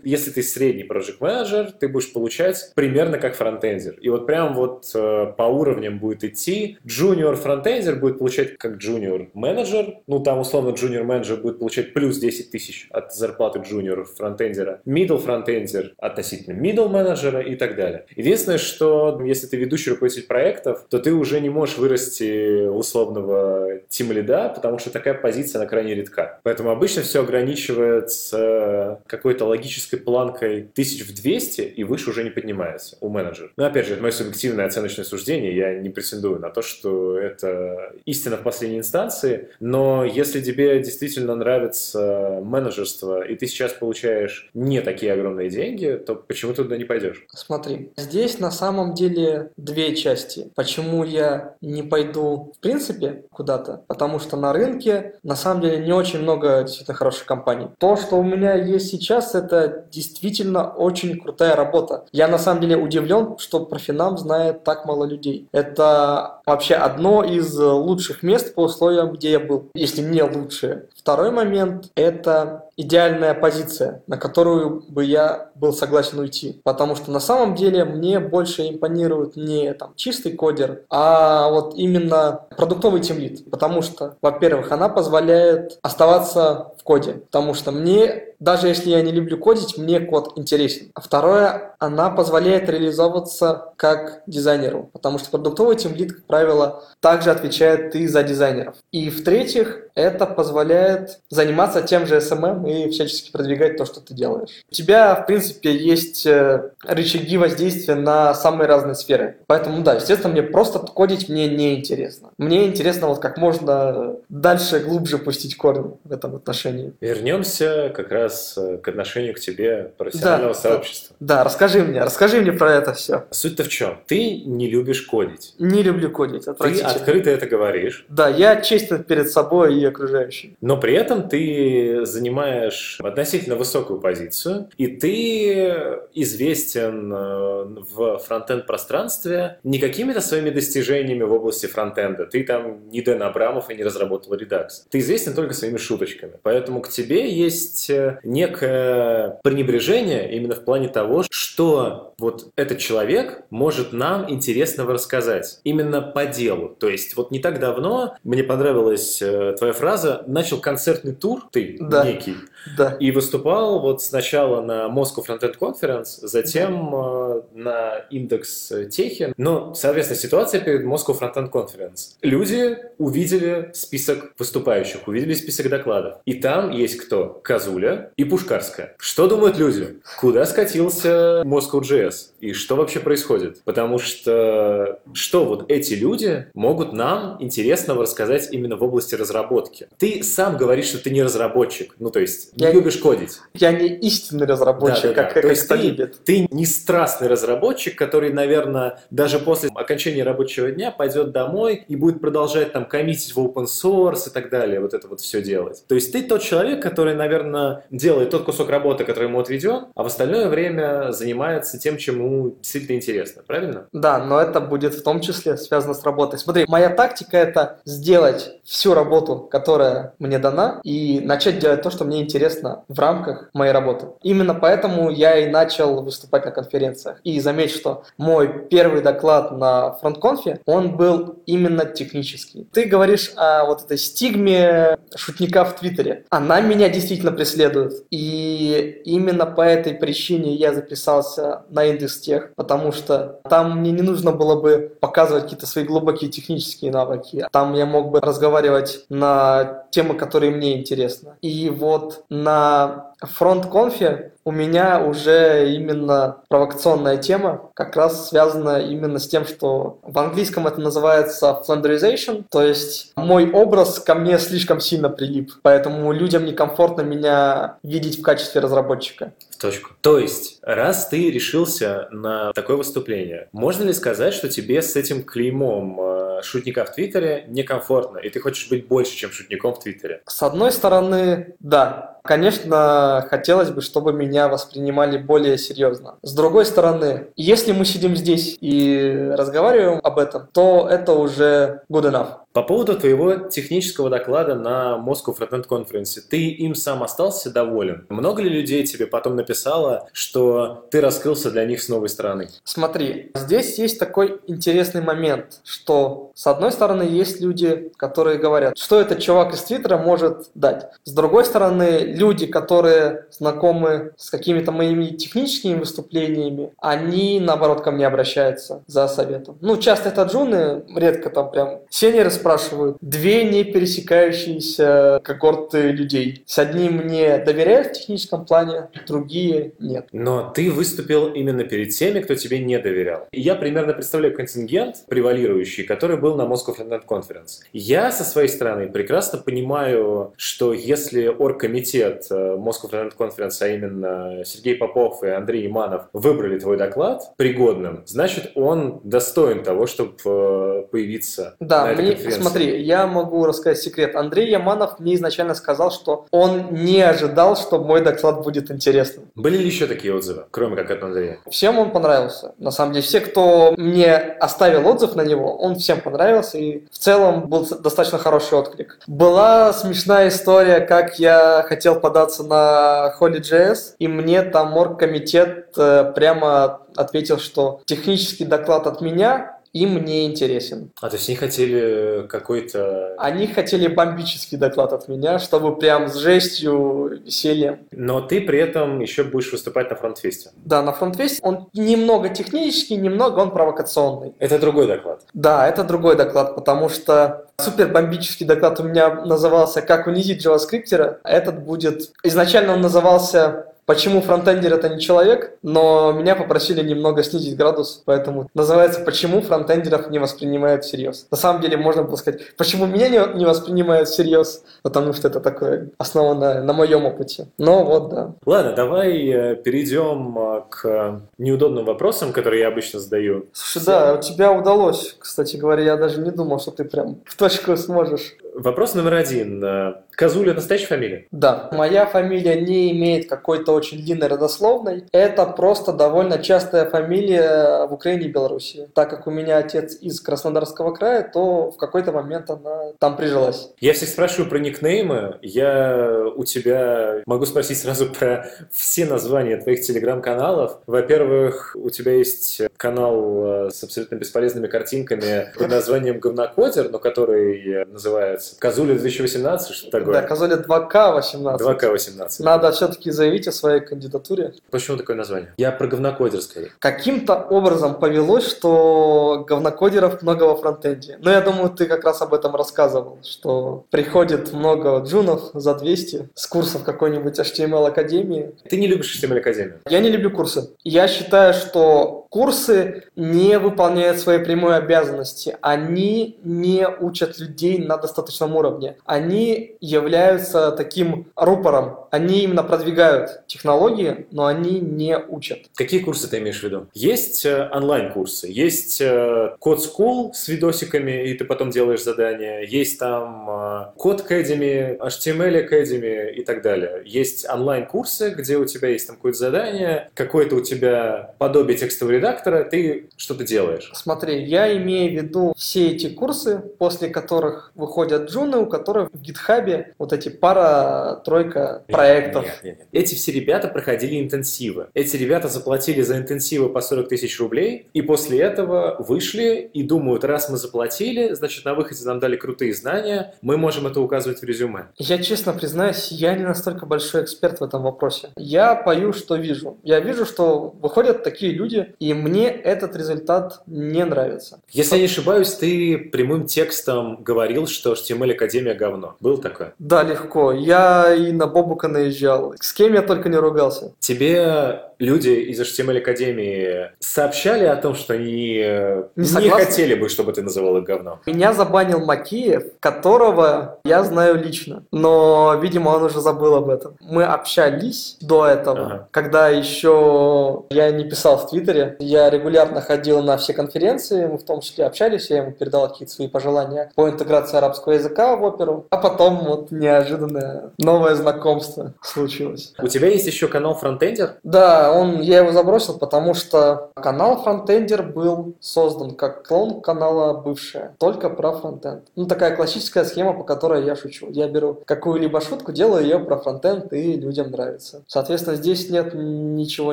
Если 0.04 0.30
ты 0.30 0.42
средний 0.42 0.84
проект 0.84 1.20
менеджер 1.20 1.72
ты 1.72 1.88
будешь 1.88 2.12
получать 2.12 2.72
примерно 2.74 3.18
как 3.18 3.34
фронтендер. 3.34 3.94
И 4.00 4.08
вот 4.08 4.26
прям 4.26 4.54
вот 4.54 4.90
э, 4.94 5.32
по 5.36 5.42
уровням 5.42 5.98
будет 5.98 6.24
идти. 6.24 6.78
Junior 6.86 7.34
фронтендер 7.34 7.96
будет 7.96 8.18
получать 8.18 8.56
как 8.58 8.76
junior 8.76 9.28
менеджер. 9.34 9.98
Ну, 10.06 10.20
там, 10.20 10.38
условно, 10.38 10.70
junior 10.70 11.02
менеджер 11.02 11.36
будет 11.38 11.58
получать 11.58 11.92
плюс 11.92 12.18
10 12.18 12.50
тысяч 12.50 12.88
от 12.90 13.14
зарплаты 13.14 13.60
junior 13.60 14.04
фронтендера. 14.04 14.80
Middle 14.86 15.18
фронтендер 15.18 15.94
относительно 15.98 16.58
middle 16.58 16.88
менеджера 16.88 17.40
и 17.40 17.56
так 17.56 17.76
далее. 17.76 18.06
Единственное, 18.16 18.58
что 18.58 19.20
если 19.24 19.46
ты 19.46 19.56
ведущий 19.56 19.90
руководитель 19.90 20.26
проектов, 20.26 20.86
то 20.88 20.98
ты 20.98 21.12
уже 21.12 21.40
не 21.40 21.50
можешь 21.50 21.78
вырасти 21.78 22.66
условно 22.66 23.80
до 23.88 24.12
тимлида, 24.12 24.52
потому 24.54 24.78
что 24.78 24.90
такая 24.90 25.14
позиция, 25.14 25.60
она 25.60 25.68
крайне 25.68 25.94
редка. 25.94 26.40
Поэтому 26.42 26.70
обычно 26.70 27.02
все 27.02 27.22
ограничивается, 27.22 29.00
как 29.06 29.15
какой-то 29.16 29.44
логической 29.46 29.98
планкой 29.98 30.68
тысяч 30.74 31.06
в 31.06 31.14
200 31.14 31.60
и 31.60 31.84
выше 31.84 32.10
уже 32.10 32.24
не 32.24 32.30
поднимается 32.30 32.96
у 33.00 33.08
менеджера. 33.08 33.50
Но 33.56 33.64
опять 33.64 33.86
же, 33.86 33.94
это 33.94 34.02
мое 34.02 34.12
субъективное 34.12 34.66
оценочное 34.66 35.04
суждение, 35.04 35.56
я 35.56 35.74
не 35.74 35.90
претендую 35.90 36.38
на 36.40 36.50
то, 36.50 36.62
что 36.62 37.18
это 37.18 37.92
истина 38.04 38.36
в 38.36 38.42
последней 38.42 38.78
инстанции, 38.78 39.48
но 39.60 40.04
если 40.04 40.40
тебе 40.40 40.78
действительно 40.80 41.34
нравится 41.34 42.40
менеджерство, 42.42 43.26
и 43.26 43.34
ты 43.34 43.46
сейчас 43.46 43.72
получаешь 43.72 44.50
не 44.54 44.80
такие 44.80 45.12
огромные 45.12 45.50
деньги, 45.50 46.00
то 46.04 46.14
почему 46.14 46.52
ты 46.52 46.62
туда 46.62 46.76
не 46.76 46.84
пойдешь? 46.84 47.26
Смотри, 47.32 47.90
здесь 47.96 48.38
на 48.38 48.50
самом 48.50 48.94
деле 48.94 49.50
две 49.56 49.94
части. 49.94 50.50
Почему 50.54 51.04
я 51.04 51.56
не 51.60 51.82
пойду 51.82 52.52
в 52.56 52.60
принципе 52.60 53.24
куда-то? 53.30 53.84
Потому 53.86 54.18
что 54.18 54.36
на 54.36 54.52
рынке 54.52 55.14
на 55.22 55.36
самом 55.36 55.62
деле 55.62 55.78
не 55.78 55.92
очень 55.92 56.20
много 56.20 56.62
действительно 56.62 56.94
хороших 56.94 57.26
компаний. 57.26 57.68
То, 57.78 57.96
что 57.96 58.16
у 58.16 58.22
меня 58.22 58.54
есть 58.54 58.88
сейчас, 58.90 59.05
это 59.14 59.86
действительно 59.90 60.68
очень 60.68 61.20
крутая 61.20 61.56
работа. 61.56 62.06
Я 62.12 62.28
на 62.28 62.38
самом 62.38 62.60
деле 62.60 62.76
удивлен, 62.76 63.38
что 63.38 63.64
про 63.64 63.78
Финам 63.78 64.18
знает 64.18 64.64
так 64.64 64.84
мало 64.84 65.04
людей. 65.04 65.48
Это 65.52 66.40
вообще 66.46 66.74
одно 66.74 67.24
из 67.24 67.56
лучших 67.58 68.22
мест 68.22 68.54
по 68.54 68.64
условиям, 68.64 69.12
где 69.12 69.32
я 69.32 69.40
был, 69.40 69.70
если 69.74 70.02
не 70.02 70.22
лучшее. 70.22 70.88
Второй 71.06 71.30
момент– 71.30 71.92
это 71.94 72.64
идеальная 72.76 73.32
позиция, 73.32 74.02
на 74.08 74.16
которую 74.16 74.82
бы 74.88 75.04
я 75.04 75.50
был 75.54 75.72
согласен 75.72 76.18
уйти. 76.18 76.60
Потому 76.64 76.96
что 76.96 77.12
на 77.12 77.20
самом 77.20 77.54
деле 77.54 77.84
мне 77.84 78.18
больше 78.18 78.68
импонирует 78.68 79.36
не 79.36 79.72
там, 79.74 79.92
чистый 79.94 80.32
кодер, 80.32 80.82
а 80.90 81.48
вот 81.48 81.76
именно 81.76 82.46
продуктовый 82.56 83.02
тимлит. 83.02 83.48
Потому 83.48 83.82
что, 83.82 84.16
во-первых, 84.20 84.72
она 84.72 84.88
позволяет 84.88 85.78
оставаться 85.80 86.72
в 86.76 86.82
коде. 86.82 87.12
Потому 87.12 87.54
что 87.54 87.70
мне 87.70 88.26
даже 88.38 88.68
если 88.68 88.90
я 88.90 89.02
не 89.02 89.12
люблю 89.12 89.38
кодить, 89.38 89.78
мне 89.78 90.00
код 90.00 90.32
интересен. 90.36 90.90
А 90.94 91.00
второе, 91.00 91.74
она 91.78 92.10
позволяет 92.10 92.68
реализовываться 92.68 93.72
как 93.76 94.22
дизайнеру, 94.26 94.90
потому 94.92 95.18
что 95.18 95.30
продуктовый 95.30 95.76
тимлит, 95.76 96.12
как 96.12 96.24
правило, 96.26 96.84
также 97.00 97.30
отвечает 97.30 97.94
и 97.94 98.06
за 98.06 98.22
дизайнеров. 98.22 98.76
И 98.92 99.10
в-третьих, 99.10 99.85
это 99.96 100.26
позволяет 100.26 101.20
заниматься 101.30 101.82
тем 101.82 102.06
же 102.06 102.18
SMM 102.18 102.70
и 102.70 102.90
всячески 102.90 103.32
продвигать 103.32 103.78
то, 103.78 103.86
что 103.86 104.00
ты 104.00 104.14
делаешь. 104.14 104.50
У 104.70 104.74
тебя, 104.74 105.14
в 105.14 105.26
принципе, 105.26 105.74
есть 105.74 106.26
э, 106.26 106.70
рычаги 106.84 107.38
воздействия 107.38 107.94
на 107.94 108.34
самые 108.34 108.68
разные 108.68 108.94
сферы. 108.94 109.38
Поэтому, 109.46 109.82
да, 109.82 109.94
естественно, 109.94 110.32
мне 110.32 110.42
просто 110.42 110.80
кодить 110.80 111.28
мне 111.30 111.48
не 111.48 111.78
интересно. 111.78 112.28
Мне 112.36 112.66
интересно 112.66 113.08
вот 113.08 113.20
как 113.20 113.38
можно 113.38 114.16
дальше, 114.28 114.80
глубже 114.80 115.16
пустить 115.16 115.56
корни 115.56 115.92
в 116.04 116.12
этом 116.12 116.36
отношении. 116.36 116.92
Вернемся 117.00 117.90
как 117.94 118.12
раз 118.12 118.54
э, 118.58 118.76
к 118.76 118.86
отношению 118.88 119.34
к 119.34 119.40
тебе 119.40 119.92
профессионального 119.96 120.52
да, 120.52 120.60
сообщества. 120.60 121.16
Да, 121.20 121.42
расскажи 121.42 121.82
мне, 121.82 122.02
расскажи 122.02 122.42
мне 122.42 122.52
про 122.52 122.74
это 122.74 122.92
все. 122.92 123.24
Суть-то 123.30 123.64
в 123.64 123.68
чем? 123.68 123.98
Ты 124.06 124.42
не 124.42 124.68
любишь 124.68 125.02
кодить. 125.02 125.54
Не 125.58 125.82
люблю 125.82 126.10
кодить, 126.10 126.44
Ты 126.44 126.80
открыто 126.82 127.30
это 127.30 127.46
говоришь. 127.46 128.04
Да, 128.10 128.28
я 128.28 128.60
честен 128.60 129.02
перед 129.02 129.30
собой 129.30 129.80
и 129.80 129.85
окружающими. 129.88 130.56
Но 130.60 130.76
при 130.76 130.94
этом 130.94 131.28
ты 131.28 132.04
занимаешь 132.04 132.98
относительно 133.02 133.56
высокую 133.56 134.00
позицию, 134.00 134.68
и 134.76 134.86
ты 134.86 135.98
известен 136.14 137.12
э, 137.12 137.64
в 137.94 138.18
фронтенд 138.18 138.66
пространстве 138.66 139.58
не 139.64 139.78
какими-то 139.78 140.20
своими 140.20 140.50
достижениями 140.50 141.22
в 141.22 141.32
области 141.32 141.66
фронтенда. 141.66 142.26
Ты 142.26 142.44
там 142.44 142.88
не 142.90 143.02
Дэн 143.02 143.22
Абрамов 143.22 143.70
и 143.70 143.74
не 143.74 143.82
разработал 143.82 144.34
Redux. 144.34 144.68
Ты 144.90 144.98
известен 144.98 145.34
только 145.34 145.54
своими 145.54 145.76
шуточками. 145.76 146.32
Поэтому 146.42 146.80
к 146.80 146.88
тебе 146.88 147.30
есть 147.30 147.90
э, 147.90 148.18
некое 148.24 149.38
пренебрежение 149.42 150.34
именно 150.34 150.54
в 150.54 150.64
плане 150.64 150.88
того, 150.88 151.24
что 151.30 152.14
вот 152.18 152.50
этот 152.56 152.78
человек 152.78 153.42
может 153.50 153.92
нам 153.92 154.30
интересного 154.30 154.94
рассказать. 154.94 155.60
Именно 155.64 156.00
по 156.02 156.26
делу. 156.26 156.74
То 156.78 156.88
есть 156.88 157.16
вот 157.16 157.30
не 157.30 157.38
так 157.38 157.60
давно 157.60 158.16
мне 158.24 158.42
понравилась 158.42 159.20
э, 159.20 159.54
твоя 159.58 159.72
фраза 159.76 160.24
«начал 160.26 160.60
концертный 160.60 161.14
тур, 161.14 161.48
ты 161.50 161.76
да. 161.80 162.04
некий». 162.04 162.36
Да. 162.76 162.96
И 163.00 163.10
выступал 163.10 163.80
вот 163.80 164.02
сначала 164.02 164.60
на 164.60 164.86
Moscow 164.88 165.24
Frontend 165.26 165.58
Conference, 165.58 166.18
затем 166.22 166.90
да. 166.90 167.42
на 167.54 167.98
индекс 168.10 168.72
Техи. 168.90 169.32
Но, 169.36 169.74
соответственно, 169.74 170.20
ситуация 170.20 170.60
перед 170.60 170.84
Moscow 170.84 171.18
Frontend 171.18 171.50
Conference. 171.50 172.16
Люди 172.22 172.78
увидели 172.98 173.70
список 173.74 174.32
выступающих, 174.38 175.06
увидели 175.06 175.34
список 175.34 175.68
докладов. 175.68 176.18
И 176.24 176.34
там 176.34 176.70
есть 176.70 176.96
кто? 176.96 177.40
Казуля 177.42 178.12
и 178.16 178.24
Пушкарская. 178.24 178.94
Что 178.98 179.28
думают 179.28 179.58
люди? 179.58 180.00
Куда 180.20 180.44
скатился 180.44 181.42
Moscow.js? 181.44 182.30
И 182.40 182.52
что 182.52 182.76
вообще 182.76 183.00
происходит? 183.00 183.62
Потому 183.64 183.98
что 183.98 185.00
что 185.12 185.44
вот 185.44 185.70
эти 185.70 185.94
люди 185.94 186.46
могут 186.54 186.92
нам 186.92 187.36
интересного 187.40 188.02
рассказать 188.02 188.48
именно 188.52 188.76
в 188.76 188.82
области 188.82 189.14
разработки? 189.14 189.88
Ты 189.98 190.22
сам 190.22 190.56
говоришь, 190.56 190.86
что 190.86 190.98
ты 190.98 191.10
не 191.10 191.22
разработчик. 191.22 191.94
Ну, 191.98 192.10
то 192.10 192.20
есть 192.20 192.55
я, 192.56 192.72
любишь 192.72 192.96
кодить. 192.96 193.38
Я 193.54 193.72
не 193.72 193.88
истинный 193.88 194.46
разработчик, 194.46 195.02
да, 195.02 195.08
да, 195.08 195.14
как, 195.14 195.28
да. 195.28 195.34
как 195.34 195.42
То 195.42 195.48
есть 195.48 195.68
ты, 195.68 195.76
любит. 195.76 196.24
ты 196.24 196.48
не 196.50 196.66
страстный 196.66 197.28
разработчик, 197.28 197.96
который, 197.96 198.32
наверное, 198.32 199.00
даже 199.10 199.38
после 199.38 199.70
окончания 199.74 200.22
рабочего 200.22 200.70
дня 200.70 200.90
пойдет 200.90 201.32
домой 201.32 201.84
и 201.86 201.96
будет 201.96 202.20
продолжать 202.20 202.72
там 202.72 202.86
коммитить 202.86 203.34
в 203.34 203.38
open 203.38 203.66
source 203.66 204.28
и 204.28 204.30
так 204.30 204.50
далее, 204.50 204.80
вот 204.80 204.94
это 204.94 205.06
вот 205.08 205.20
все 205.20 205.42
делать. 205.42 205.84
То 205.86 205.94
есть 205.94 206.12
ты 206.12 206.22
тот 206.22 206.42
человек, 206.42 206.82
который, 206.82 207.14
наверное, 207.14 207.84
делает 207.90 208.30
тот 208.30 208.44
кусок 208.44 208.70
работы, 208.70 209.04
который 209.04 209.28
ему 209.28 209.40
отведен, 209.40 209.86
а 209.94 210.02
в 210.02 210.06
остальное 210.06 210.48
время 210.48 211.12
занимается 211.12 211.78
тем, 211.78 211.98
чем 211.98 212.16
ему 212.16 212.56
действительно 212.62 212.96
интересно, 212.96 213.42
правильно? 213.46 213.86
Да, 213.92 214.18
но 214.18 214.40
это 214.40 214.60
будет 214.60 214.94
в 214.94 215.02
том 215.02 215.20
числе 215.20 215.56
связано 215.56 215.94
с 215.94 216.02
работой. 216.04 216.38
Смотри, 216.38 216.64
моя 216.68 216.88
тактика 216.88 217.36
это 217.36 217.80
сделать 217.84 218.52
всю 218.64 218.94
работу, 218.94 219.36
которая 219.38 220.14
мне 220.18 220.38
дана, 220.38 220.80
и 220.82 221.20
начать 221.20 221.58
делать 221.58 221.82
то, 221.82 221.90
что 221.90 222.04
мне 222.04 222.22
интересно 222.22 222.45
интересно 222.46 222.84
в 222.88 222.98
рамках 222.98 223.50
моей 223.52 223.72
работы. 223.72 224.06
Именно 224.22 224.54
поэтому 224.54 225.10
я 225.10 225.38
и 225.38 225.50
начал 225.50 226.02
выступать 226.02 226.44
на 226.44 226.50
конференциях. 226.50 227.20
И 227.24 227.40
заметь, 227.40 227.70
что 227.70 228.04
мой 228.18 228.66
первый 228.68 229.02
доклад 229.02 229.52
на 229.52 229.92
фронтконфе, 229.92 230.60
он 230.66 230.96
был 230.96 231.36
именно 231.46 231.84
технический. 231.84 232.68
Ты 232.72 232.84
говоришь 232.84 233.32
о 233.36 233.64
вот 233.64 233.84
этой 233.84 233.98
стигме 233.98 234.98
шутника 235.14 235.64
в 235.64 235.76
Твиттере. 235.76 236.24
Она 236.30 236.60
меня 236.60 236.88
действительно 236.88 237.32
преследует. 237.32 238.04
И 238.10 239.02
именно 239.04 239.46
по 239.46 239.62
этой 239.62 239.94
причине 239.94 240.54
я 240.54 240.72
записался 240.72 241.64
на 241.68 241.84
индекс 241.84 242.20
тех, 242.20 242.52
потому 242.54 242.92
что 242.92 243.40
там 243.48 243.80
мне 243.80 243.90
не 243.90 244.02
нужно 244.02 244.32
было 244.32 244.60
бы 244.60 244.96
показывать 245.00 245.44
какие-то 245.44 245.66
свои 245.66 245.84
глубокие 245.84 246.30
технические 246.30 246.90
навыки. 246.92 247.46
Там 247.52 247.74
я 247.74 247.86
мог 247.86 248.10
бы 248.10 248.20
разговаривать 248.20 249.04
на 249.08 249.84
темы, 249.90 250.14
которые 250.14 250.52
мне 250.52 250.78
интересны. 250.78 251.32
И 251.42 251.70
вот 251.70 252.24
на 252.42 253.12
фронт-конфе 253.20 254.32
у 254.46 254.52
меня 254.52 255.02
уже 255.04 255.74
именно 255.74 256.42
провокационная 256.48 257.16
тема, 257.16 257.72
как 257.74 257.96
раз 257.96 258.28
связана 258.28 258.78
именно 258.78 259.18
с 259.18 259.26
тем, 259.26 259.44
что 259.44 259.98
в 260.02 260.16
английском 260.20 260.68
это 260.68 260.80
называется 260.80 261.60
flanderization, 261.66 262.44
то 262.48 262.62
есть 262.62 263.12
мой 263.16 263.50
образ 263.50 263.98
ко 263.98 264.14
мне 264.14 264.38
слишком 264.38 264.80
сильно 264.80 265.08
прилип, 265.08 265.50
поэтому 265.62 266.12
людям 266.12 266.44
некомфортно 266.44 267.02
меня 267.02 267.78
видеть 267.82 268.20
в 268.20 268.22
качестве 268.22 268.60
разработчика. 268.60 269.32
В 269.50 269.56
точку. 269.56 269.90
То 270.00 270.20
есть, 270.20 270.60
раз 270.62 271.08
ты 271.08 271.28
решился 271.30 272.06
на 272.12 272.52
такое 272.52 272.76
выступление, 272.76 273.48
можно 273.50 273.82
ли 273.82 273.92
сказать, 273.92 274.32
что 274.32 274.48
тебе 274.48 274.80
с 274.80 274.94
этим 274.94 275.24
клеймом 275.24 276.00
э, 276.00 276.42
шутника 276.42 276.84
в 276.84 276.94
Твиттере 276.94 277.46
некомфортно, 277.48 278.18
и 278.18 278.30
ты 278.30 278.38
хочешь 278.38 278.68
быть 278.68 278.86
больше, 278.86 279.16
чем 279.16 279.32
шутником 279.32 279.74
в 279.74 279.80
Твиттере? 279.80 280.22
С 280.26 280.42
одной 280.42 280.70
стороны, 280.70 281.56
да. 281.58 282.15
Конечно, 282.26 283.26
хотелось 283.30 283.70
бы, 283.70 283.80
чтобы 283.80 284.12
меня 284.12 284.48
воспринимали 284.48 285.18
более 285.18 285.58
серьезно. 285.58 286.16
С 286.22 286.34
другой 286.34 286.66
стороны, 286.66 287.28
если 287.36 287.72
мы 287.72 287.84
сидим 287.84 288.16
здесь 288.16 288.56
и 288.60 289.32
разговариваем 289.36 290.00
об 290.02 290.18
этом, 290.18 290.48
то 290.52 290.88
это 290.90 291.12
уже 291.12 291.82
good 291.90 292.10
enough. 292.10 292.28
По 292.56 292.62
поводу 292.62 292.98
твоего 292.98 293.34
технического 293.34 294.08
доклада 294.08 294.54
на 294.54 294.96
Moscow 294.96 295.36
Frontend 295.38 295.68
Conference, 295.68 296.20
ты 296.26 296.48
им 296.48 296.74
сам 296.74 297.02
остался 297.02 297.50
доволен? 297.50 298.06
Много 298.08 298.40
ли 298.40 298.48
людей 298.48 298.86
тебе 298.86 299.06
потом 299.06 299.36
написало, 299.36 300.08
что 300.14 300.86
ты 300.90 301.02
раскрылся 301.02 301.50
для 301.50 301.66
них 301.66 301.82
с 301.82 301.90
новой 301.90 302.08
стороны? 302.08 302.48
Смотри, 302.64 303.30
здесь 303.34 303.78
есть 303.78 303.98
такой 303.98 304.40
интересный 304.46 305.02
момент, 305.02 305.60
что 305.64 306.30
с 306.34 306.46
одной 306.46 306.72
стороны 306.72 307.02
есть 307.02 307.42
люди, 307.42 307.92
которые 307.98 308.38
говорят, 308.38 308.78
что 308.78 308.98
этот 308.98 309.20
чувак 309.20 309.52
из 309.52 309.60
Твиттера 309.60 309.98
может 309.98 310.48
дать. 310.54 310.86
С 311.04 311.12
другой 311.12 311.44
стороны, 311.44 312.14
люди, 312.16 312.46
которые 312.46 313.26
знакомы 313.30 314.12
с 314.16 314.30
какими-то 314.30 314.72
моими 314.72 315.06
техническими 315.06 315.78
выступлениями, 315.78 316.72
они, 316.78 317.40
наоборот, 317.40 317.82
ко 317.82 317.90
мне 317.90 318.06
обращаются 318.06 318.82
за 318.86 319.08
советом. 319.08 319.58
Ну, 319.60 319.76
часто 319.76 320.08
это 320.08 320.22
джуны, 320.22 320.84
редко 320.96 321.30
там 321.30 321.50
прям 321.50 321.80
сеньоры 321.90 322.30
спрашивают. 322.30 322.96
Две 323.00 323.44
не 323.44 323.64
пересекающиеся 323.64 325.20
когорты 325.22 325.90
людей. 325.90 326.42
С 326.46 326.58
одним 326.58 326.98
мне 326.98 327.38
доверяют 327.38 327.88
в 327.88 327.92
техническом 327.92 328.44
плане, 328.44 328.88
другие 329.06 329.72
нет. 329.78 330.08
Но 330.12 330.50
ты 330.54 330.70
выступил 330.70 331.32
именно 331.32 331.64
перед 331.64 331.90
теми, 331.90 332.20
кто 332.20 332.34
тебе 332.34 332.58
не 332.58 332.78
доверял. 332.78 333.26
Я 333.32 333.54
примерно 333.54 333.92
представляю 333.92 334.34
контингент 334.34 335.04
превалирующий, 335.08 335.84
который 335.84 336.16
был 336.16 336.36
на 336.36 336.42
Moscow 336.42 336.76
Frontend 336.76 337.06
Conference. 337.06 337.62
Я 337.72 338.10
со 338.10 338.24
своей 338.24 338.48
стороны 338.48 338.88
прекрасно 338.88 339.38
понимаю, 339.38 340.32
что 340.36 340.72
если 340.72 341.26
оргкомитет 341.26 342.05
э, 342.30 342.56
Moscow 342.56 342.90
Frontend 342.90 343.12
Conference, 343.16 343.56
а 343.60 343.68
именно 343.68 344.44
Сергей 344.44 344.76
Попов 344.76 345.22
и 345.22 345.28
Андрей 345.28 345.66
Иманов, 345.66 346.02
выбрали 346.12 346.58
твой 346.58 346.76
доклад 346.76 347.22
пригодным, 347.36 348.02
значит, 348.06 348.52
он 348.54 349.00
достоин 349.04 349.62
того, 349.62 349.86
чтобы 349.86 350.14
э, 350.24 350.82
появиться 350.90 351.56
Да, 351.60 351.84
на 351.84 351.92
этой 351.92 352.02
мне, 352.02 352.12
конференции. 352.12 352.40
смотри, 352.40 352.82
я 352.82 353.06
могу 353.06 353.44
рассказать 353.46 353.78
секрет. 353.78 354.14
Андрей 354.16 354.50
Яманов 354.50 354.98
мне 354.98 355.14
изначально 355.14 355.54
сказал, 355.54 355.90
что 355.90 356.26
он 356.30 356.68
не 356.72 357.00
ожидал, 357.00 357.56
что 357.56 357.78
мой 357.78 358.02
доклад 358.02 358.42
будет 358.42 358.70
интересным. 358.70 359.30
Были 359.34 359.56
ли 359.58 359.66
еще 359.66 359.86
такие 359.86 360.14
отзывы, 360.14 360.44
кроме 360.50 360.76
как 360.76 360.90
от 360.90 361.02
Андрея? 361.02 361.38
Всем 361.50 361.78
он 361.78 361.90
понравился. 361.90 362.54
На 362.58 362.70
самом 362.70 362.92
деле, 362.92 363.04
все, 363.04 363.20
кто 363.20 363.74
мне 363.76 364.14
оставил 364.16 364.86
отзыв 364.88 365.14
на 365.14 365.22
него, 365.22 365.56
он 365.56 365.76
всем 365.76 366.00
понравился, 366.00 366.58
и 366.58 366.84
в 366.90 366.98
целом 366.98 367.48
был 367.48 367.66
достаточно 367.66 368.18
хороший 368.18 368.58
отклик. 368.58 368.98
Была 369.06 369.72
смешная 369.72 370.28
история, 370.28 370.80
как 370.80 371.18
я 371.18 371.64
хотел 371.68 371.95
податься 371.96 372.42
на 372.42 373.14
Holy.js, 373.18 373.94
и 373.98 374.08
мне 374.08 374.42
там 374.42 374.76
оргкомитет 374.76 375.72
э, 375.76 376.12
прямо 376.14 376.82
ответил, 376.96 377.38
что 377.38 377.80
технический 377.84 378.44
доклад 378.44 378.86
от 378.86 379.00
меня 379.00 379.55
им 379.82 380.02
не 380.04 380.26
интересен. 380.26 380.90
А, 381.00 381.08
то 381.08 381.16
есть 381.16 381.28
они 381.28 381.36
хотели 381.36 382.26
какой-то... 382.28 383.14
Они 383.18 383.46
хотели 383.46 383.88
бомбический 383.88 384.56
доклад 384.56 384.92
от 384.92 385.08
меня, 385.08 385.38
чтобы 385.38 385.76
прям 385.76 386.08
с 386.08 386.16
жестью, 386.16 387.20
весельем. 387.24 387.80
Но 387.90 388.20
ты 388.20 388.40
при 388.40 388.58
этом 388.58 389.00
еще 389.00 389.24
будешь 389.24 389.52
выступать 389.52 389.90
на 389.90 389.96
фронтфесте. 389.96 390.50
Да, 390.64 390.82
на 390.82 390.92
фронтфесте 390.92 391.40
он 391.42 391.68
немного 391.74 392.30
технический, 392.30 392.96
немного 392.96 393.40
он 393.40 393.50
провокационный. 393.50 394.34
Это 394.38 394.58
другой 394.58 394.86
доклад. 394.86 395.22
Да, 395.34 395.68
это 395.68 395.84
другой 395.84 396.16
доклад, 396.16 396.54
потому 396.54 396.88
что 396.88 397.46
супер 397.58 397.88
бомбический 397.88 398.46
доклад 398.46 398.80
у 398.80 398.84
меня 398.84 399.14
назывался 399.24 399.82
«Как 399.82 400.06
унизить 400.06 400.42
джаваскриптера». 400.42 401.20
Этот 401.24 401.62
будет... 401.62 402.12
Изначально 402.22 402.72
он 402.74 402.80
назывался 402.80 403.66
Почему 403.86 404.20
фронтендер 404.20 404.74
это 404.74 404.88
не 404.88 405.00
человек, 405.00 405.56
но 405.62 406.12
меня 406.12 406.34
попросили 406.34 406.82
немного 406.82 407.22
снизить 407.22 407.56
градус, 407.56 408.02
поэтому 408.04 408.50
называется 408.52 409.00
«Почему 409.00 409.40
фронтендеров 409.40 410.10
не 410.10 410.18
воспринимают 410.18 410.84
всерьез». 410.84 411.28
На 411.30 411.36
самом 411.36 411.62
деле 411.62 411.76
можно 411.76 412.02
было 412.02 412.16
сказать 412.16 412.56
«Почему 412.56 412.86
меня 412.86 413.08
не, 413.08 413.38
не 413.38 413.44
воспринимают 413.44 414.08
всерьез», 414.08 414.64
потому 414.82 415.12
что 415.12 415.28
это 415.28 415.38
такое 415.38 415.90
основано 415.98 416.64
на 416.64 416.72
моем 416.72 417.04
опыте. 417.04 417.46
Но 417.58 417.84
вот, 417.84 418.10
да. 418.10 418.34
Ладно, 418.44 418.72
давай 418.72 419.24
э, 419.28 419.54
перейдем 419.54 420.36
э, 420.36 420.62
к 420.68 421.20
неудобным 421.38 421.84
вопросам, 421.84 422.32
которые 422.32 422.62
я 422.62 422.68
обычно 422.68 422.98
задаю. 422.98 423.46
Слушай, 423.52 423.86
да, 423.86 424.14
у 424.14 424.20
тебя 424.20 424.52
удалось, 424.52 425.14
кстати 425.16 425.56
говоря, 425.56 425.84
я 425.84 425.96
даже 425.96 426.20
не 426.20 426.32
думал, 426.32 426.58
что 426.58 426.72
ты 426.72 426.84
прям 426.84 427.20
в 427.24 427.36
точку 427.36 427.76
сможешь. 427.76 428.36
Вопрос 428.56 428.94
номер 428.94 429.14
один. 429.14 429.62
Э, 429.62 429.96
Казуля 430.12 430.54
настоящая 430.54 430.86
фамилия? 430.86 431.26
Да, 431.30 431.68
моя 431.72 432.06
фамилия 432.06 432.58
не 432.58 432.90
имеет 432.92 433.28
какой-то 433.28 433.72
очень 433.72 433.98
длинной 433.98 434.28
родословной. 434.28 435.04
Это 435.12 435.44
просто 435.44 435.92
довольно 435.92 436.38
частая 436.38 436.88
фамилия 436.88 437.86
в 437.86 437.92
Украине 437.92 438.24
и 438.24 438.32
Беларуси. 438.32 438.88
Так 438.94 439.10
как 439.10 439.26
у 439.26 439.30
меня 439.30 439.58
отец 439.58 439.98
из 440.00 440.22
Краснодарского 440.22 440.94
края, 440.94 441.30
то 441.30 441.70
в 441.70 441.76
какой-то 441.76 442.12
момент 442.12 442.48
она 442.48 442.92
там 442.98 443.18
прижилась. 443.18 443.72
Я 443.78 443.92
всех 443.92 444.08
спрашиваю 444.08 444.48
про 444.48 444.58
никнеймы. 444.58 445.38
Я 445.42 446.24
у 446.34 446.44
тебя 446.44 447.20
могу 447.26 447.44
спросить 447.44 447.78
сразу 447.78 448.06
про 448.06 448.46
все 448.72 449.04
названия 449.04 449.58
твоих 449.58 449.82
телеграм-каналов. 449.82 450.78
Во-первых, 450.86 451.76
у 451.78 451.90
тебя 451.90 452.12
есть 452.12 452.62
канал 452.78 453.66
э, 453.66 453.70
с 453.70 453.84
абсолютно 453.84 454.14
бесполезными 454.14 454.66
картинками 454.66 455.52
под 455.58 455.68
названием 455.68 456.20
«Говнокодер», 456.20 456.88
но 456.88 456.98
который 456.98 457.84
называется 457.84 458.45
«Казуля 458.58 458.94
2018», 458.94 459.72
что 459.72 459.90
такое? 459.90 460.14
Да, 460.14 460.22
Казоля 460.22 460.56
2К18. 460.56 461.58
2К18. 461.58 462.28
Надо 462.40 462.72
все-таки 462.72 463.10
заявить 463.10 463.48
о 463.48 463.52
своей 463.52 463.80
кандидатуре. 463.80 464.54
Почему 464.70 464.96
такое 464.96 465.16
название? 465.16 465.52
Я 465.56 465.72
про 465.72 465.86
говнокодер 465.86 466.40
скорее. 466.40 466.72
Каким-то 466.78 467.34
образом 467.34 467.96
повелось, 467.96 468.48
что 468.48 469.44
говнокодеров 469.48 470.22
много 470.22 470.44
во 470.44 470.56
фронтенде. 470.56 471.18
Но 471.20 471.30
я 471.30 471.40
думаю, 471.40 471.70
ты 471.70 471.86
как 471.86 472.04
раз 472.04 472.22
об 472.22 472.34
этом 472.34 472.54
рассказывал, 472.56 473.18
что 473.24 473.84
приходит 473.90 474.52
много 474.52 474.98
джунов 474.98 475.50
за 475.54 475.74
200 475.74 476.28
с 476.34 476.46
курсов 476.46 476.84
какой-нибудь 476.84 477.38
HTML 477.38 477.86
Академии. 477.86 478.54
Ты 478.68 478.76
не 478.76 478.86
любишь 478.86 479.18
HTML 479.20 479.38
Академию? 479.38 479.80
Я 479.88 480.00
не 480.00 480.10
люблю 480.10 480.30
курсы. 480.30 480.70
Я 480.84 481.08
считаю, 481.08 481.54
что 481.54 482.26
курсы 482.30 483.04
не 483.16 483.58
выполняют 483.58 484.18
свои 484.18 484.38
прямой 484.38 484.76
обязанности. 484.76 485.56
Они 485.60 486.38
не 486.44 486.86
учат 486.88 487.38
людей 487.38 487.78
на 487.78 487.96
достаточном 488.36 488.56
уровне. 488.56 488.96
Они 489.04 489.76
являются 489.80 490.72
таким 490.72 491.26
рупором. 491.36 492.06
Они 492.10 492.40
именно 492.40 492.62
продвигают 492.62 493.46
технологии, 493.46 494.26
но 494.30 494.46
они 494.46 494.80
не 494.80 495.18
учат. 495.18 495.58
Какие 495.74 496.00
курсы 496.00 496.28
ты 496.28 496.38
имеешь 496.38 496.60
в 496.60 496.62
виду? 496.62 496.86
Есть 496.94 497.44
э, 497.44 497.68
онлайн-курсы, 497.72 498.48
есть 498.48 499.00
э, 499.00 499.56
Code 499.60 499.78
School 499.78 500.32
с 500.32 500.48
видосиками, 500.48 501.28
и 501.28 501.34
ты 501.34 501.44
потом 501.44 501.70
делаешь 501.70 502.02
задания, 502.02 502.62
есть 502.62 502.98
там 502.98 503.48
э, 503.48 503.98
Code 503.98 504.26
Academy, 504.26 504.98
HTML 504.98 505.68
Academy 505.68 506.32
и 506.32 506.44
так 506.44 506.62
далее. 506.62 507.02
Есть 507.04 507.48
онлайн-курсы, 507.48 508.30
где 508.30 508.56
у 508.56 508.64
тебя 508.64 508.88
есть 508.88 509.06
там 509.06 509.16
какое-то 509.16 509.38
задание, 509.38 510.10
какое-то 510.14 510.56
у 510.56 510.60
тебя 510.60 511.34
подобие 511.38 511.76
текстового 511.76 512.14
редактора, 512.14 512.64
ты 512.64 513.08
что-то 513.16 513.44
делаешь. 513.44 513.90
Смотри, 513.94 514.44
я 514.44 514.74
имею 514.76 515.10
в 515.10 515.24
виду 515.24 515.54
все 515.56 515.88
эти 515.88 516.08
курсы, 516.08 516.62
после 516.78 517.08
которых 517.08 517.72
выходят 517.74 518.25
джуны, 518.26 518.58
у 518.58 518.66
которых 518.66 519.10
в 519.12 519.20
гитхабе 519.20 519.94
вот 519.98 520.12
эти 520.12 520.28
пара-тройка 520.28 521.84
проектов. 521.88 522.44
Нет, 522.44 522.60
нет, 522.62 522.78
нет. 522.78 522.88
Эти 522.92 523.14
все 523.14 523.32
ребята 523.32 523.68
проходили 523.68 524.20
интенсивы. 524.20 524.88
Эти 524.94 525.16
ребята 525.16 525.48
заплатили 525.48 526.02
за 526.02 526.18
интенсивы 526.18 526.68
по 526.68 526.80
40 526.80 527.08
тысяч 527.08 527.38
рублей, 527.40 527.88
и 527.92 528.02
после 528.02 528.40
этого 528.40 528.96
вышли 528.98 529.70
и 529.72 529.82
думают, 529.82 530.24
раз 530.24 530.48
мы 530.48 530.56
заплатили, 530.56 531.32
значит, 531.34 531.64
на 531.64 531.74
выходе 531.74 532.04
нам 532.04 532.20
дали 532.20 532.36
крутые 532.36 532.74
знания, 532.74 533.34
мы 533.42 533.56
можем 533.56 533.86
это 533.86 534.00
указывать 534.00 534.40
в 534.40 534.44
резюме. 534.44 534.86
Я 534.96 535.18
честно 535.18 535.52
признаюсь, 535.52 536.08
я 536.10 536.34
не 536.34 536.44
настолько 536.44 536.86
большой 536.86 537.24
эксперт 537.24 537.60
в 537.60 537.64
этом 537.64 537.82
вопросе. 537.82 538.30
Я 538.36 538.74
пою, 538.74 539.12
что 539.12 539.36
вижу. 539.36 539.78
Я 539.82 540.00
вижу, 540.00 540.26
что 540.26 540.74
выходят 540.80 541.22
такие 541.22 541.52
люди, 541.52 541.94
и 541.98 542.14
мне 542.14 542.48
этот 542.48 542.96
результат 542.96 543.62
не 543.66 544.04
нравится. 544.04 544.60
Если 544.70 544.94
я 544.94 545.00
не 545.00 545.06
ошибаюсь, 545.06 545.52
ты 545.54 545.98
прямым 545.98 546.46
текстом 546.46 547.22
говорил, 547.22 547.66
что 547.66 547.92
HTML 547.92 548.15
Академия 548.24 548.74
говно. 548.74 549.16
Был 549.20 549.38
такое? 549.38 549.74
Да, 549.78 550.02
легко. 550.02 550.52
Я 550.52 551.14
и 551.14 551.32
на 551.32 551.46
Бобука 551.46 551.88
наезжал. 551.88 552.54
С 552.60 552.72
кем 552.72 552.94
я 552.94 553.02
только 553.02 553.28
не 553.28 553.36
ругался. 553.36 553.92
Тебе 553.98 554.82
люди 554.98 555.28
из 555.28 555.60
HTML 555.60 555.98
Академии 555.98 556.90
сообщали 557.00 557.64
о 557.64 557.76
том, 557.76 557.94
что 557.94 558.14
они 558.14 558.58
э, 558.62 559.04
Не 559.16 559.44
не, 559.44 559.50
хотели 559.50 559.94
бы, 559.94 560.08
чтобы 560.08 560.32
ты 560.32 560.42
называл 560.42 560.78
их 560.78 560.84
говном? 560.84 561.20
Меня 561.26 561.52
забанил 561.52 562.04
Макеев, 562.04 562.64
которого 562.80 563.78
я 563.84 564.02
знаю 564.04 564.36
лично, 564.42 564.84
но, 564.92 565.58
видимо, 565.60 565.90
он 565.90 566.02
уже 566.04 566.20
забыл 566.20 566.54
об 566.56 566.68
этом. 566.68 566.96
Мы 567.00 567.24
общались 567.24 568.16
до 568.20 568.46
этого, 568.46 568.86
Ага. 568.86 569.08
когда 569.10 569.48
еще 569.48 570.64
я 570.70 570.90
не 570.90 571.04
писал 571.04 571.38
в 571.38 571.48
Твиттере. 571.50 571.96
Я 571.98 572.30
регулярно 572.30 572.80
ходил 572.80 573.22
на 573.22 573.36
все 573.36 573.52
конференции, 573.52 574.26
мы 574.26 574.38
в 574.38 574.44
том 574.44 574.60
числе 574.60 574.86
общались, 574.86 575.30
я 575.30 575.38
ему 575.38 575.52
передал 575.52 575.88
какие-то 575.88 576.12
свои 576.14 576.28
пожелания 576.28 576.90
по 576.94 577.08
интеграции 577.08 577.56
арабского 577.56 577.92
языка 577.94 578.36
в 578.36 578.44
оперу. 578.44 578.86
А 578.90 578.96
потом 578.96 579.38
вот 579.44 579.70
неожиданное 579.70 580.70
новое 580.78 581.14
знакомство 581.14 581.94
случилось. 582.02 582.72
У 582.80 582.88
тебя 582.88 583.08
есть 583.08 583.26
еще 583.26 583.48
канал 583.48 583.74
Фронтендер? 583.74 584.34
Да, 584.42 584.85
Да, 584.86 584.92
он, 584.92 585.20
я 585.20 585.38
его 585.38 585.50
забросил, 585.50 585.98
потому 585.98 586.32
что 586.34 586.90
канал 586.94 587.42
Frontender 587.44 588.02
был 588.12 588.54
создан 588.60 589.16
как 589.16 589.46
клон 589.46 589.80
канала 589.80 590.34
бывшая, 590.34 590.94
только 590.98 591.28
про 591.28 591.52
фронтенд. 591.52 592.04
Ну, 592.14 592.26
такая 592.26 592.54
классическая 592.54 593.04
схема, 593.04 593.32
по 593.32 593.42
которой 593.42 593.84
я 593.84 593.96
шучу. 593.96 594.28
Я 594.30 594.46
беру 594.46 594.78
какую-либо 594.84 595.40
шутку, 595.40 595.72
делаю 595.72 596.04
ее 596.04 596.20
про 596.20 596.36
фронтенд, 596.36 596.92
и 596.92 597.14
людям 597.14 597.50
нравится. 597.50 598.02
Соответственно, 598.06 598.56
здесь 598.56 598.88
нет 598.88 599.12
ничего 599.14 599.92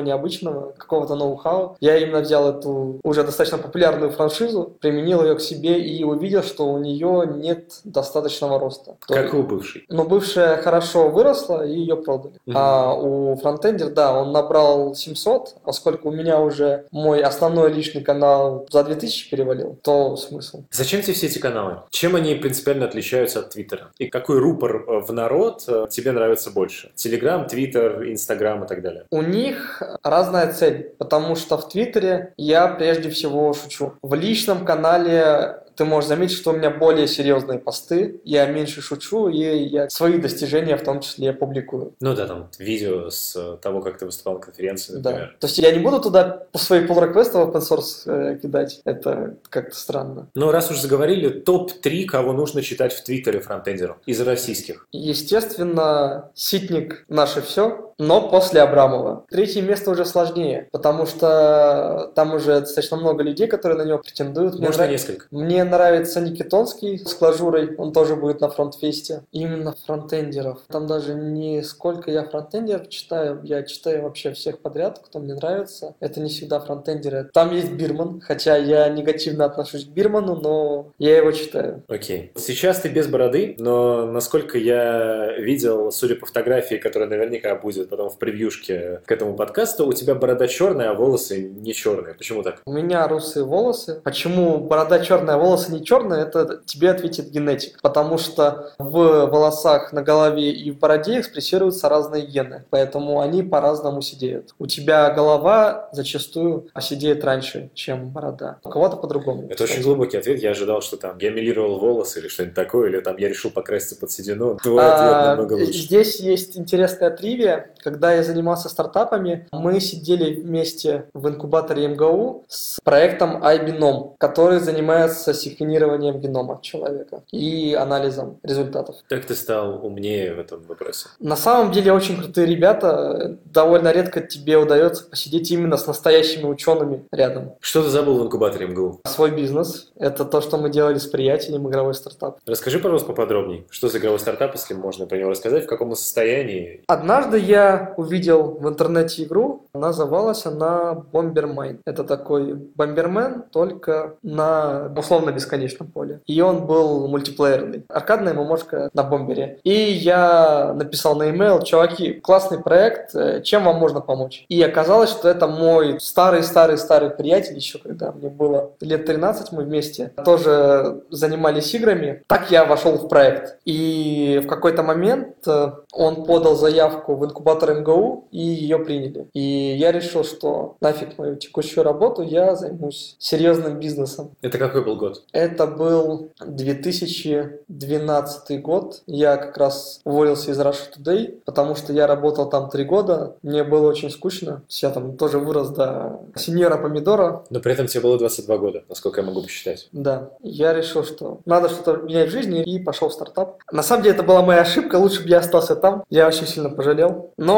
необычного, 0.00 0.72
какого-то 0.78 1.16
ноу-хау. 1.16 1.76
Я 1.80 1.98
именно 1.98 2.20
взял 2.20 2.48
эту 2.48 3.00
уже 3.02 3.24
достаточно 3.24 3.58
популярную 3.58 4.12
франшизу, 4.12 4.74
применил 4.80 5.24
ее 5.24 5.34
к 5.34 5.40
себе 5.40 5.80
и 5.80 6.04
увидел, 6.04 6.44
что 6.44 6.72
у 6.72 6.78
нее 6.78 7.28
нет 7.34 7.80
достаточного 7.82 8.60
роста. 8.60 8.94
Как 9.00 9.34
и 9.34 9.36
у 9.36 9.42
бывшей. 9.42 9.86
Но 9.88 10.04
бывшая 10.04 10.56
хорошо 10.58 11.08
выросла, 11.08 11.66
и 11.66 11.72
ее 11.76 11.96
продали. 11.96 12.34
Mm-hmm. 12.46 12.52
А 12.54 12.94
у 12.94 13.36
фронтендер, 13.36 13.90
да, 13.90 14.16
он 14.16 14.30
набрал 14.30 14.83
700, 14.92 15.62
поскольку 15.64 16.08
у 16.08 16.12
меня 16.12 16.40
уже 16.40 16.86
мой 16.90 17.22
основной 17.22 17.72
личный 17.72 18.02
канал 18.02 18.66
за 18.70 18.84
2000 18.84 19.30
перевалил, 19.30 19.78
то 19.82 20.16
смысл. 20.16 20.64
Зачем 20.70 21.00
тебе 21.00 21.14
все 21.14 21.26
эти 21.26 21.38
каналы? 21.38 21.82
Чем 21.90 22.16
они 22.16 22.34
принципиально 22.34 22.86
отличаются 22.86 23.40
от 23.40 23.50
Твиттера? 23.50 23.92
И 23.98 24.08
какой 24.08 24.38
рупор 24.38 24.84
в 24.86 25.12
народ 25.12 25.64
э, 25.68 25.86
тебе 25.90 26.12
нравится 26.12 26.50
больше? 26.50 26.90
Телеграм, 26.94 27.46
Твиттер, 27.46 28.10
Инстаграм 28.10 28.64
и 28.64 28.66
так 28.66 28.82
далее? 28.82 29.04
У 29.10 29.22
них 29.22 29.82
разная 30.02 30.52
цель, 30.52 30.94
потому 30.98 31.36
что 31.36 31.56
в 31.56 31.68
Твиттере 31.68 32.34
я 32.36 32.68
прежде 32.68 33.10
всего 33.10 33.52
шучу. 33.52 33.94
В 34.02 34.14
личном 34.14 34.64
канале 34.64 35.63
ты 35.76 35.84
можешь 35.84 36.08
заметить, 36.08 36.36
что 36.36 36.50
у 36.50 36.56
меня 36.56 36.70
более 36.70 37.08
серьезные 37.08 37.58
посты, 37.58 38.20
я 38.24 38.46
меньше 38.46 38.80
шучу, 38.80 39.28
и 39.28 39.38
я 39.38 39.88
свои 39.90 40.18
достижения 40.18 40.76
в 40.76 40.82
том 40.82 41.00
числе 41.00 41.32
публикую. 41.32 41.94
Ну 42.00 42.14
да, 42.14 42.26
там 42.26 42.48
видео 42.58 43.10
с 43.10 43.56
того, 43.62 43.80
как 43.80 43.98
ты 43.98 44.06
выступал 44.06 44.34
на 44.34 44.40
конференции, 44.40 44.94
например. 44.94 45.30
Да. 45.32 45.38
То 45.40 45.46
есть 45.46 45.58
я 45.58 45.70
не 45.72 45.78
буду 45.78 46.00
туда 46.00 46.44
свои 46.54 46.86
pull 46.86 47.06
реквесты 47.06 47.38
в 47.38 47.42
open 47.42 47.60
source 47.60 48.02
э, 48.06 48.38
кидать, 48.40 48.80
это 48.84 49.36
как-то 49.48 49.76
странно. 49.76 50.28
Ну, 50.34 50.50
раз 50.50 50.70
уж 50.70 50.78
заговорили, 50.78 51.28
топ-3, 51.28 52.04
кого 52.04 52.32
нужно 52.32 52.62
читать 52.62 52.92
в 52.92 53.02
Твиттере 53.02 53.40
фронтендеру 53.40 53.96
из 54.06 54.20
российских. 54.20 54.86
Естественно, 54.92 56.30
Ситник 56.34 57.04
«Наше 57.08 57.42
все», 57.42 57.93
но 57.98 58.28
после 58.28 58.60
Абрамова. 58.62 59.24
Третье 59.30 59.62
место 59.62 59.90
уже 59.90 60.04
сложнее, 60.04 60.68
потому 60.72 61.06
что 61.06 62.12
там 62.14 62.34
уже 62.34 62.60
достаточно 62.60 62.96
много 62.96 63.22
людей, 63.22 63.46
которые 63.46 63.78
на 63.78 63.86
него 63.86 63.98
претендуют. 63.98 64.58
Можно 64.58 64.84
Мне 64.84 64.92
несколько. 64.92 65.26
Мне 65.30 65.64
нравится 65.64 66.20
Никита 66.20 66.56
Тонский 66.56 66.98
с 66.98 67.14
Clojure 67.14 67.52
-ой, 67.52 67.74
он 67.76 67.92
тоже 67.92 68.16
будет 68.16 68.40
на 68.40 68.48
фронтфесте. 68.48 69.22
Именно 69.32 69.74
фронтендеров. 69.86 70.60
Там 70.68 70.86
даже 70.86 71.14
не 71.14 71.62
сколько 71.62 72.10
я 72.10 72.24
фронтендеров 72.24 72.88
читаю, 72.88 73.40
я 73.44 73.62
читаю 73.62 74.02
вообще 74.02 74.32
всех 74.32 74.60
подряд, 74.60 75.00
кто 75.04 75.18
мне 75.18 75.34
нравится. 75.34 75.94
Это 76.00 76.20
не 76.20 76.30
всегда 76.30 76.60
фронтендеры. 76.60 77.30
Там 77.32 77.52
есть 77.52 77.72
Бирман, 77.72 78.20
хотя 78.20 78.56
я 78.56 78.88
негативно 78.88 79.44
отношусь 79.44 79.84
к 79.86 79.88
Бирману, 79.88 80.36
но 80.36 80.92
я 80.98 81.16
его 81.16 81.32
читаю. 81.32 81.82
Окей. 81.88 82.32
Okay. 82.34 82.40
Сейчас 82.40 82.80
ты 82.80 82.88
без 82.88 83.06
бороды, 83.06 83.56
но 83.58 84.06
насколько 84.06 84.58
я 84.58 85.32
видел, 85.38 85.90
судя 85.90 86.16
по 86.16 86.26
фотографии, 86.26 86.76
которая 86.76 87.08
наверняка 87.08 87.54
будет 87.56 87.83
потом 87.86 88.10
в 88.10 88.18
превьюшке 88.18 89.00
к 89.04 89.12
этому 89.12 89.34
подкасту, 89.34 89.86
у 89.86 89.92
тебя 89.92 90.14
борода 90.14 90.48
черная, 90.48 90.90
а 90.90 90.94
волосы 90.94 91.42
не 91.42 91.74
черные. 91.74 92.14
Почему 92.14 92.42
так? 92.42 92.60
У 92.64 92.72
меня 92.72 93.06
русые 93.08 93.44
волосы. 93.44 94.00
Почему 94.04 94.58
борода 94.58 95.00
черная, 95.00 95.34
а 95.34 95.38
волосы 95.38 95.72
не 95.72 95.84
черные, 95.84 96.22
это 96.22 96.60
тебе 96.64 96.90
ответит 96.90 97.30
генетик, 97.30 97.80
потому 97.82 98.18
что 98.18 98.72
в 98.78 99.26
волосах 99.26 99.92
на 99.92 100.02
голове 100.02 100.52
и 100.52 100.70
в 100.70 100.78
бороде 100.78 101.20
экспрессируются 101.20 101.88
разные 101.88 102.26
гены, 102.26 102.64
поэтому 102.70 103.20
они 103.20 103.42
по-разному 103.42 104.02
сидеют. 104.02 104.54
У 104.58 104.66
тебя 104.66 105.10
голова 105.10 105.88
зачастую 105.92 106.68
сидеет 106.80 107.24
раньше, 107.24 107.70
чем 107.74 108.10
борода. 108.10 108.58
У 108.62 108.68
кого-то 108.68 108.96
по-другому. 108.96 109.44
Это 109.44 109.54
кстати. 109.54 109.72
очень 109.72 109.82
глубокий 109.82 110.16
ответ. 110.16 110.40
Я 110.40 110.50
ожидал, 110.50 110.82
что 110.82 110.96
там 110.96 111.18
я 111.18 111.30
милировал 111.30 111.78
волосы 111.78 112.20
или 112.20 112.28
что-нибудь 112.28 112.54
такое, 112.54 112.88
или 112.88 113.00
там 113.00 113.16
я 113.16 113.28
решил 113.28 113.50
покраситься 113.50 113.96
под 113.96 114.10
седину. 114.10 114.56
Твой 114.62 114.82
а, 114.82 114.94
ответ 114.94 115.38
намного 115.38 115.64
лучше. 115.64 115.78
Здесь 115.78 116.20
есть 116.20 116.56
интересная 116.56 117.10
тривия. 117.10 117.70
Когда 117.84 118.14
я 118.14 118.22
занимался 118.22 118.70
стартапами, 118.70 119.46
мы 119.52 119.78
сидели 119.78 120.40
вместе 120.40 121.04
в 121.12 121.28
инкубаторе 121.28 121.86
МГУ 121.88 122.44
с 122.48 122.80
проектом 122.82 123.44
iBinom, 123.44 124.14
который 124.16 124.58
занимается 124.58 125.34
секвенированием 125.34 126.18
генома 126.18 126.60
человека 126.62 127.22
и 127.30 127.74
анализом 127.74 128.38
результатов. 128.42 128.96
Как 129.06 129.26
ты 129.26 129.34
стал 129.34 129.84
умнее 129.84 130.32
в 130.32 130.38
этом 130.38 130.62
вопросе? 130.66 131.08
На 131.20 131.36
самом 131.36 131.72
деле 131.72 131.92
очень 131.92 132.16
крутые 132.16 132.46
ребята. 132.46 133.36
Довольно 133.44 133.92
редко 133.92 134.22
тебе 134.22 134.56
удается 134.56 135.04
посидеть 135.04 135.50
именно 135.50 135.76
с 135.76 135.86
настоящими 135.86 136.46
учеными 136.46 137.04
рядом. 137.12 137.52
Что 137.60 137.82
ты 137.82 137.90
забыл 137.90 138.18
в 138.18 138.24
инкубаторе 138.24 138.66
МГУ? 138.66 139.00
Свой 139.06 139.30
бизнес. 139.30 139.92
Это 139.96 140.24
то, 140.24 140.40
что 140.40 140.56
мы 140.56 140.70
делали 140.70 140.96
с 140.96 141.06
приятелем, 141.06 141.68
игровой 141.68 141.92
стартап. 141.92 142.38
Расскажи, 142.46 142.78
пожалуйста, 142.78 143.08
поподробнее. 143.08 143.64
Что 143.68 143.90
за 143.90 143.98
игровой 143.98 144.20
стартап, 144.20 144.54
если 144.54 144.72
можно 144.72 145.04
про 145.04 145.18
него 145.18 145.28
рассказать, 145.28 145.64
в 145.64 145.68
каком 145.68 145.94
состоянии? 145.94 146.82
Однажды 146.86 147.38
я 147.38 147.73
увидел 147.96 148.58
в 148.60 148.68
интернете 148.68 149.24
игру. 149.24 149.66
Называлась 149.74 150.46
она 150.46 151.04
Bombermine. 151.12 151.80
Это 151.84 152.04
такой 152.04 152.54
бомбермен, 152.54 153.44
только 153.52 154.14
на 154.22 154.92
условно 154.96 155.30
бесконечном 155.30 155.88
поле. 155.88 156.20
И 156.26 156.40
он 156.40 156.66
был 156.66 157.08
мультиплеерный. 157.08 157.84
Аркадная 157.88 158.34
ММОшка 158.34 158.90
на 158.92 159.02
бомбере. 159.02 159.58
И 159.64 159.72
я 159.72 160.72
написал 160.74 161.16
на 161.16 161.24
e-mail, 161.24 161.64
чуваки, 161.64 162.14
классный 162.14 162.58
проект, 162.58 163.14
э, 163.14 163.42
чем 163.42 163.64
вам 163.64 163.76
можно 163.76 164.00
помочь? 164.00 164.44
И 164.48 164.62
оказалось, 164.62 165.10
что 165.10 165.28
это 165.28 165.46
мой 165.46 166.00
старый-старый-старый 166.00 167.10
приятель, 167.10 167.56
еще 167.56 167.78
когда 167.78 168.12
мне 168.12 168.28
было 168.28 168.72
лет 168.80 169.06
13, 169.06 169.52
мы 169.52 169.64
вместе 169.64 170.12
тоже 170.24 171.02
занимались 171.10 171.74
играми. 171.74 172.22
Так 172.26 172.50
я 172.50 172.64
вошел 172.64 172.92
в 172.92 173.08
проект. 173.08 173.58
И 173.64 174.40
в 174.44 174.46
какой-то 174.46 174.82
момент 174.82 175.36
э, 175.46 175.72
он 175.92 176.24
подал 176.24 176.54
заявку 176.54 177.14
в 177.16 177.24
инкубатор 177.24 177.63
МГУ, 177.72 178.28
и 178.30 178.40
ее 178.40 178.78
приняли. 178.78 179.26
И 179.32 179.76
я 179.78 179.92
решил, 179.92 180.24
что 180.24 180.76
нафиг 180.80 181.18
мою 181.18 181.36
текущую 181.36 181.84
работу, 181.84 182.22
я 182.22 182.56
займусь 182.56 183.16
серьезным 183.18 183.78
бизнесом. 183.78 184.30
Это 184.42 184.58
какой 184.58 184.84
был 184.84 184.96
год? 184.96 185.22
Это 185.32 185.66
был 185.66 186.30
2012 186.44 188.62
год. 188.62 189.02
Я 189.06 189.36
как 189.36 189.56
раз 189.56 190.00
уволился 190.04 190.50
из 190.50 190.60
Russia 190.60 190.90
Today, 190.96 191.40
потому 191.44 191.74
что 191.74 191.92
я 191.92 192.06
работал 192.06 192.48
там 192.48 192.70
три 192.70 192.84
года. 192.84 193.36
Мне 193.42 193.64
было 193.64 193.88
очень 193.88 194.10
скучно. 194.10 194.62
Я 194.68 194.90
там 194.90 195.16
тоже 195.16 195.38
вырос 195.38 195.70
до 195.70 196.20
сеньора 196.36 196.78
помидора. 196.78 197.44
Но 197.50 197.60
при 197.60 197.72
этом 197.72 197.86
тебе 197.86 198.02
было 198.02 198.18
22 198.18 198.58
года, 198.58 198.84
насколько 198.88 199.20
я 199.20 199.26
могу 199.26 199.42
посчитать. 199.42 199.88
Да. 199.92 200.30
Я 200.42 200.72
решил, 200.72 201.04
что 201.04 201.40
надо 201.44 201.68
что-то 201.68 202.02
менять 202.02 202.28
в 202.28 202.32
жизни 202.32 202.62
и 202.62 202.78
пошел 202.78 203.08
в 203.08 203.12
стартап. 203.12 203.58
На 203.70 203.82
самом 203.82 204.02
деле 204.02 204.14
это 204.14 204.24
была 204.24 204.42
моя 204.42 204.60
ошибка. 204.60 204.96
Лучше 204.96 205.22
бы 205.22 205.28
я 205.28 205.38
остался 205.38 205.76
там. 205.76 206.04
Я 206.10 206.26
очень 206.26 206.46
сильно 206.46 206.70
пожалел. 206.70 207.32
Но 207.36 207.53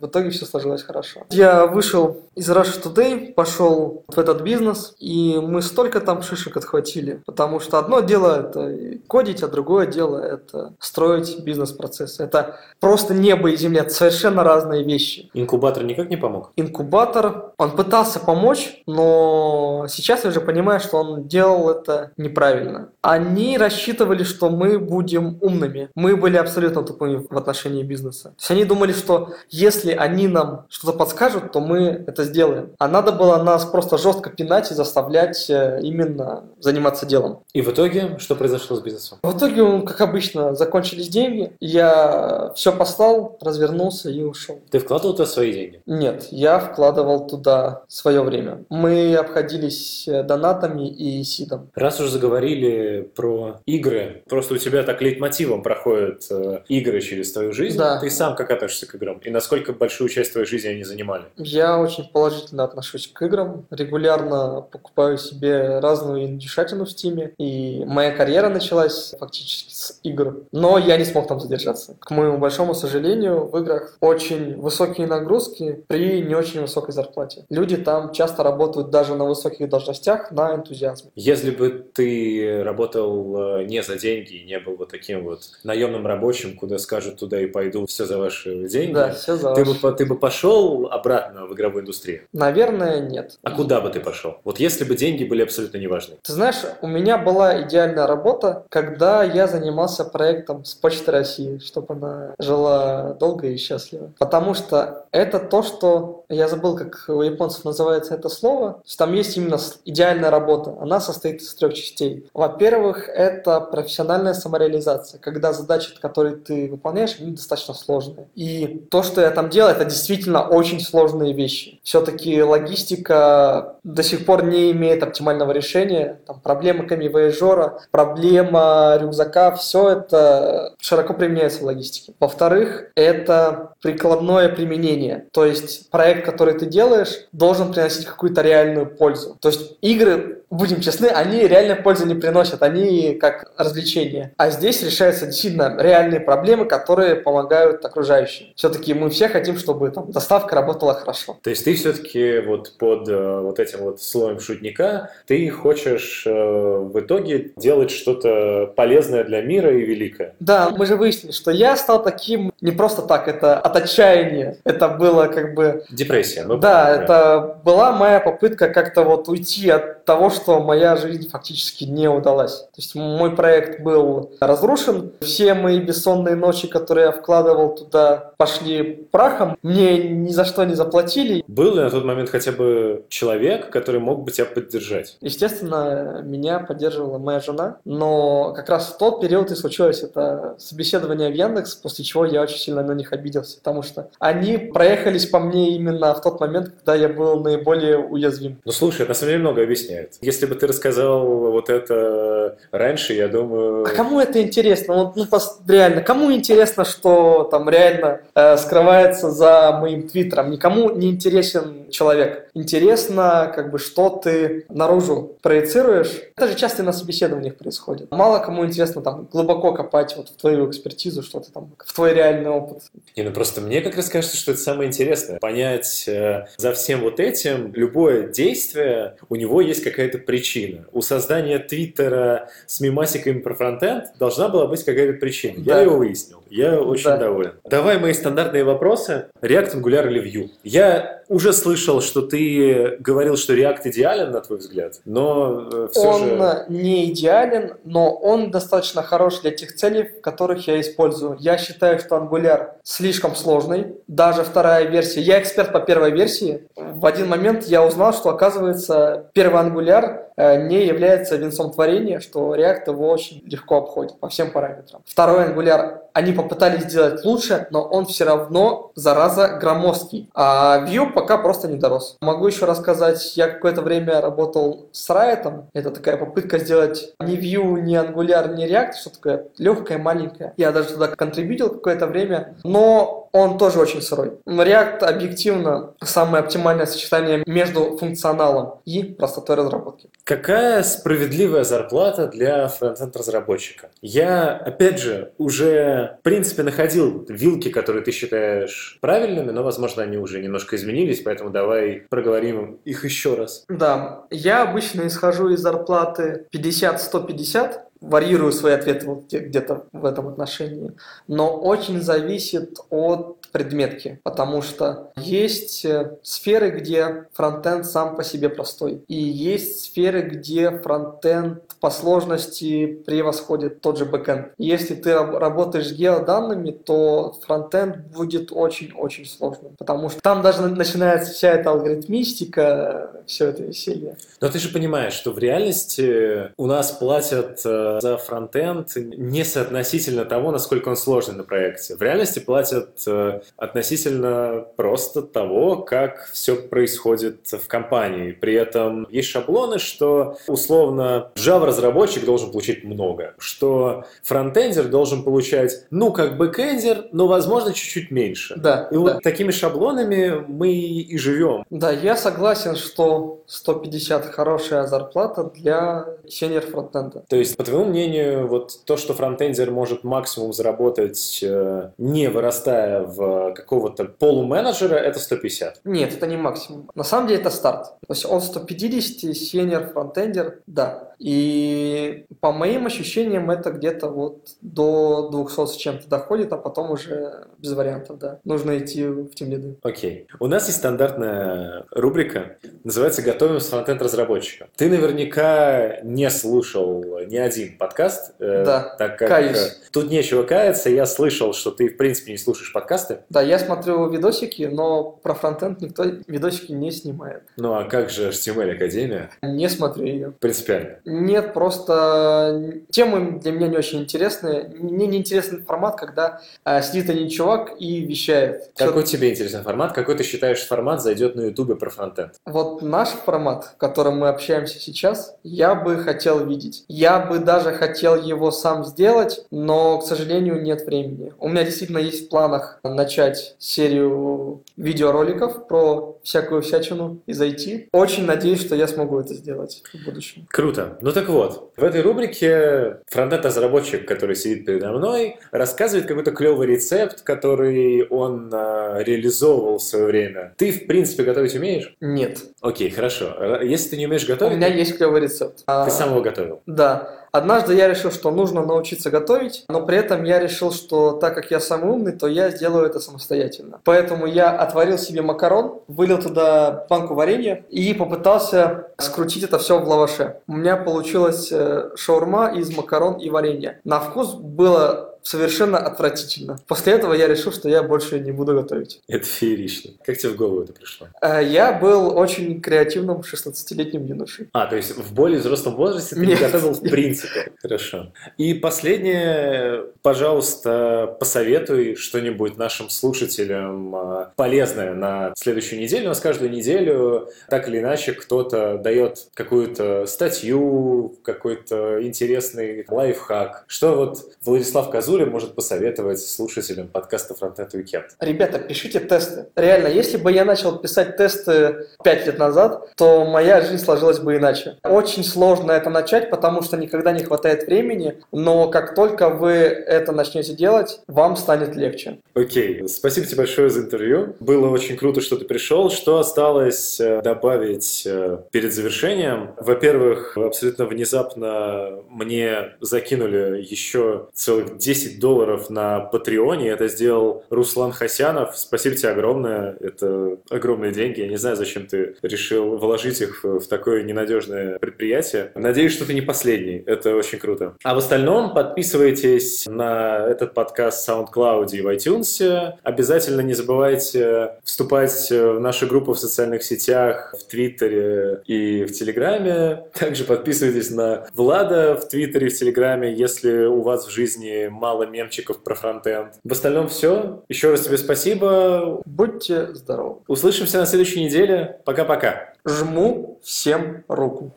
в 0.00 0.06
итоге 0.06 0.30
все 0.30 0.44
сложилось 0.44 0.82
хорошо. 0.82 1.22
Я 1.30 1.66
вышел 1.66 2.24
из 2.34 2.50
Russia 2.50 2.82
Today, 2.82 3.32
пошел 3.32 4.04
в 4.08 4.18
этот 4.18 4.42
бизнес, 4.42 4.94
и 4.98 5.38
мы 5.40 5.62
столько 5.62 6.00
там 6.00 6.22
шишек 6.22 6.56
отхватили. 6.56 7.22
Потому 7.26 7.60
что 7.60 7.78
одно 7.78 8.00
дело 8.00 8.40
это 8.40 8.98
кодить, 9.06 9.42
а 9.42 9.48
другое 9.48 9.86
дело 9.86 10.18
это 10.18 10.74
строить 10.78 11.40
бизнес-процесс. 11.44 12.20
Это 12.20 12.58
просто 12.80 13.14
небо 13.14 13.50
и 13.50 13.56
земля, 13.56 13.82
это 13.82 13.90
совершенно 13.90 14.44
разные 14.44 14.84
вещи. 14.84 15.30
Инкубатор 15.34 15.84
никак 15.84 16.10
не 16.10 16.16
помог? 16.16 16.52
Инкубатор, 16.56 17.52
он 17.58 17.70
пытался 17.70 18.20
помочь, 18.20 18.82
но 18.86 19.86
сейчас 19.88 20.24
я 20.24 20.30
уже 20.30 20.40
понимаю, 20.40 20.80
что 20.80 20.98
он 20.98 21.28
делал 21.28 21.70
это 21.70 22.10
неправильно. 22.16 22.90
Они 23.00 23.58
рассчитывали, 23.58 24.24
что 24.24 24.50
мы 24.50 24.78
будем 24.78 25.38
умными. 25.40 25.88
Мы 25.94 26.16
были 26.16 26.36
абсолютно 26.36 26.82
тупыми 26.82 27.24
в 27.28 27.36
отношении 27.36 27.82
бизнеса. 27.82 28.30
То 28.30 28.34
есть 28.38 28.50
они 28.50 28.64
думали, 28.64 28.92
что 28.92 29.03
если 29.50 29.92
они 29.92 30.28
нам 30.28 30.66
что-то 30.68 30.96
подскажут, 30.96 31.52
то 31.52 31.60
мы 31.60 32.04
это 32.06 32.24
сделаем. 32.24 32.70
А 32.78 32.88
надо 32.88 33.12
было 33.12 33.42
нас 33.42 33.64
просто 33.64 33.98
жестко 33.98 34.30
пинать 34.30 34.70
и 34.70 34.74
заставлять 34.74 35.48
э, 35.48 35.80
именно 35.82 36.44
заниматься 36.60 37.06
делом. 37.06 37.40
И 37.52 37.62
в 37.62 37.70
итоге, 37.70 38.18
что 38.18 38.34
произошло 38.34 38.76
с 38.76 38.80
бизнесом? 38.80 39.18
В 39.22 39.36
итоге, 39.36 39.82
как 39.82 40.00
обычно, 40.00 40.54
закончились 40.54 41.08
деньги. 41.08 41.52
Я 41.60 42.52
все 42.54 42.72
послал, 42.72 43.38
развернулся 43.40 44.10
и 44.10 44.22
ушел. 44.22 44.60
Ты 44.70 44.78
вкладывал 44.78 45.14
туда 45.14 45.26
свои 45.26 45.52
деньги? 45.52 45.82
Нет, 45.86 46.28
я 46.30 46.58
вкладывал 46.58 47.26
туда 47.26 47.82
свое 47.88 48.22
время. 48.22 48.64
Мы 48.68 49.14
обходились 49.14 50.06
э, 50.08 50.22
донатами 50.22 50.88
и 50.88 51.22
сидом. 51.24 51.70
Раз 51.74 52.00
уж 52.00 52.10
заговорили 52.10 53.10
про 53.14 53.60
игры, 53.66 54.22
просто 54.28 54.54
у 54.54 54.56
тебя 54.56 54.82
так 54.82 55.00
лейтмотивом 55.02 55.62
проходят 55.62 56.22
э, 56.30 56.60
игры 56.68 57.00
через 57.00 57.32
твою 57.32 57.52
жизнь. 57.52 57.78
Да. 57.78 57.98
Ты 57.98 58.10
сам 58.10 58.34
как 58.34 58.50
относишься 58.50 58.86
к 58.86 58.93
к 58.94 58.96
играм? 58.96 59.18
И 59.24 59.30
насколько 59.30 59.72
большую 59.72 60.08
часть 60.08 60.32
твоей 60.32 60.46
жизни 60.46 60.68
они 60.68 60.84
занимали? 60.84 61.24
Я 61.36 61.78
очень 61.78 62.04
положительно 62.04 62.64
отношусь 62.64 63.08
к 63.08 63.22
играм. 63.22 63.66
Регулярно 63.70 64.64
покупаю 64.70 65.18
себе 65.18 65.80
разную 65.80 66.24
индюшатину 66.24 66.84
в 66.84 66.90
Стиме. 66.90 67.32
И 67.38 67.84
моя 67.86 68.12
карьера 68.12 68.48
началась 68.48 69.14
фактически 69.18 69.72
с 69.72 70.00
игр. 70.02 70.44
Но 70.52 70.78
я 70.78 70.96
не 70.96 71.04
смог 71.04 71.26
там 71.26 71.40
задержаться. 71.40 71.96
К 71.98 72.10
моему 72.10 72.38
большому 72.38 72.74
сожалению, 72.74 73.46
в 73.46 73.58
играх 73.58 73.96
очень 74.00 74.56
высокие 74.56 75.06
нагрузки 75.06 75.84
при 75.88 76.22
не 76.22 76.34
очень 76.34 76.60
высокой 76.60 76.92
зарплате. 76.92 77.44
Люди 77.50 77.76
там 77.76 78.12
часто 78.12 78.42
работают 78.42 78.90
даже 78.90 79.14
на 79.14 79.24
высоких 79.24 79.68
должностях 79.68 80.30
на 80.30 80.54
энтузиазме. 80.54 81.10
Если 81.14 81.50
бы 81.50 81.84
ты 81.92 82.62
работал 82.62 83.58
э, 83.58 83.64
не 83.64 83.82
за 83.82 83.96
деньги, 83.98 84.44
не 84.46 84.58
был 84.58 84.76
бы 84.76 84.86
таким 84.86 85.24
вот 85.24 85.40
наемным 85.64 86.06
рабочим, 86.06 86.56
куда 86.56 86.78
скажут 86.78 87.18
туда 87.18 87.40
и 87.40 87.46
пойду, 87.46 87.86
все 87.86 88.04
за 88.04 88.18
ваши 88.18 88.68
деньги, 88.68 88.83
Да, 88.92 89.10
все 89.10 89.36
за 89.36 89.54
ты, 89.54 89.64
бы, 89.64 89.92
ты 89.92 90.06
бы 90.06 90.16
пошел 90.16 90.88
обратно 90.90 91.46
в 91.46 91.54
игровую 91.54 91.82
индустрию? 91.82 92.22
Наверное, 92.32 93.00
нет. 93.00 93.38
А 93.42 93.50
куда 93.50 93.80
бы 93.80 93.90
ты 93.90 94.00
пошел? 94.00 94.36
Вот 94.44 94.60
если 94.60 94.84
бы 94.84 94.96
деньги 94.96 95.24
были 95.24 95.42
абсолютно 95.42 95.78
неважны. 95.78 96.16
Ты 96.22 96.32
знаешь, 96.32 96.56
у 96.82 96.86
меня 96.86 97.18
была 97.18 97.62
идеальная 97.62 98.06
работа, 98.06 98.64
когда 98.68 99.22
я 99.22 99.46
занимался 99.46 100.04
проектом 100.04 100.64
с 100.64 100.74
Почты 100.74 101.10
России, 101.10 101.58
чтобы 101.58 101.94
она 101.94 102.34
жила 102.38 103.14
долго 103.14 103.48
и 103.48 103.56
счастливо. 103.56 104.12
Потому 104.18 104.54
что 104.54 105.06
это 105.12 105.38
то, 105.38 105.62
что 105.62 106.24
я 106.28 106.48
забыл, 106.48 106.76
как 106.76 107.04
у 107.08 107.22
японцев 107.22 107.64
называется 107.64 108.14
это 108.14 108.28
слово. 108.28 108.82
Там 108.98 109.12
есть 109.12 109.36
именно 109.36 109.58
идеальная 109.84 110.30
работа. 110.30 110.76
Она 110.80 111.00
состоит 111.00 111.40
из 111.42 111.54
трех 111.54 111.74
частей. 111.74 112.26
Во-первых, 112.34 113.08
это 113.08 113.60
профессиональная 113.60 114.34
самореализация, 114.34 115.20
когда 115.20 115.52
задачи, 115.52 115.98
которые 116.00 116.36
ты 116.36 116.70
выполняешь, 116.70 117.16
они 117.20 117.32
достаточно 117.32 117.74
сложные. 117.74 118.28
И 118.34 118.73
то, 118.78 119.02
что 119.02 119.20
я 119.20 119.30
там 119.30 119.50
делаю, 119.50 119.74
это 119.74 119.84
действительно 119.84 120.46
очень 120.46 120.80
сложные 120.80 121.32
вещи. 121.32 121.80
Все-таки 121.82 122.42
логистика 122.42 123.76
до 123.82 124.02
сих 124.02 124.24
пор 124.24 124.44
не 124.44 124.70
имеет 124.72 125.02
оптимального 125.02 125.52
решения. 125.52 126.20
Там 126.26 126.40
проблема 126.40 126.86
камевояжера, 126.86 127.80
проблема 127.90 128.98
рюкзака, 129.00 129.52
все 129.52 129.90
это 129.90 130.74
широко 130.80 131.14
применяется 131.14 131.60
в 131.60 131.66
логистике. 131.66 132.14
Во-вторых, 132.20 132.90
это 132.94 133.73
прикладное 133.84 134.48
применение. 134.48 135.26
То 135.30 135.44
есть 135.44 135.90
проект, 135.90 136.24
который 136.24 136.54
ты 136.54 136.64
делаешь, 136.64 137.26
должен 137.32 137.70
приносить 137.70 138.06
какую-то 138.06 138.40
реальную 138.40 138.86
пользу. 138.86 139.36
То 139.42 139.48
есть 139.48 139.76
игры, 139.82 140.42
будем 140.48 140.80
честны, 140.80 141.08
они 141.08 141.46
реально 141.46 141.76
пользы 141.76 142.06
не 142.06 142.14
приносят, 142.14 142.62
они 142.62 143.14
как 143.14 143.52
развлечение. 143.58 144.32
А 144.38 144.48
здесь 144.48 144.82
решаются 144.82 145.26
действительно 145.26 145.76
реальные 145.78 146.20
проблемы, 146.20 146.64
которые 146.64 147.16
помогают 147.16 147.84
окружающим. 147.84 148.46
Все-таки 148.56 148.94
мы 148.94 149.10
все 149.10 149.28
хотим, 149.28 149.58
чтобы 149.58 149.90
там, 149.90 150.10
доставка 150.10 150.54
работала 150.54 150.94
хорошо. 150.94 151.36
То 151.42 151.50
есть 151.50 151.66
ты 151.66 151.74
все-таки 151.74 152.38
вот 152.38 152.78
под 152.78 153.06
э, 153.08 153.40
вот 153.40 153.58
этим 153.58 153.80
вот 153.80 154.00
слоем 154.00 154.40
шутника, 154.40 155.10
ты 155.26 155.50
хочешь 155.50 156.24
э, 156.26 156.30
в 156.32 156.98
итоге 157.00 157.52
делать 157.58 157.90
что-то 157.90 158.72
полезное 158.74 159.24
для 159.24 159.42
мира 159.42 159.70
и 159.70 159.84
великое. 159.84 160.34
Да, 160.40 160.70
мы 160.70 160.86
же 160.86 160.96
выяснили, 160.96 161.32
что 161.32 161.50
я 161.50 161.76
стал 161.76 162.02
таким 162.02 162.50
не 162.62 162.70
просто 162.70 163.02
так, 163.02 163.28
это 163.28 163.58
от 163.58 163.73
отчаяния. 163.76 164.58
Это 164.64 164.88
было 164.88 165.26
как 165.26 165.54
бы 165.54 165.84
Депрессия. 165.90 166.44
ну, 166.44 166.56
Да, 166.56 166.84
правильно. 166.84 167.02
это 167.02 167.60
была 167.64 167.92
моя 167.92 168.20
попытка 168.20 168.68
как-то 168.68 169.02
вот 169.02 169.28
уйти 169.28 169.68
от 169.70 170.04
того, 170.04 170.30
что 170.30 170.60
моя 170.60 170.96
жизнь 170.96 171.28
фактически 171.28 171.84
не 171.84 172.08
удалась. 172.08 172.60
То 172.60 172.76
есть 172.78 172.94
мой 172.94 173.34
проект 173.34 173.80
был 173.80 174.32
разрушен, 174.40 175.12
все 175.20 175.54
мои 175.54 175.80
бессонные 175.80 176.34
ночи, 176.34 176.68
которые 176.68 177.06
я 177.06 177.12
вкладывал 177.12 177.74
туда, 177.74 178.32
пошли 178.36 179.06
прахом, 179.10 179.56
мне 179.62 179.98
ни 180.08 180.30
за 180.30 180.44
что 180.44 180.64
не 180.64 180.74
заплатили. 180.74 181.44
Был 181.46 181.74
ли 181.74 181.80
на 181.82 181.90
тот 181.90 182.04
момент 182.04 182.30
хотя 182.30 182.52
бы 182.52 183.04
человек, 183.08 183.70
который 183.70 184.00
мог 184.00 184.24
бы 184.24 184.30
тебя 184.30 184.46
поддержать? 184.46 185.16
Естественно, 185.20 186.20
меня 186.22 186.58
поддерживала 186.60 187.18
моя 187.18 187.40
жена, 187.40 187.78
но 187.84 188.52
как 188.54 188.68
раз 188.68 188.88
в 188.88 188.98
тот 188.98 189.20
период 189.20 189.50
и 189.50 189.54
случилось 189.54 190.02
это 190.02 190.54
собеседование 190.58 191.30
в 191.30 191.34
Яндекс, 191.34 191.74
после 191.76 192.04
чего 192.04 192.24
я 192.24 192.42
очень 192.42 192.58
сильно 192.58 192.82
на 192.82 192.92
них 192.92 193.12
обиделся, 193.12 193.58
потому 193.64 193.82
что 193.82 194.10
они 194.18 194.58
проехались 194.58 195.24
по 195.24 195.40
мне 195.40 195.74
именно 195.74 196.14
в 196.14 196.20
тот 196.20 196.38
момент, 196.38 196.68
когда 196.76 196.94
я 196.94 197.08
был 197.08 197.40
наиболее 197.40 197.96
уязвим. 197.98 198.58
Ну, 198.62 198.72
слушай, 198.72 199.08
на 199.08 199.14
самом 199.14 199.30
деле 199.30 199.40
много 199.40 199.62
объясняет. 199.62 200.18
Если 200.20 200.44
бы 200.44 200.54
ты 200.54 200.66
рассказал 200.66 201.24
вот 201.24 201.70
это 201.70 202.58
раньше, 202.72 203.14
я 203.14 203.28
думаю... 203.28 203.86
А 203.86 203.88
кому 203.88 204.20
это 204.20 204.42
интересно? 204.42 204.94
Вот, 204.94 205.16
ну, 205.16 205.26
реально, 205.66 206.02
кому 206.02 206.30
интересно, 206.30 206.84
что 206.84 207.48
там 207.50 207.70
реально 207.70 208.20
э, 208.34 208.58
скрывается 208.58 209.30
за 209.30 209.78
моим 209.80 210.08
твиттером? 210.08 210.50
Никому 210.50 210.90
не 210.90 211.10
интересен 211.10 211.90
человек. 211.90 212.50
Интересно, 212.52 213.50
как 213.54 213.70
бы, 213.70 213.78
что 213.78 214.10
ты 214.10 214.66
наружу 214.68 215.36
проецируешь. 215.40 216.12
Это 216.36 216.48
же 216.48 216.54
часто 216.56 216.82
на 216.82 216.92
собеседованиях 216.92 217.56
происходит. 217.56 218.10
Мало 218.10 218.40
кому 218.40 218.66
интересно 218.66 219.00
там 219.00 219.26
глубоко 219.32 219.72
копать 219.72 220.14
вот 220.16 220.28
в 220.28 220.36
твою 220.36 220.68
экспертизу, 220.68 221.22
что-то 221.22 221.52
там, 221.52 221.70
в 221.78 221.94
твой 221.94 222.12
реальный 222.12 222.50
опыт. 222.50 222.82
Не, 223.16 223.22
ну 223.22 223.30
просто 223.30 223.43
мне 223.60 223.80
как 223.80 223.96
раз 223.96 224.08
кажется, 224.08 224.36
что 224.36 224.52
это 224.52 224.60
самое 224.60 224.88
интересное. 224.88 225.38
Понять 225.38 226.04
э, 226.06 226.46
за 226.56 226.72
всем 226.72 227.00
вот 227.00 227.20
этим, 227.20 227.72
любое 227.74 228.28
действие, 228.28 229.16
у 229.28 229.36
него 229.36 229.60
есть 229.60 229.82
какая-то 229.82 230.18
причина. 230.18 230.86
У 230.92 231.02
создания 231.02 231.58
Твиттера 231.58 232.48
с 232.66 232.80
мемасиками 232.80 233.40
про 233.40 233.54
фронтенд 233.54 234.16
должна 234.18 234.48
была 234.48 234.66
быть 234.66 234.84
какая-то 234.84 235.18
причина. 235.18 235.54
Да. 235.58 235.76
Я 235.76 235.82
его 235.82 235.96
выяснил. 235.96 236.43
Я 236.56 236.80
очень 236.80 237.04
Да. 237.10 237.16
доволен. 237.16 237.52
Давай 237.64 237.98
мои 237.98 238.12
стандартные 238.12 238.62
вопросы. 238.62 239.26
React, 239.42 239.74
Angular 239.82 240.06
или 240.08 240.22
Vue? 240.22 240.50
Я 240.62 241.22
уже 241.28 241.52
слышал, 241.52 242.00
что 242.00 242.22
ты 242.22 242.96
говорил, 243.00 243.36
что 243.36 243.54
React 243.54 243.80
идеален, 243.86 244.30
на 244.30 244.40
твой 244.40 244.58
взгляд, 244.58 245.00
но 245.04 245.88
все 245.90 246.00
он 246.00 246.20
же... 246.22 246.34
э, 246.36 246.64
не 246.68 247.10
идеален, 247.10 247.74
но 247.84 248.14
он 248.14 248.52
достаточно 248.52 249.02
хорош 249.02 249.40
для 249.40 249.50
тех 249.50 249.74
целей, 249.74 250.04
в 250.04 250.20
которых 250.20 250.64
я 250.68 250.80
использую. 250.80 251.36
Я 251.40 251.58
считаю, 251.58 251.98
что 251.98 252.16
Angular 252.16 252.68
слишком 252.84 253.34
сложный, 253.34 253.96
даже 254.06 254.44
вторая 254.44 254.84
версия. 254.84 255.22
Я 255.22 255.40
эксперт 255.40 255.72
по 255.72 255.80
первой 255.80 256.12
версии. 256.12 256.68
В 256.76 257.04
один 257.04 257.28
момент 257.28 257.64
я 257.64 257.84
узнал, 257.84 258.12
что, 258.12 258.28
оказывается, 258.30 259.28
первый 259.34 259.60
Angular 259.64 260.26
э, 260.33 260.33
не 260.36 260.86
является 260.86 261.36
венцом 261.36 261.72
творения, 261.72 262.20
что 262.20 262.54
React 262.54 262.90
его 262.90 263.08
очень 263.10 263.42
легко 263.46 263.78
обходит 263.78 264.18
по 264.18 264.28
всем 264.28 264.50
параметрам. 264.50 265.02
Второй 265.06 265.46
Angular 265.46 266.04
они 266.14 266.32
попытались 266.32 266.84
сделать 266.84 267.24
лучше, 267.24 267.66
но 267.70 267.82
он 267.82 268.06
все 268.06 268.24
равно, 268.24 268.92
зараза, 268.94 269.58
громоздкий. 269.60 270.30
А 270.32 270.86
Vue 270.86 271.12
пока 271.12 271.38
просто 271.38 271.66
не 271.66 271.76
дорос. 271.76 272.16
Могу 272.20 272.46
еще 272.46 272.66
рассказать, 272.66 273.36
я 273.36 273.48
какое-то 273.48 273.82
время 273.82 274.20
работал 274.20 274.88
с 274.92 275.10
Riot. 275.10 275.64
Это 275.72 275.90
такая 275.90 276.16
попытка 276.16 276.58
сделать 276.58 277.14
ни 277.18 277.36
Vue, 277.36 277.80
ни 277.80 277.98
Angular, 277.98 278.54
ни 278.54 278.64
React, 278.64 278.92
что 278.92 279.10
такое 279.10 279.46
легкое, 279.58 279.98
маленькое. 279.98 280.54
Я 280.56 280.70
даже 280.70 280.90
туда 280.90 281.08
контрибьютил 281.08 281.70
какое-то 281.70 282.06
время, 282.06 282.54
но 282.62 283.28
он 283.32 283.58
тоже 283.58 283.80
очень 283.80 284.00
сырой. 284.00 284.38
React 284.46 284.98
объективно 284.98 285.94
самое 286.00 286.44
оптимальное 286.44 286.86
сочетание 286.86 287.42
между 287.46 287.96
функционалом 287.96 288.74
и 288.84 289.02
простотой 289.02 289.56
разработки. 289.56 290.08
Какая 290.24 290.82
справедливая 290.84 291.64
зарплата 291.64 292.26
для 292.26 292.66
фронтенд-разработчика? 292.68 293.90
Я, 294.00 294.56
опять 294.56 294.98
же, 294.98 295.32
уже, 295.36 296.16
в 296.20 296.22
принципе, 296.22 296.62
находил 296.62 297.26
вилки, 297.28 297.68
которые 297.68 298.02
ты 298.02 298.10
считаешь 298.10 298.96
правильными, 299.02 299.50
но, 299.50 299.62
возможно, 299.62 300.02
они 300.02 300.16
уже 300.16 300.40
немножко 300.40 300.76
изменились, 300.76 301.20
поэтому 301.20 301.50
давай 301.50 302.06
проговорим 302.08 302.78
их 302.86 303.04
еще 303.04 303.34
раз. 303.34 303.66
Да, 303.68 304.24
я 304.30 304.62
обычно 304.62 305.06
исхожу 305.06 305.50
из 305.50 305.60
зарплаты 305.60 306.46
50-150, 306.54 307.80
варьирую 308.00 308.52
свои 308.52 308.72
ответы 308.72 309.06
где-то 309.30 309.86
в 309.92 310.06
этом 310.06 310.28
отношении, 310.28 310.92
но 311.28 311.54
очень 311.54 312.00
зависит 312.00 312.78
от 312.88 313.43
предметки, 313.54 314.18
потому 314.24 314.62
что 314.62 315.12
есть 315.16 315.84
э, 315.84 316.16
сферы, 316.24 316.70
где 316.70 317.26
фронтенд 317.34 317.86
сам 317.86 318.16
по 318.16 318.24
себе 318.24 318.48
простой, 318.48 319.04
и 319.06 319.14
есть 319.14 319.84
сферы, 319.84 320.22
где 320.22 320.72
фронтенд 320.72 321.62
по 321.80 321.88
сложности 321.90 322.86
превосходит 323.06 323.80
тот 323.80 323.96
же 323.96 324.06
бэкенд. 324.06 324.48
Если 324.58 324.96
ты 324.96 325.14
раб- 325.14 325.36
работаешь 325.38 325.88
с 325.88 325.92
геоданными, 325.92 326.72
то 326.72 327.36
фронтенд 327.46 327.98
будет 328.08 328.50
очень-очень 328.50 329.24
сложным, 329.24 329.76
потому 329.78 330.10
что 330.10 330.20
там 330.20 330.42
даже 330.42 330.62
на- 330.62 330.74
начинается 330.74 331.32
вся 331.32 331.52
эта 331.52 331.70
алгоритмистика, 331.70 333.22
все 333.26 333.48
это 333.48 333.62
веселье. 333.62 334.16
Но 334.40 334.48
ты 334.48 334.58
же 334.58 334.68
понимаешь, 334.68 335.14
что 335.14 335.32
в 335.32 335.38
реальности 335.38 336.52
у 336.56 336.66
нас 336.66 336.92
платят 336.92 337.60
э, 337.64 337.98
за 338.00 338.16
фронтенд 338.16 338.96
не 338.96 339.44
соотносительно 339.44 340.24
того, 340.24 340.50
насколько 340.50 340.88
он 340.88 340.96
сложный 340.96 341.34
на 341.34 341.44
проекте. 341.44 341.96
В 341.96 342.02
реальности 342.02 342.38
платят 342.38 343.02
э, 343.06 343.40
относительно 343.56 344.64
просто 344.76 345.22
того, 345.22 345.76
как 345.76 346.28
все 346.32 346.56
происходит 346.56 347.46
в 347.50 347.66
компании. 347.66 348.32
При 348.32 348.54
этом 348.54 349.06
есть 349.10 349.28
шаблоны, 349.28 349.78
что 349.78 350.38
условно 350.46 351.30
Java-разработчик 351.36 352.24
должен 352.24 352.50
получить 352.50 352.84
много, 352.84 353.34
что 353.38 354.04
фронтендер 354.22 354.88
должен 354.88 355.22
получать, 355.22 355.84
ну, 355.90 356.12
как 356.12 356.36
бэкендер, 356.36 357.06
но, 357.12 357.26
возможно, 357.26 357.72
чуть-чуть 357.72 358.10
меньше. 358.10 358.54
Да. 358.56 358.88
И 358.90 358.94
да. 358.94 359.00
вот 359.00 359.22
такими 359.22 359.50
шаблонами 359.50 360.44
мы 360.46 360.72
и 360.72 361.16
живем. 361.18 361.64
Да, 361.70 361.90
я 361.90 362.16
согласен, 362.16 362.76
что 362.76 363.13
150 363.46 364.26
хорошая 364.26 364.86
зарплата 364.86 365.44
для 365.44 366.06
сеньор 366.28 366.62
фронтенда. 366.62 367.24
То 367.28 367.36
есть, 367.36 367.56
по 367.56 367.64
твоему 367.64 367.86
мнению, 367.86 368.46
вот 368.46 368.84
то, 368.84 368.96
что 368.96 369.14
фронтендер 369.14 369.70
может 369.70 370.04
максимум 370.04 370.52
заработать, 370.52 371.40
э, 371.42 371.90
не 371.98 372.28
вырастая 372.28 373.02
в 373.02 373.52
какого-то 373.54 374.04
полуменеджера, 374.04 374.96
это 374.96 375.18
150? 375.18 375.80
Нет, 375.84 376.14
это 376.14 376.26
не 376.26 376.36
максимум. 376.36 376.90
На 376.94 377.04
самом 377.04 377.28
деле 377.28 377.40
это 377.40 377.50
старт. 377.50 377.94
То 378.06 378.12
есть 378.12 378.24
он 378.26 378.40
150, 378.40 379.34
сеньор 379.34 379.84
фронтендер, 379.92 380.60
да. 380.66 381.14
И 381.18 382.26
по 382.40 382.52
моим 382.52 382.86
ощущениям 382.86 383.50
это 383.50 383.70
где-то 383.70 384.08
вот 384.08 384.48
до 384.60 385.30
200 385.30 385.66
с 385.66 385.76
чем-то 385.76 386.08
доходит, 386.08 386.52
а 386.52 386.56
потом 386.56 386.90
уже 386.90 387.46
без 387.58 387.72
вариантов, 387.72 388.18
да. 388.18 388.38
Нужно 388.44 388.78
идти 388.78 389.06
в 389.06 389.34
тем 389.34 389.50
лиды. 389.50 389.76
Окей. 389.82 390.26
У 390.40 390.46
нас 390.46 390.66
есть 390.66 390.78
стандартная 390.78 391.86
рубрика, 391.90 392.56
называется 392.82 393.03
«Готовим 393.04 393.60
с 393.60 393.68
фронтенд-разработчика». 393.68 394.68
Ты 394.76 394.88
наверняка 394.88 396.00
не 396.02 396.28
слушал 396.30 397.04
ни 397.26 397.36
один 397.36 397.76
подкаст, 397.76 398.32
э, 398.38 398.64
Да, 398.64 398.94
так 398.98 399.18
как 399.18 399.28
каюсь. 399.28 399.56
э, 399.58 399.70
тут 399.92 400.10
нечего 400.10 400.42
каяться. 400.42 400.88
Я 400.90 401.06
слышал, 401.06 401.52
что 401.52 401.70
ты, 401.70 401.88
в 401.88 401.96
принципе, 401.96 402.32
не 402.32 402.38
слушаешь 402.38 402.72
подкасты. 402.72 403.18
Да, 403.30 403.42
я 403.42 403.58
смотрю 403.58 404.08
видосики, 404.08 404.62
но 404.64 405.02
про 405.04 405.34
фронтенд 405.34 405.80
никто 405.80 406.04
видосики 406.26 406.72
не 406.72 406.90
снимает. 406.90 407.42
Ну 407.56 407.74
а 407.74 407.84
как 407.84 408.10
же 408.10 408.28
HTML 408.30 408.72
Академия? 408.72 409.30
Не 409.42 409.68
смотрю 409.68 410.04
ее. 410.04 410.32
Принципиально. 410.40 410.98
Нет, 411.04 411.52
просто 411.52 412.80
темы 412.90 413.38
для 413.40 413.52
меня 413.52 413.68
не 413.68 413.76
очень 413.76 414.00
интересные. 414.00 414.68
Мне 414.78 415.06
не 415.06 415.18
интересный 415.18 415.62
формат, 415.62 415.96
когда 415.98 416.40
э, 416.64 416.82
сидит 416.82 417.10
один 417.10 417.28
чувак 417.28 417.72
и 417.78 418.00
вещает. 418.04 418.70
Какой 418.76 419.04
тебе 419.04 419.30
интересный 419.30 419.62
формат? 419.62 419.92
Какой 419.92 420.16
ты 420.16 420.24
считаешь 420.24 420.64
формат 420.66 421.02
зайдет 421.02 421.34
на 421.36 421.42
Ютубе 421.42 421.76
про 421.76 421.90
фронтенд? 421.90 422.34
Вот 422.46 422.82
наш 422.94 423.08
формат, 423.08 423.64
в 423.64 423.76
котором 423.76 424.18
мы 424.18 424.28
общаемся 424.28 424.78
сейчас, 424.78 425.36
я 425.42 425.74
бы 425.74 425.96
хотел 425.96 426.46
видеть. 426.46 426.84
Я 426.86 427.18
бы 427.18 427.40
даже 427.40 427.72
хотел 427.72 428.14
его 428.14 428.52
сам 428.52 428.84
сделать, 428.84 429.44
но, 429.50 429.98
к 429.98 430.04
сожалению, 430.04 430.62
нет 430.62 430.86
времени. 430.86 431.32
У 431.38 431.48
меня 431.48 431.64
действительно 431.64 431.98
есть 431.98 432.26
в 432.26 432.28
планах 432.28 432.78
начать 432.84 433.56
серию 433.58 434.62
видеороликов 434.76 435.66
про 435.66 436.18
всякую 436.22 436.62
всячину 436.62 437.20
и 437.26 437.32
зайти. 437.32 437.88
Очень 437.92 438.26
надеюсь, 438.26 438.60
что 438.60 438.76
я 438.76 438.86
смогу 438.86 439.18
это 439.18 439.34
сделать 439.34 439.82
в 439.92 440.04
будущем. 440.04 440.46
Круто. 440.50 440.96
Ну 441.00 441.12
так 441.12 441.28
вот, 441.28 441.72
в 441.76 441.82
этой 441.82 442.00
рубрике 442.00 442.98
фронтенд-разработчик, 443.06 444.06
который 444.06 444.36
сидит 444.36 444.66
передо 444.66 444.92
мной, 444.92 445.38
рассказывает 445.50 446.06
какой-то 446.06 446.30
клевый 446.30 446.68
рецепт, 446.68 447.22
который 447.22 448.06
он 448.06 448.50
а, 448.52 449.02
реализовывал 449.02 449.78
в 449.78 449.82
свое 449.82 450.06
время. 450.06 450.54
Ты, 450.56 450.70
в 450.70 450.86
принципе, 450.86 451.24
готовить 451.24 451.54
умеешь? 451.56 451.94
Нет. 452.00 452.38
Окей, 452.60 452.83
хорошо. 452.90 453.60
Если 453.62 453.90
ты 453.90 453.96
не 453.96 454.06
умеешь 454.06 454.24
У 454.24 454.28
готовить, 454.28 454.56
меня 454.56 454.68
есть 454.68 454.96
клевый 454.96 455.20
рецепт. 455.20 455.62
А, 455.66 455.84
ты 455.84 455.90
сам 455.90 456.10
его 456.10 456.20
готовил. 456.20 456.62
Да. 456.66 457.24
Однажды 457.34 457.74
я 457.74 457.88
решил, 457.88 458.12
что 458.12 458.30
нужно 458.30 458.64
научиться 458.64 459.10
готовить, 459.10 459.64
но 459.68 459.84
при 459.84 459.98
этом 459.98 460.22
я 460.22 460.38
решил, 460.38 460.70
что 460.70 461.14
так 461.14 461.34
как 461.34 461.50
я 461.50 461.58
самый 461.58 461.90
умный, 461.90 462.12
то 462.12 462.28
я 462.28 462.50
сделаю 462.50 462.86
это 462.86 463.00
самостоятельно. 463.00 463.80
Поэтому 463.82 464.26
я 464.26 464.50
отварил 464.50 464.98
себе 464.98 465.20
макарон, 465.20 465.80
вылил 465.88 466.22
туда 466.22 466.86
банку 466.88 467.14
варенья 467.14 467.64
и 467.70 467.92
попытался 467.92 468.86
скрутить 468.98 469.42
это 469.42 469.58
все 469.58 469.80
в 469.80 469.88
лаваше. 469.88 470.36
У 470.46 470.52
меня 470.52 470.76
получилась 470.76 471.50
э, 471.50 471.90
шаурма 471.96 472.52
из 472.54 472.76
макарон 472.76 473.14
и 473.14 473.28
варенья. 473.30 473.80
На 473.82 473.98
вкус 473.98 474.34
было 474.34 475.13
совершенно 475.24 475.78
отвратительно. 475.78 476.58
После 476.68 476.92
этого 476.92 477.14
я 477.14 477.26
решил, 477.26 477.50
что 477.52 477.68
я 477.68 477.82
больше 477.82 478.20
не 478.20 478.30
буду 478.30 478.54
готовить. 478.54 479.00
Это 479.08 479.24
феерично. 479.24 479.92
Как 480.04 480.16
тебе 480.18 480.32
в 480.32 480.36
голову 480.36 480.62
это 480.62 480.72
пришло? 480.72 481.08
Э, 481.20 481.42
Я 481.42 481.72
был 481.72 482.16
очень 482.16 482.60
креативным 482.60 483.20
16-летним 483.20 484.04
юношей. 484.06 484.48
А, 484.52 484.66
то 484.66 484.76
есть 484.76 484.96
в 484.96 485.12
более 485.14 485.40
взрослом 485.40 485.76
возрасте 485.76 486.14
ты 486.14 486.20
не 486.20 486.26
Нет. 486.28 486.40
готовил 486.40 486.72
в 486.74 486.80
принципе. 486.82 487.52
Хорошо. 487.62 488.12
И 488.38 488.54
последнее, 488.54 489.84
пожалуйста, 490.02 491.16
посоветуй 491.18 491.96
что-нибудь 491.96 492.56
нашим 492.58 492.90
слушателям 492.90 493.94
а, 493.96 494.32
полезное 494.36 494.94
на 494.94 495.32
следующую 495.36 495.80
неделю. 495.80 496.04
У 496.06 496.08
нас 496.08 496.20
каждую 496.20 496.50
неделю 496.50 497.28
так 497.48 497.68
или 497.68 497.78
иначе 497.80 498.12
кто-то 498.12 498.78
дает 498.78 499.26
какую-то 499.34 500.06
статью, 500.06 501.16
какой-то 501.22 502.02
интересный 502.04 502.84
лайфхак. 502.88 503.64
Что 503.66 503.94
вот 503.96 504.18
Владислав 504.44 504.90
Казуля 505.14 505.30
может 505.30 505.54
посоветовать 505.54 506.18
слушателям 506.18 506.88
подкаста 506.88 507.34
Frontend 507.40 507.70
Weekend? 507.72 508.06
Ребята, 508.18 508.58
пишите 508.58 508.98
тесты. 508.98 509.46
Реально, 509.54 509.86
если 509.86 510.16
бы 510.16 510.32
я 510.32 510.44
начал 510.44 510.76
писать 510.80 511.16
тесты 511.16 511.86
5 512.02 512.26
лет 512.26 512.38
назад, 512.40 512.88
то 512.96 513.24
моя 513.24 513.60
жизнь 513.60 513.78
сложилась 513.84 514.18
бы 514.18 514.36
иначе. 514.36 514.78
Очень 514.82 515.22
сложно 515.22 515.70
это 515.70 515.88
начать, 515.88 516.30
потому 516.30 516.62
что 516.62 516.76
никогда 516.76 517.12
не 517.12 517.22
хватает 517.22 517.68
времени, 517.68 518.22
но 518.32 518.68
как 518.68 518.96
только 518.96 519.28
вы 519.28 519.52
это 519.52 520.10
начнете 520.10 520.52
делать, 520.52 520.98
вам 521.06 521.36
станет 521.36 521.76
легче. 521.76 522.18
Окей, 522.34 522.88
спасибо 522.88 523.28
тебе 523.28 523.36
большое 523.36 523.70
за 523.70 523.82
интервью. 523.82 524.34
Было 524.40 524.68
очень 524.68 524.96
круто, 524.96 525.20
что 525.20 525.36
ты 525.36 525.44
пришел. 525.44 525.90
Что 525.90 526.18
осталось 526.18 526.98
э, 526.98 527.22
добавить 527.22 528.02
э, 528.04 528.38
перед 528.50 528.74
завершением? 528.74 529.52
Во-первых, 529.58 530.36
абсолютно 530.36 530.86
внезапно 530.86 532.00
мне 532.10 532.72
закинули 532.80 533.62
еще 533.62 534.26
целых 534.34 534.76
10 534.76 535.03
долларов 535.08 535.70
на 535.70 536.00
Патреоне. 536.00 536.68
Это 536.70 536.88
сделал 536.88 537.44
Руслан 537.50 537.92
Хасянов. 537.92 538.56
Спасибо 538.56 538.96
тебе 538.96 539.10
огромное. 539.10 539.76
Это 539.80 540.38
огромные 540.50 540.92
деньги. 540.92 541.20
Я 541.20 541.28
не 541.28 541.36
знаю, 541.36 541.56
зачем 541.56 541.86
ты 541.86 542.16
решил 542.22 542.76
вложить 542.76 543.20
их 543.20 543.44
в 543.44 543.66
такое 543.66 544.02
ненадежное 544.02 544.78
предприятие. 544.78 545.52
Надеюсь, 545.54 545.92
что 545.92 546.06
ты 546.06 546.14
не 546.14 546.20
последний. 546.20 546.82
Это 546.86 547.14
очень 547.16 547.38
круто. 547.38 547.74
А 547.82 547.94
в 547.94 547.98
остальном 547.98 548.54
подписывайтесь 548.54 549.66
на 549.66 550.26
этот 550.28 550.54
подкаст 550.54 551.06
в 551.06 551.10
SoundCloud 551.10 551.68
и 551.72 551.80
в 551.80 551.88
iTunes. 551.88 552.74
Обязательно 552.82 553.40
не 553.40 553.54
забывайте 553.54 554.52
вступать 554.64 555.30
в 555.30 555.58
нашу 555.58 555.86
группу 555.86 556.12
в 556.12 556.18
социальных 556.18 556.62
сетях, 556.62 557.34
в 557.38 557.44
Твиттере 557.44 558.42
и 558.46 558.84
в 558.84 558.92
Телеграме. 558.92 559.84
Также 559.92 560.24
подписывайтесь 560.24 560.90
на 560.90 561.26
Влада 561.34 561.96
в 561.96 562.08
Твиттере 562.08 562.46
и 562.46 562.50
в 562.50 562.58
Телеграме, 562.58 563.12
если 563.12 563.64
у 563.64 563.80
вас 563.82 564.06
в 564.06 564.10
жизни 564.10 564.68
мало 564.70 564.93
мемчиков 565.02 565.62
про 565.62 565.74
фронтенд. 565.74 566.34
В 566.42 566.52
остальном 566.52 566.88
все. 566.88 567.42
Еще 567.48 567.70
раз 567.70 567.82
тебе 567.82 567.98
спасибо. 567.98 569.02
Будьте 569.04 569.74
здоровы. 569.74 570.20
Услышимся 570.28 570.78
на 570.78 570.86
следующей 570.86 571.24
неделе. 571.24 571.80
Пока-пока. 571.84 572.54
Жму 572.64 573.38
всем 573.42 574.04
руку. 574.08 574.52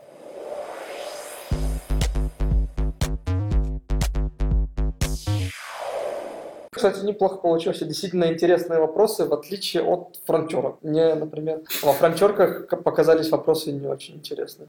Кстати, 6.77 7.03
неплохо 7.03 7.37
получилось. 7.37 7.79
Действительно 7.79 8.31
интересные 8.31 8.79
вопросы, 8.79 9.25
в 9.25 9.33
отличие 9.33 9.81
от 9.81 10.19
франчерок. 10.25 10.77
Мне, 10.83 11.15
например, 11.15 11.61
во 11.81 11.91
франчерках 11.91 12.67
показались 12.83 13.31
вопросы 13.31 13.71
не 13.71 13.87
очень 13.87 14.15
интересные. 14.15 14.65